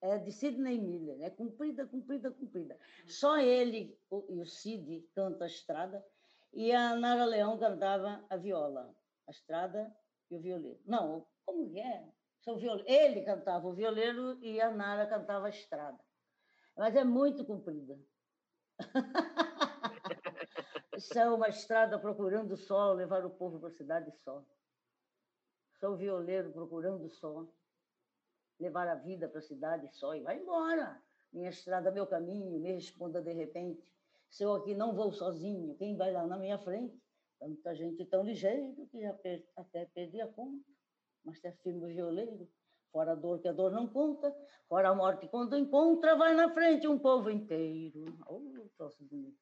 É 0.00 0.18
de 0.18 0.32
Sidney 0.32 0.78
Miller, 0.78 1.22
é 1.22 1.30
comprida, 1.30 1.86
comprida, 1.86 2.30
comprida. 2.30 2.78
Só 3.06 3.38
ele 3.38 3.98
e 4.28 4.40
o 4.40 4.44
Sid 4.44 5.08
cantam 5.14 5.44
A 5.44 5.46
Estrada 5.46 6.04
e 6.52 6.72
a 6.72 6.94
Nara 6.96 7.24
Leão 7.24 7.58
cantava 7.58 8.24
a 8.28 8.36
viola, 8.36 8.94
a 9.26 9.30
Estrada 9.30 9.94
e 10.30 10.36
o 10.36 10.40
Violeiro. 10.40 10.80
Não, 10.84 11.26
como 11.44 11.76
é? 11.78 12.08
São 12.40 12.56
violeiro. 12.56 12.90
Ele 12.90 13.22
cantava 13.22 13.66
o 13.66 13.74
violeiro 13.74 14.38
e 14.42 14.60
a 14.60 14.70
Nara 14.70 15.06
cantava 15.06 15.46
a 15.46 15.50
Estrada. 15.50 15.98
Mas 16.76 16.94
é 16.96 17.04
muito 17.04 17.44
comprida. 17.44 17.98
São 20.98 21.36
uma 21.36 21.48
estrada 21.48 21.98
procurando 21.98 22.52
o 22.52 22.56
sol, 22.56 22.94
levar 22.94 23.24
o 23.24 23.30
povo 23.30 23.58
para 23.58 23.68
a 23.68 23.72
cidade 23.72 24.12
só. 24.22 24.44
Sou 25.80 25.96
violeiro 25.96 26.52
procurando 26.52 27.08
só. 27.08 27.46
Levar 28.58 28.86
a 28.88 28.94
vida 28.94 29.28
para 29.28 29.40
a 29.40 29.42
cidade 29.42 29.88
só 29.96 30.14
e 30.14 30.22
vai 30.22 30.38
embora. 30.38 31.02
Minha 31.32 31.50
estrada, 31.50 31.90
meu 31.90 32.06
caminho, 32.06 32.60
me 32.60 32.72
responda 32.72 33.20
de 33.20 33.32
repente. 33.32 33.92
Se 34.30 34.44
eu 34.44 34.54
aqui 34.54 34.74
não 34.74 34.94
vou 34.94 35.12
sozinho, 35.12 35.76
quem 35.76 35.96
vai 35.96 36.12
lá 36.12 36.26
na 36.26 36.36
minha 36.36 36.58
frente? 36.58 37.00
Tanta 37.38 37.74
gente 37.74 38.04
tão 38.06 38.22
ligeiro 38.22 38.86
que 38.86 39.00
já 39.00 39.12
per 39.14 39.44
até 39.56 39.86
perdi 39.86 40.20
a 40.20 40.28
conta. 40.28 40.64
Mas 41.24 41.42
é 41.44 41.52
firme 41.52 41.92
violeiro, 41.92 42.48
fora 42.92 43.12
a 43.12 43.14
dor 43.14 43.40
que 43.40 43.48
a 43.48 43.52
dor 43.52 43.72
não 43.72 43.88
conta, 43.88 44.34
fora 44.68 44.90
a 44.90 44.94
morte 44.94 45.26
quando 45.28 45.56
encontra, 45.56 46.16
vai 46.16 46.34
na 46.34 46.52
frente 46.52 46.86
um 46.86 46.98
povo 46.98 47.30
inteiro. 47.30 48.04
Oh, 48.26 48.68
troço 48.76 49.02
bonito. 49.04 49.38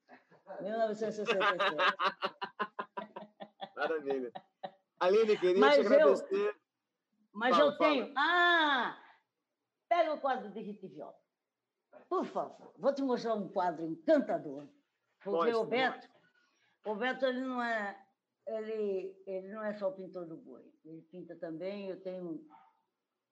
1967. 0.60 1.36
Maravilha. 3.76 4.32
Aline, 5.00 5.36
queria 5.36 5.60
mas 5.60 5.74
te 5.74 5.80
agradecer. 5.80 6.34
Eu, 6.34 6.54
mas 7.32 7.56
fala, 7.56 7.70
eu 7.70 7.78
tenho. 7.78 8.12
Ah! 8.16 8.96
Pega 9.88 10.14
o 10.14 10.20
quadro 10.20 10.50
de 10.50 10.60
Rita 10.60 10.86
Viola. 10.86 11.20
Por 12.08 12.24
favor, 12.24 12.72
vou 12.78 12.94
te 12.94 13.02
mostrar 13.02 13.34
um 13.34 13.48
quadro 13.48 13.84
encantador. 13.84 14.68
Porque 15.22 15.52
o 15.52 15.64
Beto, 15.64 16.08
o 16.84 16.94
Beto 16.94 17.24
ele 17.26 17.40
não 17.40 17.62
é 17.62 17.98
ele, 18.46 19.22
ele 19.26 19.48
não 19.48 19.62
é 19.64 19.74
só 19.74 19.88
o 19.88 19.92
pintor 19.92 20.26
do 20.26 20.36
boi. 20.36 20.64
Ele 20.84 21.02
pinta 21.02 21.36
também. 21.36 21.88
Eu 21.88 22.00
tenho 22.00 22.44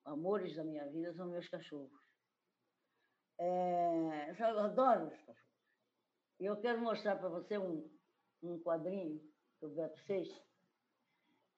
amores 0.05 0.55
da 0.55 0.65
minha 0.65 0.87
vida, 0.89 1.13
são 1.15 1.27
meus 1.27 1.49
cachorros. 1.49 2.01
É, 3.39 4.37
eu 4.39 4.61
adoro 4.61 5.07
os 5.07 5.19
cachorros. 5.23 5.41
E 6.39 6.47
eu 6.47 6.57
quero 6.57 6.81
mostrar 6.81 7.17
para 7.17 7.29
você 7.29 7.59
um, 7.59 7.89
um 8.43 8.59
quadrinho 8.61 9.21
que 9.59 9.67
o 9.67 9.71
Beto 9.71 10.01
fez 10.05 10.29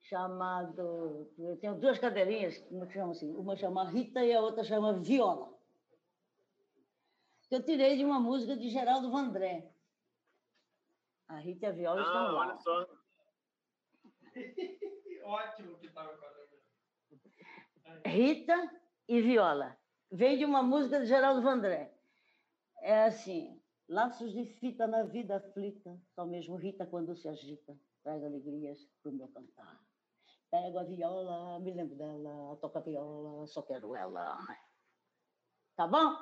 chamado. 0.01 1.31
Eu 1.37 1.57
tenho 1.57 1.79
duas 1.79 1.99
cadeirinhas, 1.99 2.57
que 2.57 2.93
chama 2.93 3.11
assim? 3.11 3.33
Uma 3.33 3.55
chama 3.55 3.89
Rita 3.89 4.23
e 4.25 4.33
a 4.33 4.41
outra 4.41 4.63
chama 4.63 4.99
Viola. 4.99 5.53
Que 7.47 7.55
eu 7.55 7.63
tirei 7.63 7.97
de 7.97 8.03
uma 8.03 8.19
música 8.19 8.57
de 8.57 8.69
Geraldo 8.69 9.11
Vandré. 9.11 9.72
A 11.33 11.39
Rita 11.39 11.65
e 11.65 11.69
a 11.69 11.71
Viola 11.71 11.99
ah, 11.99 12.03
estão 12.03 12.31
lá. 12.31 12.39
Olha 12.41 12.57
só. 12.59 12.87
Ótimo 15.23 15.77
que 15.79 15.87
estava 15.87 16.15
com 16.15 16.25
a 16.25 18.09
Rita 18.09 18.71
e 19.07 19.19
Viola. 19.19 19.75
Vem 20.11 20.37
de 20.37 20.45
uma 20.45 20.61
música 20.61 20.99
de 20.99 21.07
Geraldo 21.07 21.41
Vandré. 21.41 21.91
É 22.81 23.05
assim: 23.05 23.59
laços 23.89 24.31
de 24.31 24.45
fita 24.45 24.85
na 24.85 25.03
vida 25.03 25.37
aflita, 25.37 25.99
só 26.13 26.23
mesmo 26.23 26.55
Rita 26.55 26.85
quando 26.85 27.15
se 27.15 27.27
agita, 27.27 27.75
traz 28.03 28.23
alegrias 28.23 28.87
para 29.01 29.11
o 29.11 29.15
meu 29.15 29.27
cantar. 29.29 29.81
Pego 30.51 30.77
a 30.77 30.83
viola, 30.83 31.59
me 31.61 31.73
lembro 31.73 31.95
dela, 31.95 32.55
toco 32.57 32.77
a 32.77 32.81
viola, 32.81 33.47
só 33.47 33.63
quero 33.63 33.95
ela. 33.95 34.37
Tá 35.75 35.87
bom? 35.87 36.15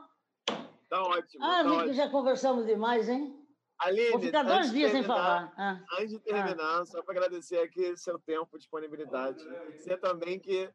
Tá 0.88 1.02
ótimo. 1.02 1.44
Ah, 1.44 1.64
tá 1.64 1.74
ótimo. 1.74 1.94
já 1.94 2.10
conversamos 2.10 2.66
demais, 2.66 3.10
hein? 3.10 3.41
Aline, 3.82 4.12
Vou 4.12 4.20
ficar 4.20 4.42
antes 4.46 4.54
dois 4.54 4.68
de 4.68 4.74
dias 4.78 4.92
sem 4.92 5.02
terminar- 5.02 5.52
falar. 5.52 5.54
Ah, 5.58 5.86
Antes 6.00 6.10
de 6.12 6.20
terminar, 6.20 6.86
só 6.86 7.02
para 7.02 7.14
agradecer 7.18 7.58
aqui 7.60 7.98
seu 7.98 8.20
tempo, 8.20 8.58
disponibilidade. 8.58 9.44
Dizer 9.78 9.98
também 10.00 10.40
que 10.40 10.72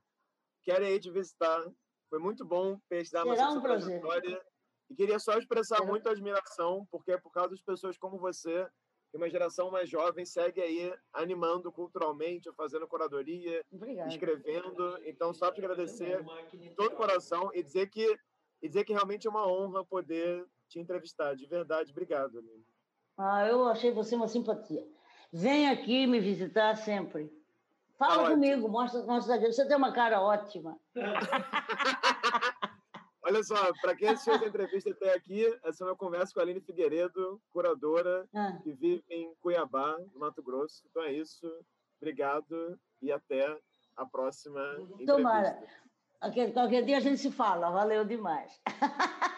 quero 0.64 0.84
ir 0.84 0.98
te 1.00 1.10
visitar. 1.10 1.64
Foi 2.10 2.18
muito 2.18 2.44
bom 2.44 2.78
pesquisar 2.88 3.24
mais 3.24 3.40
um 3.40 3.52
sua 3.52 3.62
trajetória. 3.62 4.40
E 4.90 4.94
queria 4.94 5.18
só 5.18 5.36
expressar 5.38 5.76
Será- 5.78 5.88
muita 5.88 6.10
admiração, 6.10 6.86
porque 6.90 7.12
é 7.12 7.18
por 7.18 7.30
causa 7.30 7.50
das 7.50 7.60
pessoas 7.60 7.96
como 7.98 8.18
você, 8.18 8.68
que 9.10 9.16
uma 9.16 9.28
geração 9.30 9.70
mais 9.70 9.88
jovem 9.88 10.24
segue 10.24 10.60
aí 10.60 10.94
animando 11.12 11.70
culturalmente, 11.72 12.52
fazendo 12.56 12.86
curadoria, 12.88 13.64
obrigada. 13.72 14.08
escrevendo. 14.08 14.98
Então, 15.04 15.32
só 15.34 15.50
te 15.52 15.60
agradecer 15.60 16.24
de 16.54 16.70
todo 16.70 16.92
o 16.92 16.96
coração 16.96 17.50
e 17.54 17.62
dizer 17.62 17.88
que 17.88 18.18
e 18.62 18.68
dizer 18.68 18.84
que 18.84 18.92
realmente 18.92 19.26
é 19.26 19.30
uma 19.30 19.46
honra 19.46 19.84
poder 19.84 20.44
te 20.68 20.78
entrevistar. 20.80 21.34
De 21.36 21.46
verdade, 21.46 21.90
obrigado. 21.92 22.38
Aline. 22.38 22.64
Ah, 23.16 23.46
eu 23.46 23.66
achei 23.68 23.90
você 23.90 24.14
uma 24.14 24.28
simpatia. 24.28 24.86
Vem 25.32 25.68
aqui 25.70 26.06
me 26.06 26.20
visitar 26.20 26.76
sempre. 26.76 27.32
Fala 27.98 28.22
ótimo. 28.22 28.34
comigo, 28.34 28.68
mostra, 28.68 29.02
mostra. 29.04 29.40
Você 29.40 29.66
tem 29.66 29.76
uma 29.76 29.92
cara 29.92 30.20
ótima. 30.20 30.78
Olha 33.22 33.42
só, 33.42 33.56
para 33.80 33.96
quem 33.96 34.08
assistiu 34.08 34.34
essa 34.34 34.46
entrevista 34.46 34.90
até 34.90 35.12
aqui, 35.12 35.44
essa 35.64 35.82
é 35.82 35.86
uma 35.88 35.96
conversa 35.96 36.32
com 36.32 36.38
a 36.38 36.44
Aline 36.44 36.60
Figueiredo, 36.60 37.40
curadora 37.50 38.24
Ah, 38.32 38.56
que 38.62 38.72
vive 38.72 39.02
em 39.10 39.34
Cuiabá, 39.40 39.98
no 40.12 40.20
Mato 40.20 40.40
Grosso. 40.42 40.84
Então 40.88 41.02
é 41.02 41.12
isso. 41.12 41.44
Obrigado 42.00 42.78
e 43.02 43.10
até 43.10 43.58
a 43.96 44.06
próxima 44.06 44.60
entrevista. 44.78 45.16
Tomara. 45.16 45.58
qualquer, 46.20 46.52
qualquer 46.52 46.84
dia 46.84 46.98
a 46.98 47.00
gente 47.00 47.18
se 47.18 47.32
fala. 47.32 47.70
Valeu 47.70 48.04
demais. 48.04 48.60